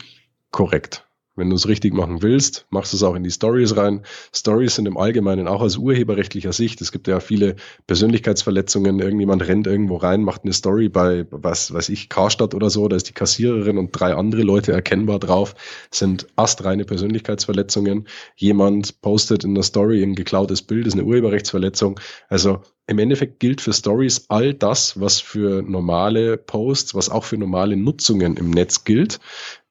Korrekt. 0.52 1.06
Wenn 1.40 1.50
du 1.50 1.56
es 1.56 1.68
richtig 1.68 1.94
machen 1.94 2.22
willst, 2.22 2.68
machst 2.70 2.94
du 2.94 2.98
es 2.98 3.04
auch 3.04 3.16
in 3.16 3.24
die 3.24 3.32
Stories 3.32 3.78
rein. 3.78 4.02
Stories 4.36 4.76
sind 4.76 4.86
im 4.86 4.98
Allgemeinen 4.98 5.48
auch 5.48 5.62
aus 5.62 5.78
urheberrechtlicher 5.78 6.54
Sicht. 6.54 6.82
Es 6.82 6.92
gibt 6.92 7.08
ja 7.08 7.20
viele 7.20 7.56
Persönlichkeitsverletzungen. 7.88 9.00
Irgendjemand 9.00 9.48
rennt 9.48 9.66
irgendwo 9.66 9.96
rein, 9.96 10.22
macht 10.22 10.44
eine 10.44 10.54
Story 10.54 10.90
bei, 10.90 11.26
was 11.32 11.74
weiß 11.74 11.90
ich, 11.90 12.10
Karstadt 12.10 12.54
oder 12.54 12.70
so. 12.70 12.88
Da 12.88 12.96
ist 12.98 13.10
die 13.10 13.14
Kassiererin 13.14 13.78
und 13.78 13.92
drei 13.92 14.14
andere 14.14 14.44
Leute 14.44 14.74
erkennbar 14.74 15.20
drauf. 15.20 15.56
Sind 15.92 16.28
astreine 16.36 16.86
Persönlichkeitsverletzungen. 16.86 18.08
Jemand 18.36 19.02
postet 19.02 19.44
in 19.44 19.56
der 19.56 19.64
Story 19.64 20.04
ein 20.04 20.16
geklautes 20.16 20.62
Bild, 20.62 20.88
ist 20.88 20.94
eine 20.94 21.06
Urheberrechtsverletzung. 21.06 22.00
Also 22.28 22.62
im 22.90 22.98
Endeffekt 22.98 23.40
gilt 23.40 23.62
für 23.62 23.72
Stories 23.72 24.26
all 24.30 24.56
das, 24.56 25.00
was 25.00 25.22
für 25.22 25.62
normale 25.62 26.38
Posts, 26.38 26.96
was 26.96 27.10
auch 27.10 27.24
für 27.24 27.38
normale 27.38 27.78
Nutzungen 27.78 28.36
im 28.36 28.50
Netz 28.50 28.84
gilt. 28.84 29.20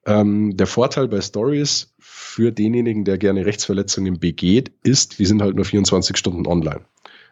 Ähm, 0.05 0.55
der 0.55 0.67
Vorteil 0.67 1.07
bei 1.07 1.21
Stories 1.21 1.93
für 1.99 2.51
denjenigen, 2.51 3.05
der 3.05 3.17
gerne 3.17 3.45
Rechtsverletzungen 3.45 4.19
begeht, 4.19 4.71
ist, 4.83 5.19
die 5.19 5.25
sind 5.25 5.41
halt 5.41 5.55
nur 5.55 5.65
24 5.65 6.17
Stunden 6.17 6.47
online. 6.47 6.81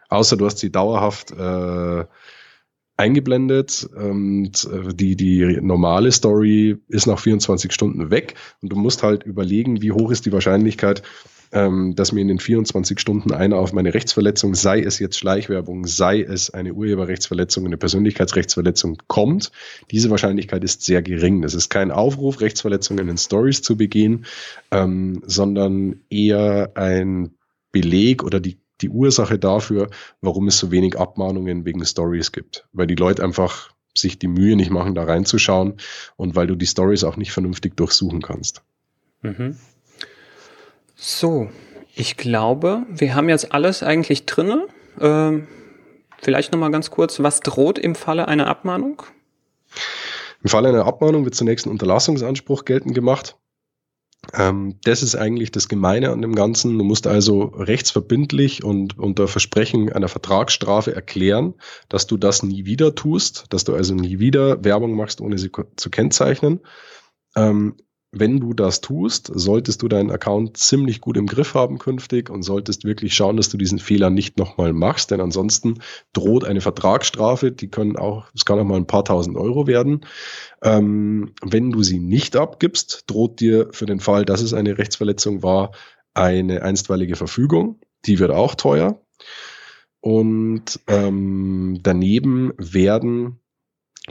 Außer 0.08 0.36
du 0.36 0.46
hast 0.46 0.58
sie 0.58 0.70
dauerhaft 0.70 1.30
äh, 1.32 2.04
eingeblendet 2.96 3.88
und 3.94 4.68
äh, 4.72 4.92
die, 4.92 5.16
die 5.16 5.58
normale 5.60 6.10
Story 6.12 6.78
ist 6.88 7.06
nach 7.06 7.18
24 7.18 7.72
Stunden 7.72 8.10
weg 8.10 8.34
und 8.60 8.72
du 8.72 8.76
musst 8.76 9.02
halt 9.02 9.22
überlegen, 9.22 9.82
wie 9.82 9.92
hoch 9.92 10.10
ist 10.10 10.26
die 10.26 10.32
Wahrscheinlichkeit, 10.32 11.02
ähm, 11.52 11.94
dass 11.94 12.12
mir 12.12 12.20
in 12.20 12.28
den 12.28 12.38
24 12.38 12.98
Stunden 12.98 13.32
einer 13.32 13.56
auf 13.56 13.72
meine 13.72 13.94
Rechtsverletzung, 13.94 14.54
sei 14.54 14.80
es 14.80 14.98
jetzt 14.98 15.18
Schleichwerbung, 15.18 15.86
sei 15.86 16.20
es 16.22 16.50
eine 16.50 16.74
Urheberrechtsverletzung, 16.74 17.66
eine 17.66 17.76
Persönlichkeitsrechtsverletzung 17.76 18.98
kommt. 19.06 19.50
Diese 19.90 20.10
Wahrscheinlichkeit 20.10 20.64
ist 20.64 20.82
sehr 20.82 21.02
gering. 21.02 21.42
Das 21.42 21.54
ist 21.54 21.68
kein 21.68 21.90
Aufruf, 21.90 22.40
Rechtsverletzungen 22.40 23.08
in 23.08 23.18
Stories 23.18 23.62
zu 23.62 23.76
begehen, 23.76 24.26
ähm, 24.70 25.22
sondern 25.26 26.00
eher 26.10 26.72
ein 26.74 27.30
Beleg 27.72 28.22
oder 28.24 28.40
die 28.40 28.58
die 28.80 28.90
Ursache 28.90 29.38
dafür, 29.38 29.90
warum 30.20 30.48
es 30.48 30.58
so 30.58 30.70
wenig 30.70 30.98
Abmahnungen 30.98 31.64
wegen 31.64 31.84
Stories 31.84 32.32
gibt. 32.32 32.68
Weil 32.72 32.86
die 32.86 32.94
Leute 32.94 33.24
einfach 33.24 33.70
sich 33.96 34.18
die 34.18 34.28
Mühe 34.28 34.56
nicht 34.56 34.70
machen, 34.70 34.94
da 34.94 35.04
reinzuschauen 35.04 35.74
und 36.16 36.36
weil 36.36 36.46
du 36.46 36.54
die 36.54 36.66
Stories 36.66 37.04
auch 37.04 37.16
nicht 37.16 37.32
vernünftig 37.32 37.76
durchsuchen 37.76 38.22
kannst. 38.22 38.62
Mhm. 39.22 39.56
So, 41.00 41.48
ich 41.94 42.16
glaube, 42.16 42.84
wir 42.90 43.14
haben 43.14 43.28
jetzt 43.28 43.52
alles 43.52 43.84
eigentlich 43.84 44.26
drinne. 44.26 44.66
Ähm, 45.00 45.46
vielleicht 46.20 46.50
nochmal 46.50 46.72
ganz 46.72 46.90
kurz, 46.90 47.20
was 47.20 47.38
droht 47.38 47.78
im 47.78 47.94
Falle 47.94 48.26
einer 48.26 48.48
Abmahnung? 48.48 49.02
Im 50.42 50.50
Falle 50.50 50.70
einer 50.70 50.86
Abmahnung 50.86 51.24
wird 51.24 51.36
zunächst 51.36 51.66
ein 51.66 51.70
Unterlassungsanspruch 51.70 52.64
geltend 52.64 52.96
gemacht. 52.96 53.36
Ähm, 54.34 54.80
das 54.82 55.04
ist 55.04 55.14
eigentlich 55.14 55.52
das 55.52 55.68
Gemeine 55.68 56.10
an 56.10 56.20
dem 56.20 56.34
Ganzen. 56.34 56.76
Du 56.76 56.84
musst 56.84 57.06
also 57.06 57.42
rechtsverbindlich 57.44 58.64
und 58.64 58.98
unter 58.98 59.28
Versprechen 59.28 59.92
einer 59.92 60.08
Vertragsstrafe 60.08 60.96
erklären, 60.96 61.54
dass 61.88 62.08
du 62.08 62.16
das 62.16 62.42
nie 62.42 62.64
wieder 62.64 62.96
tust, 62.96 63.44
dass 63.50 63.62
du 63.62 63.72
also 63.72 63.94
nie 63.94 64.18
wieder 64.18 64.64
Werbung 64.64 64.94
machst, 64.96 65.20
ohne 65.20 65.38
sie 65.38 65.52
zu 65.76 65.90
kennzeichnen. 65.90 66.58
Ähm, 67.36 67.76
wenn 68.10 68.40
du 68.40 68.54
das 68.54 68.80
tust, 68.80 69.30
solltest 69.34 69.82
du 69.82 69.88
deinen 69.88 70.10
Account 70.10 70.56
ziemlich 70.56 71.00
gut 71.00 71.16
im 71.18 71.26
Griff 71.26 71.54
haben 71.54 71.78
künftig 71.78 72.30
und 72.30 72.42
solltest 72.42 72.84
wirklich 72.84 73.14
schauen, 73.14 73.36
dass 73.36 73.50
du 73.50 73.58
diesen 73.58 73.78
Fehler 73.78 74.08
nicht 74.08 74.38
nochmal 74.38 74.72
machst, 74.72 75.10
denn 75.10 75.20
ansonsten 75.20 75.80
droht 76.14 76.44
eine 76.44 76.62
Vertragsstrafe, 76.62 77.52
die 77.52 77.68
können 77.68 77.96
auch, 77.96 78.28
es 78.34 78.46
kann 78.46 78.58
auch 78.58 78.64
mal 78.64 78.76
ein 78.76 78.86
paar 78.86 79.04
tausend 79.04 79.36
Euro 79.36 79.66
werden. 79.66 80.06
Ähm, 80.62 81.32
wenn 81.42 81.70
du 81.70 81.82
sie 81.82 81.98
nicht 81.98 82.34
abgibst, 82.34 83.04
droht 83.08 83.40
dir 83.40 83.68
für 83.72 83.86
den 83.86 84.00
Fall, 84.00 84.24
dass 84.24 84.40
es 84.40 84.54
eine 84.54 84.78
Rechtsverletzung 84.78 85.42
war, 85.42 85.72
eine 86.14 86.62
einstweilige 86.62 87.16
Verfügung. 87.16 87.78
Die 88.06 88.18
wird 88.18 88.30
auch 88.30 88.54
teuer. 88.54 89.02
Und 90.00 90.80
ähm, 90.86 91.78
daneben 91.82 92.52
werden 92.56 93.40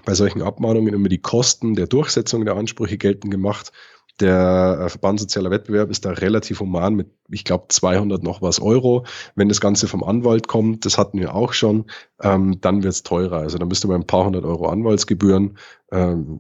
bei 0.05 0.13
solchen 0.13 0.41
Abmahnungen 0.41 0.93
immer 0.93 1.09
die 1.09 1.21
Kosten 1.21 1.75
der 1.75 1.87
Durchsetzung 1.87 2.45
der 2.45 2.55
Ansprüche 2.55 2.97
geltend 2.97 3.31
gemacht. 3.31 3.71
Der 4.19 4.79
äh, 4.81 4.89
Verband 4.89 5.19
Sozialer 5.19 5.51
Wettbewerb 5.51 5.91
ist 5.91 6.03
da 6.05 6.09
relativ 6.09 6.59
human 6.59 6.95
mit, 6.95 7.07
ich 7.29 7.43
glaube, 7.43 7.65
200 7.69 8.23
noch 8.23 8.41
was 8.41 8.59
Euro. 8.59 9.05
Wenn 9.35 9.47
das 9.47 9.61
Ganze 9.61 9.87
vom 9.87 10.03
Anwalt 10.03 10.47
kommt, 10.47 10.85
das 10.85 10.97
hatten 10.97 11.19
wir 11.19 11.35
auch 11.35 11.53
schon, 11.53 11.85
ähm, 12.21 12.59
dann 12.61 12.81
wird's 12.81 13.03
teurer. 13.03 13.37
Also 13.37 13.59
dann 13.59 13.69
bist 13.69 13.83
du 13.83 13.89
bei 13.89 13.95
ein 13.95 14.07
paar 14.07 14.25
hundert 14.25 14.43
Euro 14.43 14.69
Anwaltsgebühren, 14.69 15.57
ähm, 15.91 16.39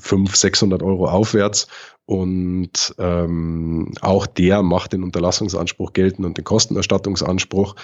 500, 0.00 0.36
600 0.36 0.82
Euro 0.82 1.06
aufwärts. 1.08 1.68
Und 2.06 2.94
ähm, 2.98 3.92
auch 4.00 4.26
der 4.26 4.62
macht 4.62 4.92
den 4.92 5.02
Unterlassungsanspruch 5.02 5.92
geltend 5.92 6.24
und 6.24 6.38
den 6.38 6.44
Kostenerstattungsanspruch 6.44 7.74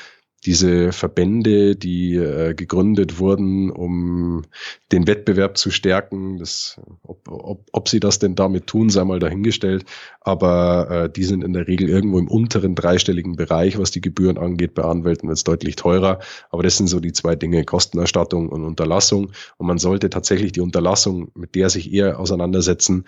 diese 0.45 0.93
Verbände, 0.93 1.77
die 1.77 2.17
äh, 2.17 2.55
gegründet 2.55 3.19
wurden, 3.19 3.71
um 3.71 4.43
den 4.91 5.07
Wettbewerb 5.07 5.57
zu 5.57 5.71
stärken, 5.71 6.39
das, 6.39 6.81
ob, 7.03 7.29
ob, 7.29 7.69
ob 7.73 7.89
sie 7.89 8.01
das 8.01 8.19
denn 8.19 8.35
damit 8.35 8.67
tun, 8.67 8.91
sei 8.91 9.05
mal 9.05 9.21
dahingestellt, 9.21 9.85
aber 10.21 10.91
äh, 10.91 11.11
die 11.11 11.25
sind 11.25 11.45
in 11.45 11.53
der 11.53 11.69
Regel 11.69 11.89
irgendwo 11.89 12.19
im 12.19 12.29
unteren 12.29 12.75
dreistelligen 12.75 13.37
Bereich, 13.37 13.79
was 13.79 13.93
die 13.93 14.01
Gebühren 14.01 14.37
angeht. 14.37 14.75
Bei 14.75 14.83
Anwälten 14.83 15.29
wird 15.29 15.39
es 15.39 15.45
deutlich 15.45 15.77
teurer, 15.77 16.19
aber 16.51 16.63
das 16.65 16.77
sind 16.77 16.89
so 16.89 16.99
die 16.99 17.13
zwei 17.13 17.37
Dinge, 17.37 17.65
Kostenerstattung 17.65 18.49
und 18.49 18.65
Unterlassung. 18.65 19.31
Und 19.59 19.67
man 19.67 19.79
sollte 19.79 20.11
tatsächlich 20.11 20.53
die 20.53 20.61
Unterlassung, 20.61 21.31
mit 21.35 21.55
der 21.55 21.71
sich 21.71 21.93
eher 21.93 22.19
auseinandersetzen, 22.19 23.05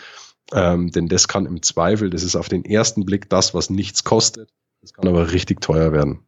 ähm, 0.53 0.91
denn 0.93 1.09
das 1.09 1.27
kann 1.27 1.47
im 1.47 1.63
Zweifel, 1.63 2.11
das 2.11 2.23
ist 2.23 2.37
auf 2.37 2.49
den 2.49 2.65
ersten 2.65 3.05
Blick 3.05 3.29
das, 3.29 3.55
was 3.55 3.71
nichts 3.71 4.05
kostet, 4.05 4.51
das 4.83 4.93
kann 4.93 5.09
aber 5.09 5.33
richtig 5.33 5.61
teuer 5.61 5.93
werden. 5.93 6.21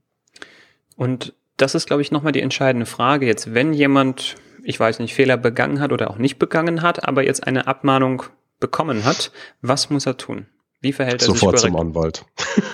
Und 0.96 1.34
das 1.56 1.74
ist, 1.74 1.86
glaube 1.86 2.02
ich, 2.02 2.10
nochmal 2.10 2.32
die 2.32 2.40
entscheidende 2.40 2.86
Frage. 2.86 3.26
Jetzt, 3.26 3.54
wenn 3.54 3.72
jemand, 3.72 4.34
ich 4.64 4.78
weiß 4.78 4.98
nicht, 4.98 5.14
Fehler 5.14 5.36
begangen 5.36 5.80
hat 5.80 5.92
oder 5.92 6.10
auch 6.10 6.18
nicht 6.18 6.38
begangen 6.38 6.82
hat, 6.82 7.06
aber 7.06 7.24
jetzt 7.24 7.46
eine 7.46 7.66
Abmahnung 7.66 8.24
bekommen 8.60 9.04
hat, 9.04 9.30
was 9.62 9.90
muss 9.90 10.06
er 10.06 10.16
tun? 10.16 10.46
Wie 10.80 10.92
verhält 10.92 11.22
er 11.22 11.26
Sofort 11.26 11.58
sich 11.58 11.70
Sofort 11.70 11.80
zum 11.80 11.88
Anwalt. 11.88 12.24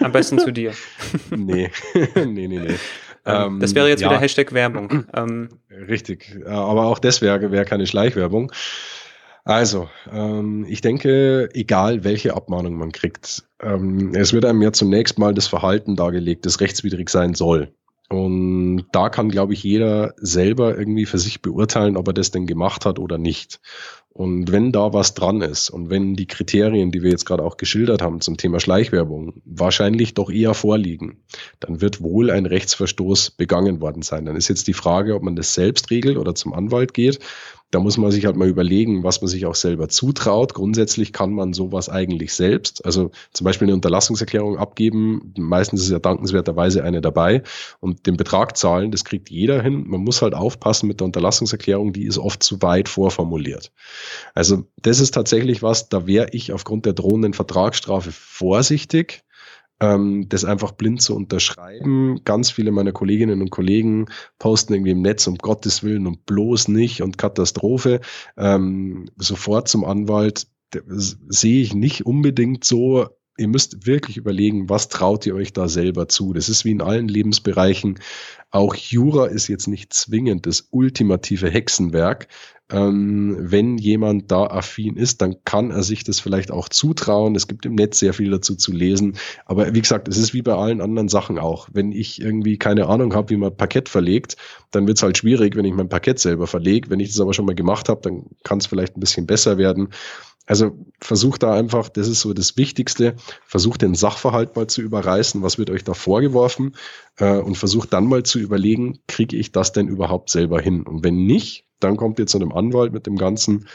Am 0.00 0.12
besten 0.12 0.38
zu 0.38 0.52
dir. 0.52 0.72
nee, 1.30 1.70
nee, 2.14 2.24
nee, 2.24 2.48
nee. 2.48 2.74
Ähm, 3.24 3.60
das 3.60 3.74
wäre 3.74 3.88
jetzt 3.88 4.00
ja. 4.00 4.10
wieder 4.10 4.18
Hashtag 4.18 4.52
Werbung. 4.52 5.04
Ähm, 5.14 5.48
Richtig, 5.70 6.36
aber 6.44 6.86
auch 6.86 6.98
das 6.98 7.22
wäre 7.22 7.52
wär 7.52 7.64
keine 7.64 7.86
Schleichwerbung. 7.86 8.52
Also, 9.44 9.88
ähm, 10.10 10.66
ich 10.68 10.82
denke, 10.82 11.48
egal 11.52 12.04
welche 12.04 12.34
Abmahnung 12.34 12.74
man 12.74 12.92
kriegt, 12.92 13.44
ähm, 13.60 14.12
es 14.14 14.32
wird 14.32 14.44
einem 14.44 14.62
ja 14.62 14.72
zunächst 14.72 15.18
mal 15.18 15.34
das 15.34 15.48
Verhalten 15.48 15.96
dargelegt, 15.96 16.46
das 16.46 16.60
rechtswidrig 16.60 17.10
sein 17.10 17.34
soll. 17.34 17.72
Und 18.12 18.84
da 18.92 19.08
kann, 19.08 19.30
glaube 19.30 19.54
ich, 19.54 19.62
jeder 19.62 20.12
selber 20.18 20.76
irgendwie 20.76 21.06
für 21.06 21.18
sich 21.18 21.40
beurteilen, 21.40 21.96
ob 21.96 22.08
er 22.08 22.12
das 22.12 22.30
denn 22.30 22.46
gemacht 22.46 22.84
hat 22.84 22.98
oder 22.98 23.16
nicht. 23.16 23.58
Und 24.10 24.52
wenn 24.52 24.70
da 24.70 24.92
was 24.92 25.14
dran 25.14 25.40
ist 25.40 25.70
und 25.70 25.88
wenn 25.88 26.12
die 26.14 26.26
Kriterien, 26.26 26.92
die 26.92 27.02
wir 27.02 27.10
jetzt 27.10 27.24
gerade 27.24 27.42
auch 27.42 27.56
geschildert 27.56 28.02
haben 28.02 28.20
zum 28.20 28.36
Thema 28.36 28.60
Schleichwerbung, 28.60 29.40
wahrscheinlich 29.46 30.12
doch 30.12 30.28
eher 30.28 30.52
vorliegen, 30.52 31.22
dann 31.60 31.80
wird 31.80 32.02
wohl 32.02 32.30
ein 32.30 32.44
Rechtsverstoß 32.44 33.30
begangen 33.30 33.80
worden 33.80 34.02
sein. 34.02 34.26
Dann 34.26 34.36
ist 34.36 34.48
jetzt 34.48 34.68
die 34.68 34.74
Frage, 34.74 35.14
ob 35.14 35.22
man 35.22 35.34
das 35.34 35.54
selbst 35.54 35.90
regelt 35.90 36.18
oder 36.18 36.34
zum 36.34 36.52
Anwalt 36.52 36.92
geht 36.92 37.18
da 37.72 37.80
muss 37.80 37.96
man 37.96 38.12
sich 38.12 38.26
halt 38.26 38.36
mal 38.36 38.48
überlegen, 38.48 39.02
was 39.02 39.22
man 39.22 39.28
sich 39.28 39.46
auch 39.46 39.54
selber 39.54 39.88
zutraut. 39.88 40.52
Grundsätzlich 40.52 41.14
kann 41.14 41.32
man 41.32 41.54
sowas 41.54 41.88
eigentlich 41.88 42.34
selbst. 42.34 42.84
Also 42.84 43.10
zum 43.32 43.46
Beispiel 43.46 43.66
eine 43.66 43.74
Unterlassungserklärung 43.74 44.58
abgeben. 44.58 45.32
Meistens 45.38 45.80
ist 45.82 45.90
ja 45.90 45.98
dankenswerterweise 45.98 46.84
eine 46.84 47.00
dabei 47.00 47.42
und 47.80 48.06
den 48.06 48.18
Betrag 48.18 48.58
zahlen, 48.58 48.90
das 48.90 49.06
kriegt 49.06 49.30
jeder 49.30 49.62
hin. 49.62 49.84
Man 49.88 50.02
muss 50.02 50.20
halt 50.20 50.34
aufpassen 50.34 50.86
mit 50.86 51.00
der 51.00 51.06
Unterlassungserklärung, 51.06 51.94
die 51.94 52.04
ist 52.04 52.18
oft 52.18 52.42
zu 52.42 52.60
weit 52.60 52.90
vorformuliert. 52.90 53.72
Also 54.34 54.64
das 54.82 55.00
ist 55.00 55.14
tatsächlich 55.14 55.62
was, 55.62 55.88
da 55.88 56.06
wäre 56.06 56.28
ich 56.32 56.52
aufgrund 56.52 56.84
der 56.84 56.92
drohenden 56.92 57.32
Vertragsstrafe 57.32 58.12
vorsichtig 58.12 59.24
das 60.28 60.44
einfach 60.44 60.72
blind 60.72 61.02
zu 61.02 61.16
unterschreiben. 61.16 62.20
Ganz 62.24 62.50
viele 62.50 62.70
meiner 62.70 62.92
Kolleginnen 62.92 63.40
und 63.42 63.50
Kollegen 63.50 64.06
posten 64.38 64.74
irgendwie 64.74 64.92
im 64.92 65.02
Netz 65.02 65.26
um 65.26 65.36
Gottes 65.36 65.82
Willen 65.82 66.06
und 66.06 66.24
bloß 66.24 66.68
nicht 66.68 67.02
und 67.02 67.18
Katastrophe. 67.18 68.00
Ähm, 68.36 69.06
sofort 69.16 69.68
zum 69.68 69.84
Anwalt 69.84 70.46
sehe 70.86 71.62
ich 71.62 71.74
nicht 71.74 72.06
unbedingt 72.06 72.64
so. 72.64 73.08
Ihr 73.38 73.48
müsst 73.48 73.86
wirklich 73.86 74.18
überlegen, 74.18 74.68
was 74.68 74.88
traut 74.88 75.24
ihr 75.26 75.34
euch 75.34 75.52
da 75.52 75.68
selber 75.68 76.08
zu. 76.08 76.32
Das 76.32 76.48
ist 76.48 76.64
wie 76.64 76.72
in 76.72 76.82
allen 76.82 77.08
Lebensbereichen. 77.08 77.98
Auch 78.50 78.74
Jura 78.74 79.26
ist 79.26 79.48
jetzt 79.48 79.66
nicht 79.66 79.94
zwingend 79.94 80.46
das 80.46 80.68
ultimative 80.70 81.50
Hexenwerk. 81.50 82.28
Ähm, 82.70 83.36
wenn 83.38 83.76
jemand 83.78 84.30
da 84.30 84.46
affin 84.46 84.96
ist, 84.96 85.20
dann 85.22 85.36
kann 85.44 85.70
er 85.70 85.82
sich 85.82 86.04
das 86.04 86.20
vielleicht 86.20 86.50
auch 86.50 86.68
zutrauen. 86.68 87.34
Es 87.34 87.46
gibt 87.48 87.66
im 87.66 87.74
Netz 87.74 87.98
sehr 87.98 88.14
viel 88.14 88.30
dazu 88.30 88.54
zu 88.54 88.72
lesen. 88.72 89.16
Aber 89.46 89.74
wie 89.74 89.80
gesagt, 89.80 90.08
es 90.08 90.16
ist 90.16 90.32
wie 90.32 90.42
bei 90.42 90.54
allen 90.54 90.80
anderen 90.80 91.08
Sachen 91.08 91.38
auch. 91.38 91.68
Wenn 91.72 91.92
ich 91.92 92.20
irgendwie 92.20 92.58
keine 92.58 92.86
Ahnung 92.86 93.14
habe, 93.14 93.30
wie 93.30 93.36
man 93.36 93.56
Parkett 93.56 93.88
verlegt, 93.88 94.36
dann 94.70 94.86
wird 94.86 94.98
es 94.98 95.02
halt 95.02 95.18
schwierig, 95.18 95.56
wenn 95.56 95.66
ich 95.66 95.74
mein 95.74 95.90
Parkett 95.90 96.18
selber 96.18 96.46
verlege. 96.46 96.88
Wenn 96.90 97.00
ich 97.00 97.08
das 97.08 97.20
aber 97.20 97.34
schon 97.34 97.46
mal 97.46 97.54
gemacht 97.54 97.88
habe, 97.88 98.00
dann 98.02 98.24
kann 98.42 98.58
es 98.58 98.66
vielleicht 98.66 98.96
ein 98.96 99.00
bisschen 99.00 99.26
besser 99.26 99.58
werden. 99.58 99.88
Also 100.46 100.76
versucht 101.00 101.42
da 101.42 101.54
einfach, 101.54 101.88
das 101.88 102.08
ist 102.08 102.20
so 102.20 102.32
das 102.32 102.56
Wichtigste, 102.56 103.14
versucht 103.46 103.82
den 103.82 103.94
Sachverhalt 103.94 104.56
mal 104.56 104.66
zu 104.66 104.82
überreißen, 104.82 105.42
was 105.42 105.56
wird 105.56 105.70
euch 105.70 105.84
da 105.84 105.94
vorgeworfen 105.94 106.74
äh, 107.18 107.38
und 107.38 107.56
versucht 107.56 107.92
dann 107.92 108.06
mal 108.06 108.24
zu 108.24 108.40
überlegen, 108.40 108.98
kriege 109.06 109.36
ich 109.36 109.52
das 109.52 109.72
denn 109.72 109.86
überhaupt 109.86 110.30
selber 110.30 110.60
hin? 110.60 110.82
Und 110.82 111.04
wenn 111.04 111.26
nicht, 111.26 111.66
dann 111.78 111.96
kommt 111.96 112.18
ihr 112.18 112.26
zu 112.26 112.38
einem 112.38 112.52
Anwalt 112.52 112.92
mit 112.92 113.06
dem 113.06 113.16
Ganzen. 113.16 113.68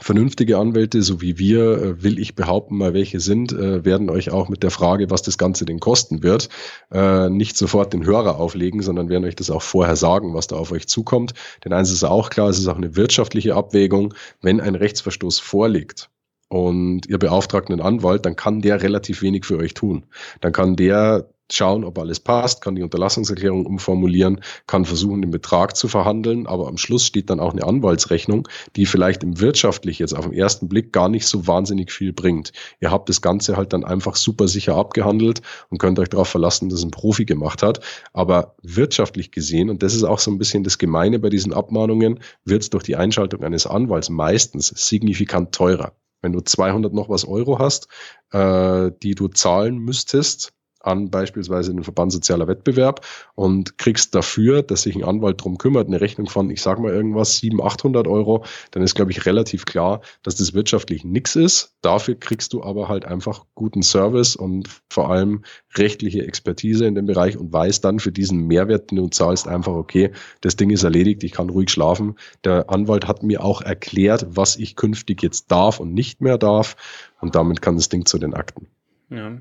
Vernünftige 0.00 0.58
Anwälte, 0.58 1.02
so 1.02 1.20
wie 1.20 1.38
wir, 1.38 1.82
äh, 1.82 2.02
will 2.02 2.18
ich 2.18 2.34
behaupten, 2.34 2.76
mal 2.76 2.94
welche 2.94 3.20
sind, 3.20 3.52
äh, 3.52 3.84
werden 3.84 4.10
euch 4.10 4.30
auch 4.30 4.48
mit 4.48 4.64
der 4.64 4.72
Frage, 4.72 5.10
was 5.10 5.22
das 5.22 5.38
Ganze 5.38 5.64
denn 5.64 5.78
kosten 5.78 6.22
wird, 6.22 6.48
äh, 6.90 7.28
nicht 7.30 7.56
sofort 7.56 7.92
den 7.92 8.04
Hörer 8.04 8.38
auflegen, 8.40 8.82
sondern 8.82 9.08
werden 9.08 9.24
euch 9.24 9.36
das 9.36 9.50
auch 9.50 9.62
vorher 9.62 9.94
sagen, 9.94 10.34
was 10.34 10.48
da 10.48 10.56
auf 10.56 10.72
euch 10.72 10.88
zukommt. 10.88 11.34
Denn 11.64 11.72
eins 11.72 11.92
ist 11.92 12.02
auch 12.02 12.30
klar, 12.30 12.48
es 12.48 12.58
ist 12.58 12.66
auch 12.66 12.76
eine 12.76 12.96
wirtschaftliche 12.96 13.54
Abwägung, 13.54 14.14
wenn 14.42 14.60
ein 14.60 14.74
Rechtsverstoß 14.74 15.38
vorliegt 15.38 16.10
und 16.48 17.06
ihr 17.06 17.18
beauftragt 17.18 17.70
einen 17.70 17.80
Anwalt, 17.80 18.26
dann 18.26 18.36
kann 18.36 18.62
der 18.62 18.82
relativ 18.82 19.22
wenig 19.22 19.44
für 19.44 19.58
euch 19.58 19.74
tun. 19.74 20.06
Dann 20.40 20.52
kann 20.52 20.76
der 20.76 21.28
schauen, 21.52 21.84
ob 21.84 21.98
alles 21.98 22.20
passt, 22.20 22.62
kann 22.62 22.74
die 22.74 22.82
Unterlassungserklärung 22.82 23.66
umformulieren, 23.66 24.40
kann 24.66 24.84
versuchen, 24.84 25.22
den 25.22 25.30
Betrag 25.30 25.76
zu 25.76 25.88
verhandeln, 25.88 26.46
aber 26.46 26.68
am 26.68 26.78
Schluss 26.78 27.04
steht 27.04 27.30
dann 27.30 27.40
auch 27.40 27.52
eine 27.52 27.64
Anwaltsrechnung, 27.64 28.48
die 28.76 28.86
vielleicht 28.86 29.22
im 29.22 29.40
wirtschaftlich 29.40 29.98
jetzt 29.98 30.14
auf 30.14 30.24
den 30.24 30.32
ersten 30.32 30.68
Blick 30.68 30.92
gar 30.92 31.08
nicht 31.08 31.26
so 31.26 31.46
wahnsinnig 31.46 31.92
viel 31.92 32.12
bringt. 32.12 32.52
Ihr 32.80 32.90
habt 32.90 33.08
das 33.08 33.20
Ganze 33.20 33.56
halt 33.56 33.72
dann 33.72 33.84
einfach 33.84 34.16
super 34.16 34.48
sicher 34.48 34.76
abgehandelt 34.76 35.42
und 35.70 35.78
könnt 35.78 35.98
euch 35.98 36.08
darauf 36.08 36.28
verlassen, 36.28 36.68
dass 36.68 36.82
ein 36.82 36.90
Profi 36.90 37.24
gemacht 37.24 37.62
hat. 37.62 37.80
Aber 38.12 38.56
wirtschaftlich 38.62 39.30
gesehen, 39.30 39.70
und 39.70 39.82
das 39.82 39.94
ist 39.94 40.04
auch 40.04 40.18
so 40.18 40.30
ein 40.30 40.38
bisschen 40.38 40.64
das 40.64 40.78
Gemeine 40.78 41.18
bei 41.18 41.28
diesen 41.28 41.52
Abmahnungen, 41.52 42.20
wird 42.44 42.62
es 42.62 42.70
durch 42.70 42.84
die 42.84 42.96
Einschaltung 42.96 43.42
eines 43.42 43.66
Anwalts 43.66 44.08
meistens 44.08 44.68
signifikant 44.68 45.52
teurer. 45.52 45.92
Wenn 46.22 46.32
du 46.32 46.40
200 46.40 46.94
noch 46.94 47.10
was 47.10 47.26
Euro 47.26 47.58
hast, 47.58 47.88
äh, 48.32 48.90
die 49.02 49.14
du 49.14 49.28
zahlen 49.28 49.78
müsstest, 49.78 50.54
an 50.84 51.10
beispielsweise 51.10 51.72
den 51.72 51.84
Verband 51.84 52.12
Sozialer 52.12 52.48
Wettbewerb 52.48 53.04
und 53.34 53.78
kriegst 53.78 54.14
dafür, 54.14 54.62
dass 54.62 54.82
sich 54.82 54.94
ein 54.96 55.04
Anwalt 55.04 55.42
drum 55.42 55.58
kümmert, 55.58 55.88
eine 55.88 56.00
Rechnung 56.00 56.28
von, 56.28 56.50
ich 56.50 56.62
sag 56.62 56.78
mal 56.78 56.92
irgendwas, 56.92 57.38
700, 57.38 57.72
800 57.74 58.06
Euro, 58.08 58.44
dann 58.70 58.82
ist, 58.82 58.94
glaube 58.94 59.10
ich, 59.10 59.26
relativ 59.26 59.64
klar, 59.64 60.00
dass 60.22 60.36
das 60.36 60.54
wirtschaftlich 60.54 61.04
nichts 61.04 61.36
ist. 61.36 61.74
Dafür 61.80 62.14
kriegst 62.14 62.52
du 62.52 62.62
aber 62.62 62.88
halt 62.88 63.04
einfach 63.04 63.44
guten 63.54 63.82
Service 63.82 64.36
und 64.36 64.68
vor 64.90 65.10
allem 65.10 65.42
rechtliche 65.76 66.26
Expertise 66.26 66.86
in 66.86 66.94
dem 66.94 67.06
Bereich 67.06 67.36
und 67.36 67.52
weißt 67.52 67.84
dann 67.84 67.98
für 67.98 68.12
diesen 68.12 68.46
Mehrwert, 68.46 68.90
den 68.90 68.96
du 68.96 69.08
zahlst, 69.08 69.48
einfach, 69.48 69.72
okay, 69.72 70.12
das 70.40 70.56
Ding 70.56 70.70
ist 70.70 70.84
erledigt, 70.84 71.24
ich 71.24 71.32
kann 71.32 71.50
ruhig 71.50 71.70
schlafen. 71.70 72.16
Der 72.44 72.70
Anwalt 72.70 73.08
hat 73.08 73.22
mir 73.22 73.42
auch 73.42 73.62
erklärt, 73.62 74.26
was 74.28 74.56
ich 74.56 74.76
künftig 74.76 75.22
jetzt 75.22 75.50
darf 75.50 75.80
und 75.80 75.94
nicht 75.94 76.20
mehr 76.20 76.38
darf 76.38 76.76
und 77.20 77.34
damit 77.34 77.62
kann 77.62 77.76
das 77.76 77.88
Ding 77.88 78.06
zu 78.06 78.18
den 78.18 78.34
Akten. 78.34 78.68
Ja. 79.10 79.38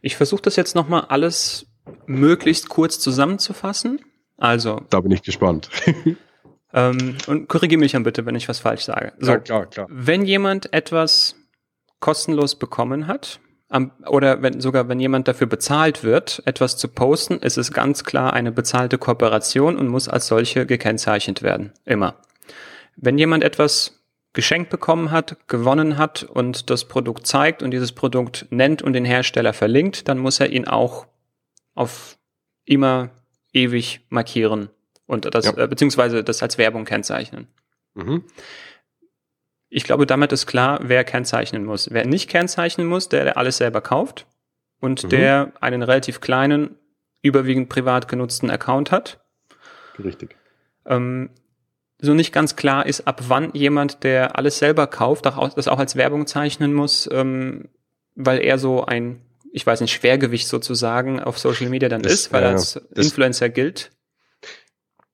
Ich 0.00 0.16
versuche 0.16 0.42
das 0.42 0.56
jetzt 0.56 0.74
nochmal 0.74 1.06
alles 1.08 1.66
möglichst 2.06 2.68
kurz 2.68 2.98
zusammenzufassen. 2.98 4.00
Also. 4.36 4.80
Da 4.90 5.00
bin 5.00 5.12
ich 5.12 5.22
gespannt. 5.22 5.68
ähm, 6.72 7.16
und 7.26 7.48
korrigiere 7.48 7.78
mich 7.78 7.92
dann 7.92 8.02
bitte, 8.02 8.26
wenn 8.26 8.34
ich 8.34 8.48
was 8.48 8.58
falsch 8.58 8.82
sage. 8.82 9.12
So, 9.18 9.32
ja, 9.32 9.38
klar, 9.38 9.66
klar. 9.66 9.86
Wenn 9.90 10.24
jemand 10.24 10.72
etwas 10.72 11.36
kostenlos 12.00 12.56
bekommen 12.56 13.06
hat, 13.06 13.40
oder 14.06 14.42
wenn, 14.42 14.60
sogar 14.60 14.88
wenn 14.88 15.00
jemand 15.00 15.28
dafür 15.28 15.46
bezahlt 15.46 16.04
wird, 16.04 16.42
etwas 16.44 16.76
zu 16.76 16.88
posten, 16.88 17.38
ist 17.38 17.56
es 17.56 17.72
ganz 17.72 18.04
klar 18.04 18.34
eine 18.34 18.52
bezahlte 18.52 18.98
Kooperation 18.98 19.78
und 19.78 19.88
muss 19.88 20.08
als 20.08 20.26
solche 20.26 20.66
gekennzeichnet 20.66 21.42
werden. 21.42 21.72
Immer. 21.86 22.16
Wenn 22.96 23.16
jemand 23.16 23.44
etwas 23.44 24.01
geschenkt 24.32 24.70
bekommen 24.70 25.10
hat, 25.10 25.36
gewonnen 25.46 25.98
hat 25.98 26.22
und 26.22 26.70
das 26.70 26.86
Produkt 26.86 27.26
zeigt 27.26 27.62
und 27.62 27.70
dieses 27.70 27.92
Produkt 27.92 28.46
nennt 28.50 28.82
und 28.82 28.94
den 28.94 29.04
Hersteller 29.04 29.52
verlinkt, 29.52 30.08
dann 30.08 30.18
muss 30.18 30.40
er 30.40 30.50
ihn 30.50 30.66
auch 30.66 31.06
auf 31.74 32.18
immer 32.64 33.10
ewig 33.52 34.00
markieren 34.08 34.70
und 35.06 35.34
das, 35.34 35.44
ja. 35.44 35.56
äh, 35.58 35.68
beziehungsweise 35.68 36.24
das 36.24 36.42
als 36.42 36.56
Werbung 36.58 36.84
kennzeichnen. 36.84 37.48
Mhm. 37.94 38.24
Ich 39.68 39.84
glaube, 39.84 40.06
damit 40.06 40.32
ist 40.32 40.46
klar, 40.46 40.80
wer 40.82 41.04
kennzeichnen 41.04 41.64
muss. 41.64 41.90
Wer 41.90 42.06
nicht 42.06 42.28
kennzeichnen 42.28 42.86
muss, 42.86 43.08
der, 43.08 43.24
der 43.24 43.36
alles 43.36 43.56
selber 43.56 43.80
kauft 43.80 44.26
und 44.80 45.04
mhm. 45.04 45.08
der 45.10 45.52
einen 45.60 45.82
relativ 45.82 46.20
kleinen, 46.20 46.78
überwiegend 47.22 47.68
privat 47.68 48.08
genutzten 48.08 48.50
Account 48.50 48.90
hat. 48.90 49.24
Richtig. 50.02 50.36
Ähm, 50.86 51.30
so 52.02 52.14
nicht 52.14 52.32
ganz 52.32 52.56
klar 52.56 52.84
ist, 52.84 53.06
ab 53.06 53.22
wann 53.28 53.52
jemand, 53.54 54.02
der 54.02 54.36
alles 54.36 54.58
selber 54.58 54.88
kauft, 54.88 55.24
das 55.24 55.68
auch 55.68 55.78
als 55.78 55.96
Werbung 55.96 56.26
zeichnen 56.26 56.74
muss, 56.74 57.08
ähm, 57.10 57.68
weil 58.16 58.40
er 58.40 58.58
so 58.58 58.84
ein, 58.84 59.22
ich 59.52 59.64
weiß 59.64 59.80
nicht, 59.80 59.92
Schwergewicht 59.92 60.48
sozusagen 60.48 61.20
auf 61.20 61.38
Social 61.38 61.68
Media 61.68 61.88
dann 61.88 62.02
das, 62.02 62.12
ist, 62.12 62.32
weil 62.32 62.42
er 62.42 62.50
als 62.50 62.80
das, 62.90 63.06
Influencer 63.06 63.48
gilt. 63.48 63.92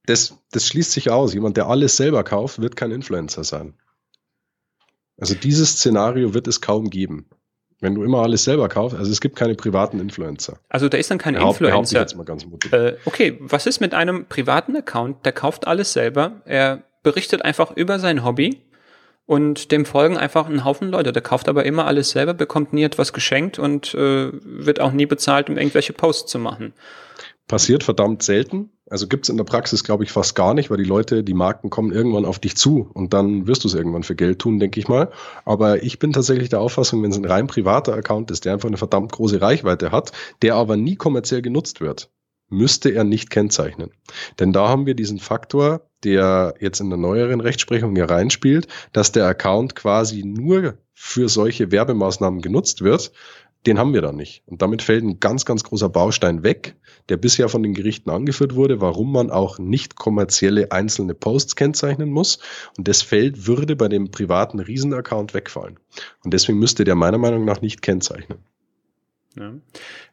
Das, 0.07 0.39
das 0.51 0.67
schließt 0.67 0.93
sich 0.93 1.11
aus. 1.11 1.35
Jemand, 1.35 1.59
der 1.59 1.67
alles 1.67 1.99
selber 1.99 2.25
kauft, 2.25 2.61
wird 2.61 2.75
kein 2.75 2.91
Influencer 2.91 3.45
sein. 3.45 3.75
Also 5.19 5.35
dieses 5.35 5.73
Szenario 5.73 6.33
wird 6.33 6.49
es 6.49 6.63
kaum 6.63 6.89
geben. 6.89 7.29
Wenn 7.81 7.95
du 7.95 8.03
immer 8.03 8.23
alles 8.23 8.45
selber 8.45 8.69
kaufst, 8.69 8.97
also 8.99 9.11
es 9.11 9.21
gibt 9.21 9.37
keine 9.37 9.55
privaten 9.55 10.01
Influencer. 10.01 10.59
Also 10.69 10.89
da 10.89 10.99
ist 10.99 11.11
dann 11.11 11.19
kein 11.19 11.35
Behaupt, 11.35 11.61
Influencer. 11.61 12.01
Jetzt 12.01 12.17
mal 12.17 12.25
ganz 12.25 12.45
mutig. 12.45 12.73
Äh, 12.73 12.97
okay, 13.05 13.39
was 13.41 13.67
ist 13.67 13.81
mit 13.81 13.95
einem 13.95 14.27
privaten 14.27 14.77
Account? 14.77 15.25
Der 15.25 15.33
kauft 15.33 15.67
alles 15.67 15.93
selber. 15.93 16.43
Er 16.45 16.83
berichtet 17.05 17.45
einfach 17.45 17.71
über 17.77 18.01
sein 18.01 18.25
Hobby 18.25 18.63
und 19.27 19.71
dem 19.71 19.85
folgen 19.85 20.17
einfach 20.17 20.49
ein 20.49 20.65
Haufen 20.65 20.89
Leute. 20.89 21.13
Der 21.13 21.23
kauft 21.23 21.49
aber 21.49 21.65
immer 21.67 21.87
alles 21.87 22.11
selber, 22.11 22.35
bekommt 22.35 22.73
nie 22.73 22.83
etwas 22.83 23.13
geschenkt 23.13 23.59
und 23.59 23.95
äh, 23.95 24.31
wird 24.33 24.81
auch 24.81 24.91
nie 24.91 25.07
bezahlt, 25.07 25.49
um 25.49 25.57
irgendwelche 25.57 25.93
Posts 25.93 26.33
zu 26.33 26.39
machen. 26.39 26.73
Passiert 27.49 27.83
verdammt 27.83 28.23
selten. 28.23 28.71
Also 28.91 29.09
gibt's 29.09 29.31
in 29.31 29.39
der 29.39 29.45
Praxis, 29.45 29.83
glaube 29.83 30.05
ich, 30.05 30.13
fast 30.13 30.35
gar 30.35 30.53
nicht, 30.53 30.71
weil 30.71 30.77
die 30.77 30.85
Leute, 30.85 31.25
die 31.25 31.35
Marken 31.35 31.71
kommen 31.71 31.93
irgendwann 31.93 32.27
auf 32.27 32.39
dich 32.39 32.57
zu 32.57 32.91
und 32.93 33.15
dann 33.15 33.47
wirst 33.47 33.65
du 33.65 33.69
es 33.69 33.75
irgendwann 33.75 34.03
für 34.03 34.15
Geld 34.15 34.39
tun, 34.39 34.59
denke 34.59 34.79
ich 34.79 34.87
mal. 34.87 35.11
Aber 35.47 35.83
ich 35.83 35.99
bin 35.99 36.13
tatsächlich 36.13 36.51
der 36.51 36.61
Auffassung, 36.61 37.03
wenn 37.03 37.11
es 37.11 37.17
ein 37.17 37.25
rein 37.25 37.47
privater 37.47 37.95
Account 37.95 38.31
ist, 38.31 38.45
der 38.45 38.53
einfach 38.53 38.69
eine 38.69 38.77
verdammt 38.77 39.13
große 39.13 39.41
Reichweite 39.41 39.93
hat, 39.93 40.13
der 40.43 40.57
aber 40.57 40.77
nie 40.77 40.97
kommerziell 40.97 41.41
genutzt 41.41 41.81
wird, 41.81 42.11
müsste 42.51 42.91
er 42.91 43.05
nicht 43.05 43.31
kennzeichnen. 43.31 43.91
Denn 44.39 44.53
da 44.53 44.69
haben 44.69 44.87
wir 44.87 44.95
diesen 44.95 45.19
Faktor, 45.19 45.89
der 46.05 46.55
jetzt 46.61 46.81
in 46.81 46.91
der 46.91 46.99
neueren 46.99 47.41
Rechtsprechung 47.41 47.95
hier 47.95 48.11
reinspielt, 48.11 48.69
dass 48.93 49.13
der 49.13 49.27
Account 49.27 49.75
quasi 49.75 50.23
nur 50.23 50.79
für 50.93 51.29
solche 51.29 51.71
Werbemaßnahmen 51.71 52.41
genutzt 52.43 52.83
wird, 52.83 53.13
den 53.69 53.79
haben 53.79 53.93
wir 53.93 54.01
dann 54.01 54.17
nicht. 54.17 54.43
Und 54.47 54.63
damit 54.63 54.81
fällt 54.81 55.05
ein 55.05 55.21
ganz, 55.21 55.45
ganz 55.45 55.63
großer 55.63 55.91
Baustein 55.91 56.43
weg, 56.43 56.75
der 57.11 57.19
bisher 57.19 57.51
von 57.51 57.63
den 57.63 57.75
Gerichten 57.75 58.09
angeführt 58.09 58.55
wurde, 58.55 58.81
warum 58.81 59.13
man 59.13 59.31
auch 59.31 59.59
nicht 59.59 59.95
kommerzielle 59.95 60.73
einzelne 60.73 61.15
Posts 61.15 61.55
kennzeichnen 61.55 62.09
muss. 62.09 62.39
Und 62.79 62.89
das 62.89 63.03
Feld 63.03 63.47
würde 63.47 63.77
bei 63.77 63.89
dem 63.89 64.11
privaten 64.11 64.59
Riesenaccount 64.59 65.35
wegfallen. 65.35 65.79
Und 66.25 66.33
deswegen 66.33 66.59
müsste 66.59 66.85
der 66.85 66.95
meiner 66.95 67.19
Meinung 67.19 67.45
nach 67.45 67.61
nicht 67.61 67.83
kennzeichnen. 67.83 68.39
Ja. 69.37 69.53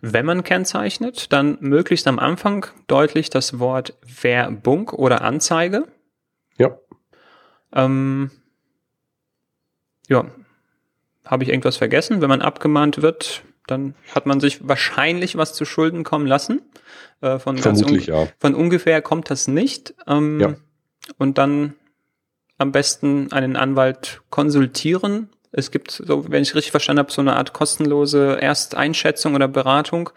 Wenn 0.01 0.25
man 0.25 0.43
kennzeichnet, 0.43 1.31
dann 1.31 1.57
möglichst 1.61 2.07
am 2.07 2.19
Anfang 2.19 2.65
deutlich 2.87 3.29
das 3.29 3.57
Wort 3.57 3.97
Werbung 4.21 4.89
oder 4.89 5.21
Anzeige. 5.21 5.87
Ja. 6.57 6.77
Ähm, 7.71 8.31
ja, 10.09 10.25
habe 11.25 11.43
ich 11.43 11.49
irgendwas 11.49 11.77
vergessen? 11.77 12.21
Wenn 12.21 12.29
man 12.29 12.41
abgemahnt 12.41 13.01
wird, 13.01 13.43
dann 13.67 13.95
hat 14.13 14.25
man 14.25 14.39
sich 14.39 14.67
wahrscheinlich 14.67 15.37
was 15.37 15.53
zu 15.53 15.65
Schulden 15.65 16.03
kommen 16.03 16.27
lassen. 16.27 16.61
Äh, 17.21 17.39
von 17.39 17.57
Vermutlich, 17.57 18.07
ja. 18.07 18.27
Von 18.39 18.53
ungefähr 18.53 19.01
kommt 19.01 19.29
das 19.29 19.47
nicht. 19.47 19.95
Ähm, 20.07 20.39
ja. 20.39 20.55
Und 21.17 21.37
dann 21.37 21.73
am 22.57 22.71
besten 22.71 23.31
einen 23.31 23.55
Anwalt 23.55 24.21
konsultieren. 24.29 25.29
Es 25.57 25.71
gibt, 25.71 25.91
so, 25.91 26.29
wenn 26.29 26.43
ich 26.43 26.53
richtig 26.53 26.71
verstanden 26.71 26.99
habe, 26.99 27.13
so 27.13 27.21
eine 27.21 27.37
Art 27.37 27.53
kostenlose 27.53 28.41
Ersteinschätzung 28.41 29.35
oder 29.35 29.47
Beratung. 29.47 30.09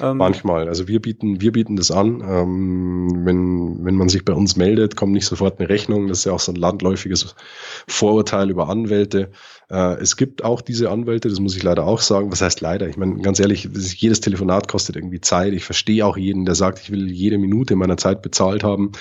Ähm, 0.00 0.18
Manchmal. 0.18 0.68
Also 0.68 0.86
wir 0.86 1.02
bieten, 1.02 1.40
wir 1.40 1.50
bieten 1.50 1.74
das 1.74 1.90
an. 1.90 2.20
Ähm, 2.20 3.24
wenn, 3.24 3.84
wenn 3.84 3.96
man 3.96 4.08
sich 4.08 4.24
bei 4.24 4.32
uns 4.32 4.54
meldet, 4.54 4.94
kommt 4.94 5.12
nicht 5.12 5.26
sofort 5.26 5.58
eine 5.58 5.68
Rechnung. 5.68 6.06
Das 6.06 6.18
ist 6.18 6.24
ja 6.26 6.32
auch 6.32 6.40
so 6.40 6.52
ein 6.52 6.56
landläufiges 6.56 7.34
Vorurteil 7.88 8.48
über 8.48 8.68
Anwälte. 8.68 9.32
Äh, 9.68 9.94
es 9.94 10.16
gibt 10.16 10.44
auch 10.44 10.60
diese 10.60 10.88
Anwälte, 10.88 11.28
das 11.28 11.40
muss 11.40 11.56
ich 11.56 11.64
leider 11.64 11.84
auch 11.84 12.00
sagen. 12.00 12.30
Was 12.30 12.40
heißt 12.40 12.60
leider? 12.60 12.88
Ich 12.88 12.96
meine, 12.96 13.20
ganz 13.22 13.40
ehrlich, 13.40 13.68
jedes 13.74 14.20
Telefonat 14.20 14.68
kostet 14.68 14.94
irgendwie 14.94 15.20
Zeit. 15.20 15.52
Ich 15.52 15.64
verstehe 15.64 16.06
auch 16.06 16.16
jeden, 16.16 16.44
der 16.44 16.54
sagt, 16.54 16.78
ich 16.78 16.92
will 16.92 17.10
jede 17.10 17.38
Minute 17.38 17.74
meiner 17.74 17.96
Zeit 17.96 18.22
bezahlt 18.22 18.62
haben. 18.62 18.92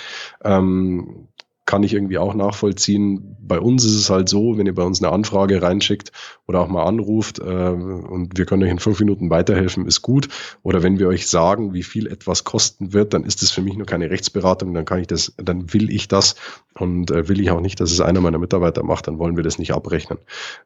Ähm, 0.44 1.28
kann 1.66 1.84
ich 1.84 1.94
irgendwie 1.94 2.18
auch 2.18 2.34
nachvollziehen. 2.34 3.38
Bei 3.40 3.60
uns 3.60 3.84
ist 3.84 3.96
es 3.96 4.10
halt 4.10 4.30
so, 4.30 4.58
wenn 4.58 4.68
ihr 4.68 4.76
bei 4.76 4.84
uns 4.84 5.02
eine 5.02 5.12
Anfrage 5.12 5.62
reinschickt 5.62 6.12
oder 6.48 6.62
auch 6.62 6.68
mal 6.68 6.84
anruft 6.84 7.40
äh, 7.40 7.44
und 7.44 8.38
wir 8.38 8.46
können 8.46 8.64
euch 8.64 8.70
in 8.70 8.80
fünf 8.80 9.00
Minuten 9.00 9.30
weiterhelfen, 9.30 9.86
ist 9.88 10.02
gut. 10.02 10.28
Oder 10.64 10.84
wenn 10.84 11.00
wir 11.00 11.08
euch 11.08 11.28
sagen, 11.28 11.74
wie 11.74 11.84
viel 11.84 12.08
etwas 12.08 12.44
kosten 12.44 12.94
wird, 12.94 13.14
dann 13.14 13.24
ist 13.24 13.42
es 13.42 13.52
für 13.52 13.62
mich 13.62 13.76
nur 13.76 13.88
keine 13.88 14.10
Rechtsberatung, 14.10 14.74
dann 14.74 14.86
kann 14.86 15.00
ich 15.00 15.08
das, 15.08 15.34
dann 15.38 15.74
will 15.74 15.90
ich 15.90 16.08
das 16.08 16.36
und 16.78 17.10
äh, 17.10 17.28
will 17.28 17.40
ich 17.40 17.50
auch 17.50 17.62
nicht, 17.62 17.80
dass 17.80 17.92
es 17.92 18.02
einer 18.02 18.22
meiner 18.22 18.38
Mitarbeiter 18.38 18.84
macht, 18.84 19.08
dann 19.08 19.18
wollen 19.18 19.38
wir 19.38 19.44
das 19.44 19.58
nicht 19.58 19.74
abrechnen. 19.74 20.20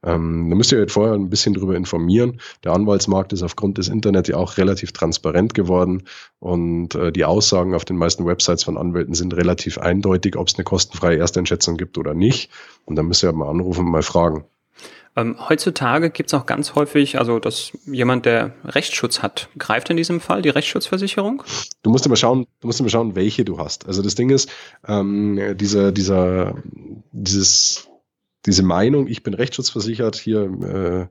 Ähm, 0.03 0.49
da 0.49 0.55
müsst 0.55 0.71
ihr 0.71 0.79
euch 0.79 0.91
vorher 0.91 1.13
ein 1.13 1.29
bisschen 1.29 1.53
drüber 1.53 1.75
informieren. 1.75 2.41
Der 2.63 2.73
Anwaltsmarkt 2.73 3.31
ist 3.31 3.43
aufgrund 3.43 3.77
des 3.77 3.87
Internets 3.87 4.29
ja 4.29 4.37
auch 4.37 4.57
relativ 4.57 4.91
transparent 4.91 5.53
geworden 5.53 6.03
und 6.39 6.95
äh, 6.95 7.11
die 7.11 7.25
Aussagen 7.25 7.73
auf 7.73 7.85
den 7.85 7.97
meisten 7.97 8.25
Websites 8.25 8.63
von 8.63 8.77
Anwälten 8.77 9.13
sind 9.13 9.33
relativ 9.33 9.77
eindeutig, 9.77 10.35
ob 10.35 10.47
es 10.47 10.55
eine 10.55 10.63
kostenfreie 10.65 11.19
Ersteinschätzung 11.19 11.77
gibt 11.77 11.97
oder 11.97 12.13
nicht. 12.13 12.49
Und 12.85 12.95
dann 12.95 13.07
müsst 13.07 13.23
ihr 13.23 13.31
mal 13.31 13.49
anrufen 13.49 13.85
und 13.85 13.91
mal 13.91 14.01
fragen. 14.01 14.45
Ähm, 15.15 15.35
heutzutage 15.49 16.11
gibt 16.11 16.29
es 16.29 16.33
auch 16.33 16.45
ganz 16.45 16.75
häufig, 16.75 17.19
also 17.19 17.39
dass 17.39 17.71
jemand, 17.85 18.25
der 18.25 18.53
Rechtsschutz 18.63 19.21
hat, 19.21 19.49
greift 19.57 19.89
in 19.89 19.97
diesem 19.97 20.21
Fall 20.21 20.41
die 20.41 20.49
Rechtsschutzversicherung? 20.49 21.43
Du 21.81 21.89
musst 21.89 22.05
immer 22.05 22.15
schauen, 22.15 22.45
du 22.61 22.67
musst 22.67 22.79
immer 22.79 22.89
schauen, 22.89 23.15
welche 23.15 23.43
du 23.43 23.57
hast. 23.57 23.87
Also 23.87 24.01
das 24.01 24.15
Ding 24.15 24.29
ist, 24.29 24.49
ähm, 24.87 25.57
dieser, 25.57 25.91
dieser, 25.91 26.61
dieses, 27.11 27.89
diese 28.45 28.63
Meinung, 28.63 29.07
ich 29.07 29.23
bin 29.23 29.33
rechtsschutzversichert, 29.33 30.15
hier 30.15 31.09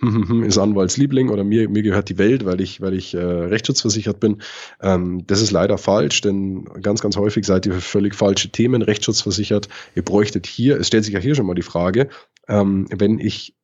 äh, 0.00 0.06
ist 0.46 0.58
Anwaltsliebling 0.58 1.28
oder 1.28 1.42
mir, 1.42 1.68
mir 1.68 1.82
gehört 1.82 2.08
die 2.08 2.18
Welt, 2.18 2.44
weil 2.44 2.60
ich, 2.60 2.80
weil 2.80 2.94
ich 2.94 3.14
äh, 3.14 3.18
rechtsschutzversichert 3.18 4.20
bin. 4.20 4.42
Ähm, 4.80 5.26
das 5.26 5.40
ist 5.40 5.50
leider 5.50 5.76
falsch, 5.78 6.20
denn 6.20 6.64
ganz, 6.82 7.00
ganz 7.00 7.16
häufig 7.16 7.44
seid 7.44 7.66
ihr 7.66 7.72
für 7.72 7.80
völlig 7.80 8.14
falsche 8.14 8.50
Themen 8.50 8.82
rechtsschutzversichert. 8.82 9.68
Ihr 9.96 10.04
bräuchtet 10.04 10.46
hier, 10.46 10.78
es 10.78 10.86
stellt 10.86 11.04
sich 11.04 11.14
ja 11.14 11.20
hier 11.20 11.34
schon 11.34 11.46
mal 11.46 11.54
die 11.54 11.62
Frage, 11.62 12.08
ähm, 12.48 12.86
wenn 12.90 13.18
ich 13.18 13.54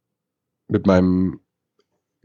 mit 0.69 0.87
meinem 0.87 1.41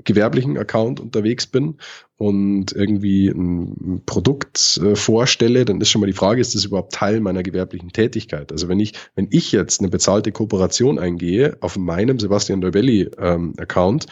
gewerblichen 0.03 0.57
Account 0.57 0.99
unterwegs 0.99 1.47
bin 1.47 1.75
und 2.17 2.71
irgendwie 2.71 3.27
ein 3.27 4.03
Produkt 4.05 4.79
äh, 4.83 4.95
vorstelle, 4.95 5.65
dann 5.65 5.81
ist 5.81 5.89
schon 5.89 6.01
mal 6.01 6.07
die 6.07 6.13
Frage, 6.13 6.41
ist 6.41 6.55
das 6.55 6.65
überhaupt 6.65 6.93
Teil 6.93 7.19
meiner 7.19 7.43
gewerblichen 7.43 7.91
Tätigkeit? 7.91 8.51
Also 8.51 8.69
wenn 8.69 8.79
ich, 8.79 8.93
wenn 9.15 9.27
ich 9.29 9.51
jetzt 9.51 9.81
eine 9.81 9.89
bezahlte 9.89 10.31
Kooperation 10.31 10.99
eingehe 10.99 11.57
auf 11.61 11.77
meinem 11.77 12.19
Sebastian 12.19 12.61
Dobelli 12.61 13.09
ähm, 13.17 13.53
Account 13.57 14.05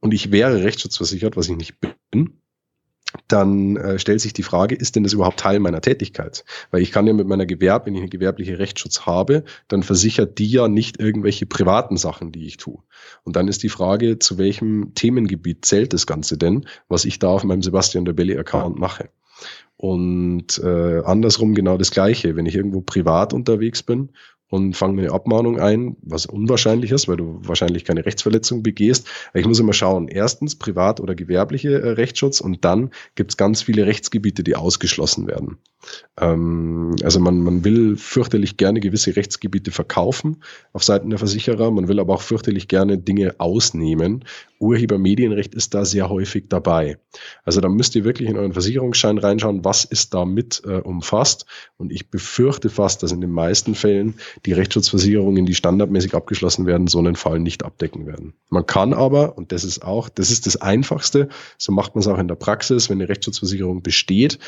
und 0.00 0.14
ich 0.14 0.32
wäre 0.32 0.62
rechtsschutzversichert, 0.62 1.36
was 1.36 1.48
ich 1.48 1.56
nicht 1.56 1.74
bin, 2.10 2.40
dann 3.28 3.76
äh, 3.76 3.98
stellt 3.98 4.20
sich 4.20 4.32
die 4.32 4.42
Frage, 4.42 4.74
ist 4.74 4.96
denn 4.96 5.02
das 5.02 5.12
überhaupt 5.12 5.40
Teil 5.40 5.58
meiner 5.58 5.80
Tätigkeit? 5.80 6.44
Weil 6.70 6.82
ich 6.82 6.92
kann 6.92 7.06
ja 7.06 7.12
mit 7.12 7.26
meiner 7.26 7.46
Gewerb, 7.46 7.86
wenn 7.86 7.94
ich 7.94 8.00
einen 8.00 8.10
gewerblichen 8.10 8.56
Rechtsschutz 8.56 9.06
habe, 9.06 9.44
dann 9.68 9.82
versichert 9.82 10.38
die 10.38 10.48
ja 10.50 10.68
nicht 10.68 11.00
irgendwelche 11.00 11.46
privaten 11.46 11.96
Sachen, 11.96 12.32
die 12.32 12.46
ich 12.46 12.56
tue. 12.56 12.78
Und 13.24 13.36
dann 13.36 13.48
ist 13.48 13.62
die 13.62 13.68
Frage, 13.68 14.18
zu 14.18 14.38
welchem 14.38 14.92
Themengebiet 14.94 15.64
zählt 15.64 15.92
das 15.92 16.06
Ganze 16.06 16.38
denn, 16.38 16.66
was 16.88 17.04
ich 17.04 17.18
da 17.18 17.28
auf 17.28 17.44
meinem 17.44 17.62
Sebastian 17.62 18.04
Dobelli 18.04 18.38
Account 18.38 18.78
mache? 18.78 19.10
Und 19.76 20.58
äh, 20.62 21.00
andersrum 21.04 21.54
genau 21.54 21.78
das 21.78 21.90
Gleiche. 21.90 22.36
Wenn 22.36 22.44
ich 22.44 22.54
irgendwo 22.54 22.82
privat 22.82 23.32
unterwegs 23.32 23.82
bin 23.82 24.10
und 24.50 24.76
fange 24.76 24.94
mir 24.94 25.02
eine 25.02 25.12
Abmahnung 25.12 25.58
ein, 25.58 25.96
was 26.02 26.26
unwahrscheinlich 26.26 26.90
ist, 26.90 27.08
weil 27.08 27.16
du 27.16 27.38
wahrscheinlich 27.42 27.84
keine 27.84 28.04
Rechtsverletzung 28.04 28.62
begehst. 28.62 29.08
Ich 29.32 29.46
muss 29.46 29.60
immer 29.60 29.72
schauen, 29.72 30.08
erstens 30.08 30.56
privat 30.56 31.00
oder 31.00 31.14
gewerbliche 31.14 31.80
äh, 31.80 31.90
Rechtsschutz 31.90 32.40
und 32.40 32.64
dann 32.64 32.90
gibt 33.14 33.30
es 33.30 33.36
ganz 33.36 33.62
viele 33.62 33.86
Rechtsgebiete, 33.86 34.42
die 34.42 34.56
ausgeschlossen 34.56 35.28
werden. 35.28 35.58
Ähm, 36.20 36.96
also 37.02 37.20
man, 37.20 37.40
man 37.40 37.64
will 37.64 37.96
fürchterlich 37.96 38.56
gerne 38.56 38.80
gewisse 38.80 39.14
Rechtsgebiete 39.16 39.70
verkaufen 39.70 40.42
auf 40.72 40.84
Seiten 40.84 41.10
der 41.10 41.18
Versicherer, 41.18 41.70
man 41.70 41.88
will 41.88 42.00
aber 42.00 42.14
auch 42.14 42.22
fürchterlich 42.22 42.68
gerne 42.68 42.98
Dinge 42.98 43.36
ausnehmen. 43.38 44.24
Urhebermedienrecht 44.58 45.54
ist 45.54 45.72
da 45.72 45.86
sehr 45.86 46.10
häufig 46.10 46.44
dabei. 46.48 46.98
Also 47.44 47.62
da 47.62 47.68
müsst 47.68 47.96
ihr 47.96 48.04
wirklich 48.04 48.28
in 48.28 48.36
euren 48.36 48.52
Versicherungsschein 48.52 49.16
reinschauen, 49.16 49.64
was 49.64 49.84
ist 49.84 50.12
da 50.12 50.26
mit 50.26 50.62
äh, 50.66 50.80
umfasst. 50.80 51.46
Und 51.78 51.90
ich 51.90 52.10
befürchte 52.10 52.68
fast, 52.68 53.02
dass 53.02 53.12
in 53.12 53.22
den 53.22 53.30
meisten 53.30 53.74
Fällen 53.74 54.16
die 54.46 54.52
Rechtsschutzversicherungen, 54.52 55.46
die 55.46 55.54
standardmäßig 55.54 56.14
abgeschlossen 56.14 56.66
werden, 56.66 56.86
so 56.86 56.98
einen 56.98 57.16
Fall 57.16 57.38
nicht 57.40 57.64
abdecken 57.64 58.06
werden. 58.06 58.34
Man 58.48 58.66
kann 58.66 58.92
aber, 58.92 59.36
und 59.36 59.52
das 59.52 59.64
ist 59.64 59.84
auch, 59.84 60.08
das 60.08 60.30
ist 60.30 60.46
das 60.46 60.56
Einfachste, 60.56 61.28
so 61.58 61.72
macht 61.72 61.94
man 61.94 62.00
es 62.00 62.08
auch 62.08 62.18
in 62.18 62.28
der 62.28 62.34
Praxis, 62.34 62.88
wenn 62.88 62.98
eine 62.98 63.08
Rechtsschutzversicherung 63.08 63.82
besteht, 63.82 64.38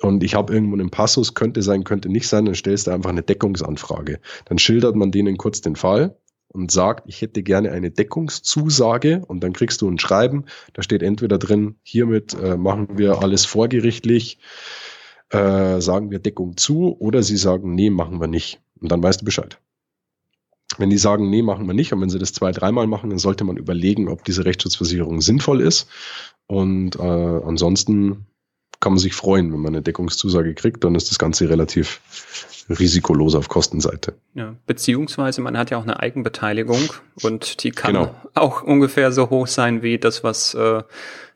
und 0.00 0.22
ich 0.22 0.34
habe 0.34 0.52
irgendwo 0.52 0.74
einen 0.74 0.90
Passus, 0.90 1.34
könnte 1.34 1.62
sein, 1.62 1.84
könnte 1.84 2.10
nicht 2.10 2.28
sein, 2.28 2.44
dann 2.44 2.54
stellst 2.54 2.86
du 2.86 2.90
einfach 2.90 3.10
eine 3.10 3.22
Deckungsanfrage. 3.22 4.20
Dann 4.44 4.58
schildert 4.58 4.96
man 4.96 5.12
denen 5.12 5.38
kurz 5.38 5.62
den 5.62 5.76
Fall 5.76 6.16
und 6.48 6.70
sagt, 6.70 7.08
ich 7.08 7.22
hätte 7.22 7.42
gerne 7.42 7.72
eine 7.72 7.90
Deckungszusage 7.90 9.22
und 9.26 9.42
dann 9.42 9.52
kriegst 9.52 9.80
du 9.80 9.88
ein 9.88 9.98
Schreiben, 9.98 10.44
da 10.72 10.82
steht 10.82 11.02
entweder 11.02 11.38
drin, 11.38 11.76
hiermit 11.82 12.34
äh, 12.34 12.56
machen 12.56 12.98
wir 12.98 13.22
alles 13.22 13.44
vorgerichtlich, 13.44 14.38
äh, 15.30 15.80
sagen 15.80 16.10
wir 16.10 16.18
Deckung 16.18 16.56
zu 16.56 16.96
oder 16.98 17.22
sie 17.22 17.36
sagen, 17.36 17.74
nee, 17.74 17.90
machen 17.90 18.20
wir 18.20 18.28
nicht. 18.28 18.60
Und 18.84 18.92
dann 18.92 19.02
weißt 19.02 19.22
du 19.22 19.24
Bescheid. 19.24 19.58
Wenn 20.76 20.90
die 20.90 20.98
sagen, 20.98 21.30
nee, 21.30 21.40
machen 21.40 21.66
wir 21.66 21.72
nicht, 21.72 21.94
und 21.94 22.02
wenn 22.02 22.10
sie 22.10 22.18
das 22.18 22.34
zwei, 22.34 22.52
dreimal 22.52 22.86
machen, 22.86 23.08
dann 23.08 23.18
sollte 23.18 23.42
man 23.44 23.56
überlegen, 23.56 24.08
ob 24.08 24.24
diese 24.24 24.44
Rechtsschutzversicherung 24.44 25.22
sinnvoll 25.22 25.62
ist. 25.62 25.88
Und 26.46 26.96
äh, 26.96 27.00
ansonsten 27.00 28.26
kann 28.80 28.92
man 28.92 28.98
sich 28.98 29.14
freuen, 29.14 29.54
wenn 29.54 29.60
man 29.60 29.74
eine 29.74 29.80
Deckungszusage 29.80 30.52
kriegt, 30.52 30.84
dann 30.84 30.94
ist 30.96 31.10
das 31.10 31.18
Ganze 31.18 31.48
relativ 31.48 32.02
risikolos 32.68 33.34
auf 33.34 33.48
Kostenseite. 33.48 34.12
Ja, 34.34 34.54
beziehungsweise 34.66 35.40
man 35.40 35.56
hat 35.56 35.70
ja 35.70 35.78
auch 35.78 35.84
eine 35.84 36.00
Eigenbeteiligung 36.00 36.92
und 37.22 37.64
die 37.64 37.70
kann 37.70 37.94
genau. 37.94 38.14
auch 38.34 38.62
ungefähr 38.62 39.12
so 39.12 39.30
hoch 39.30 39.46
sein 39.46 39.82
wie 39.82 39.96
das, 39.96 40.22
was 40.24 40.52
äh, 40.52 40.82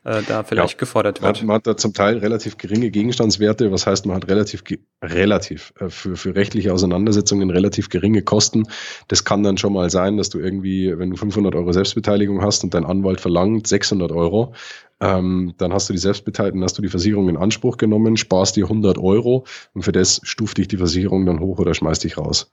äh, 0.05 0.21
da 0.27 0.43
vielleicht 0.43 0.73
ja, 0.73 0.79
gefordert 0.79 1.21
wird. 1.21 1.37
Man, 1.37 1.47
man, 1.47 1.55
hat 1.55 1.67
da 1.67 1.75
zum 1.75 1.93
Teil 1.93 2.17
relativ 2.19 2.57
geringe 2.57 2.89
Gegenstandswerte, 2.89 3.71
was 3.71 3.85
heißt, 3.85 4.05
man 4.05 4.15
hat 4.15 4.29
relativ, 4.29 4.63
relativ 5.01 5.73
äh, 5.79 5.89
für, 5.89 6.15
für 6.15 6.35
rechtliche 6.35 6.73
Auseinandersetzungen 6.73 7.49
relativ 7.49 7.89
geringe 7.89 8.21
Kosten. 8.21 8.63
Das 9.07 9.23
kann 9.23 9.43
dann 9.43 9.57
schon 9.57 9.73
mal 9.73 9.89
sein, 9.89 10.17
dass 10.17 10.29
du 10.29 10.39
irgendwie, 10.39 10.97
wenn 10.97 11.11
du 11.11 11.17
500 11.17 11.53
Euro 11.55 11.71
Selbstbeteiligung 11.73 12.41
hast 12.41 12.63
und 12.63 12.73
dein 12.73 12.85
Anwalt 12.85 13.19
verlangt 13.19 13.67
600 13.67 14.11
Euro, 14.11 14.53
ähm, 15.01 15.53
dann 15.57 15.73
hast 15.73 15.89
du 15.89 15.93
die 15.93 15.99
Selbstbeteiligung, 15.99 16.63
hast 16.63 16.77
du 16.77 16.81
die 16.81 16.89
Versicherung 16.89 17.29
in 17.29 17.37
Anspruch 17.37 17.77
genommen, 17.77 18.17
sparst 18.17 18.55
dir 18.55 18.65
100 18.65 18.97
Euro 18.97 19.45
und 19.73 19.83
für 19.83 19.91
das 19.91 20.21
stuft 20.23 20.57
dich 20.57 20.67
die 20.67 20.77
Versicherung 20.77 21.25
dann 21.25 21.39
hoch 21.39 21.59
oder 21.59 21.73
schmeißt 21.73 22.03
dich 22.03 22.17
raus. 22.17 22.51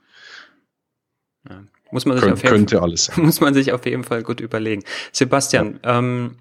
Ja. 1.49 1.63
Muss 1.93 2.05
man 2.05 2.17
sich 2.17 2.25
Kön 2.25 2.33
auf 2.33 2.43
jeden 2.43 2.55
könnte 2.55 2.77
Fall, 2.77 2.85
alles. 2.85 3.11
Muss 3.17 3.41
man 3.41 3.55
sich 3.55 3.73
auf 3.73 3.87
jeden 3.87 4.03
Fall 4.03 4.23
gut 4.23 4.41
überlegen. 4.41 4.83
Sebastian, 5.13 5.79
ja. 5.85 5.99
ähm, 5.99 6.33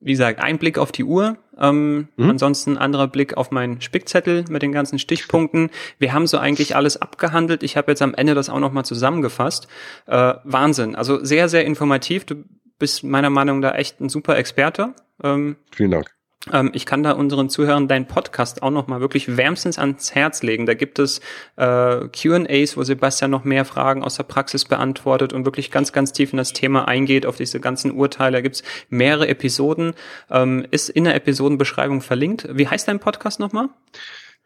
wie 0.00 0.12
gesagt, 0.12 0.40
ein 0.40 0.58
Blick 0.58 0.78
auf 0.78 0.92
die 0.92 1.04
Uhr, 1.04 1.36
ähm, 1.58 2.08
mhm. 2.16 2.30
ansonsten 2.30 2.78
anderer 2.78 3.06
Blick 3.06 3.36
auf 3.36 3.50
meinen 3.50 3.80
Spickzettel 3.80 4.44
mit 4.48 4.62
den 4.62 4.72
ganzen 4.72 4.98
Stichpunkten. 4.98 5.70
Wir 5.98 6.12
haben 6.12 6.26
so 6.26 6.38
eigentlich 6.38 6.74
alles 6.74 7.00
abgehandelt. 7.00 7.62
Ich 7.62 7.76
habe 7.76 7.92
jetzt 7.92 8.02
am 8.02 8.14
Ende 8.14 8.34
das 8.34 8.48
auch 8.48 8.60
nochmal 8.60 8.84
zusammengefasst. 8.84 9.68
Äh, 10.06 10.34
Wahnsinn, 10.44 10.96
also 10.96 11.22
sehr, 11.22 11.48
sehr 11.48 11.64
informativ. 11.64 12.24
Du 12.24 12.44
bist 12.78 13.04
meiner 13.04 13.30
Meinung 13.30 13.60
nach 13.60 13.74
echt 13.74 14.00
ein 14.00 14.08
super 14.08 14.36
Experte. 14.38 14.94
Ähm, 15.22 15.56
Vielen 15.70 15.90
Dank. 15.90 16.10
Ähm, 16.52 16.70
ich 16.72 16.86
kann 16.86 17.02
da 17.02 17.12
unseren 17.12 17.50
Zuhörern 17.50 17.88
deinen 17.88 18.06
Podcast 18.06 18.62
auch 18.62 18.70
nochmal 18.70 19.00
wirklich 19.00 19.36
wärmstens 19.36 19.78
ans 19.78 20.14
Herz 20.14 20.42
legen. 20.42 20.66
Da 20.66 20.74
gibt 20.74 20.98
es 20.98 21.20
äh, 21.56 22.08
Q&As, 22.08 22.76
wo 22.76 22.82
Sebastian 22.82 23.30
noch 23.30 23.44
mehr 23.44 23.64
Fragen 23.64 24.02
aus 24.02 24.16
der 24.16 24.22
Praxis 24.22 24.64
beantwortet 24.64 25.32
und 25.32 25.44
wirklich 25.44 25.70
ganz, 25.70 25.92
ganz 25.92 26.12
tief 26.12 26.32
in 26.32 26.38
das 26.38 26.52
Thema 26.52 26.88
eingeht, 26.88 27.26
auf 27.26 27.36
diese 27.36 27.60
ganzen 27.60 27.90
Urteile. 27.90 28.38
Da 28.38 28.40
gibt 28.40 28.56
es 28.56 28.62
mehrere 28.88 29.28
Episoden. 29.28 29.92
Ähm, 30.30 30.66
ist 30.70 30.88
in 30.88 31.04
der 31.04 31.14
Episodenbeschreibung 31.14 32.00
verlinkt. 32.00 32.48
Wie 32.50 32.66
heißt 32.68 32.88
dein 32.88 33.00
Podcast 33.00 33.38
nochmal? 33.38 33.68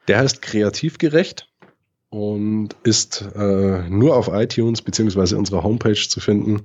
Der 0.08 0.18
heißt 0.18 0.42
Kreativgerecht 0.42 1.48
und 2.14 2.76
ist 2.84 3.28
äh, 3.34 3.88
nur 3.88 4.16
auf 4.16 4.28
iTunes 4.28 4.82
beziehungsweise 4.82 5.36
unserer 5.36 5.64
Homepage 5.64 6.08
zu 6.08 6.20
finden. 6.20 6.62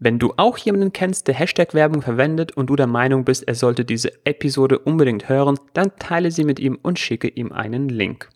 Wenn 0.00 0.18
du 0.18 0.34
auch 0.36 0.58
jemanden 0.58 0.92
kennst, 0.92 1.28
der 1.28 1.36
Hashtag-Werbung 1.36 2.02
verwendet 2.02 2.56
und 2.56 2.66
du 2.66 2.74
der 2.74 2.88
Meinung 2.88 3.24
bist, 3.24 3.46
er 3.46 3.54
sollte 3.54 3.84
diese 3.84 4.10
Episode 4.24 4.80
unbedingt 4.80 5.28
hören, 5.28 5.56
dann 5.72 5.92
teile 6.00 6.32
sie 6.32 6.42
mit 6.42 6.58
ihm 6.58 6.76
und 6.82 6.98
schicke 6.98 7.28
ihm 7.28 7.52
einen 7.52 7.88
Link. 7.88 8.28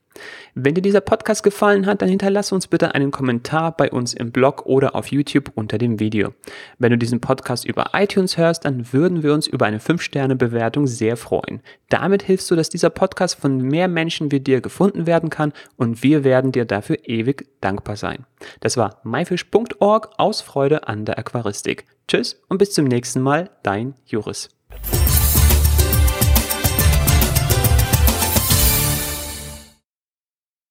Wenn 0.55 0.75
dir 0.75 0.83
dieser 0.83 1.01
Podcast 1.01 1.43
gefallen 1.43 1.87
hat, 1.87 2.03
dann 2.03 2.09
hinterlasse 2.09 2.55
uns 2.55 2.67
bitte 2.67 2.95
einen 2.95 3.11
Kommentar 3.11 3.77
bei 3.77 3.91
uns 3.91 4.15
im 4.15 4.33
Blog 4.33 4.67
oder 4.67 4.95
auf 4.95 5.09
YouTube 5.09 5.53
unter 5.55 5.79
dem 5.79 6.01
Video. 6.01 6.35
Wenn 6.79 6.91
du 6.91 6.99
diesen 6.99 7.21
Podcast 7.21 7.65
über 7.65 7.91
iTunes 7.93 8.37
hörst, 8.37 8.65
dann 8.65 8.93
würden 8.93 9.23
wir 9.23 9.33
uns 9.35 9.47
über 9.47 9.67
eine 9.67 9.79
5-Sterne-Bewertung 9.79 10.87
sehr 10.87 11.17
freuen. 11.17 11.61
Damit 11.89 12.23
hilfst 12.23 12.51
du, 12.51 12.57
dass 12.57 12.69
dieser 12.69 12.91
Podcast 12.91 13.41
von 13.41 13.59
mehr 13.59 13.89
Menschen 13.89 14.31
wie 14.33 14.41
dir 14.41 14.61
gefunden 14.61 15.07
werden 15.07 15.31
kann 15.31 15.53
und 15.77 16.03
wir 16.03 16.25
werden 16.25 16.53
dir 16.53 16.65
dafür 16.65 16.99
ewig 17.05 17.47
dankbar 17.61 17.97
sein. 17.97 18.27
Das 18.61 18.77
war 18.77 19.01
myfish.org 19.05 20.11
aus 20.19 20.41
Freude 20.41 20.89
an 20.89 21.05
der 21.05 21.19
Aquaristik. 21.19 21.87
Tschüss 22.09 22.41
und 22.49 22.59
bis 22.59 22.73
zum 22.73 22.87
nächsten 22.87 23.21
Mal, 23.21 23.51
dein 23.63 23.95
Juris. 24.05 24.60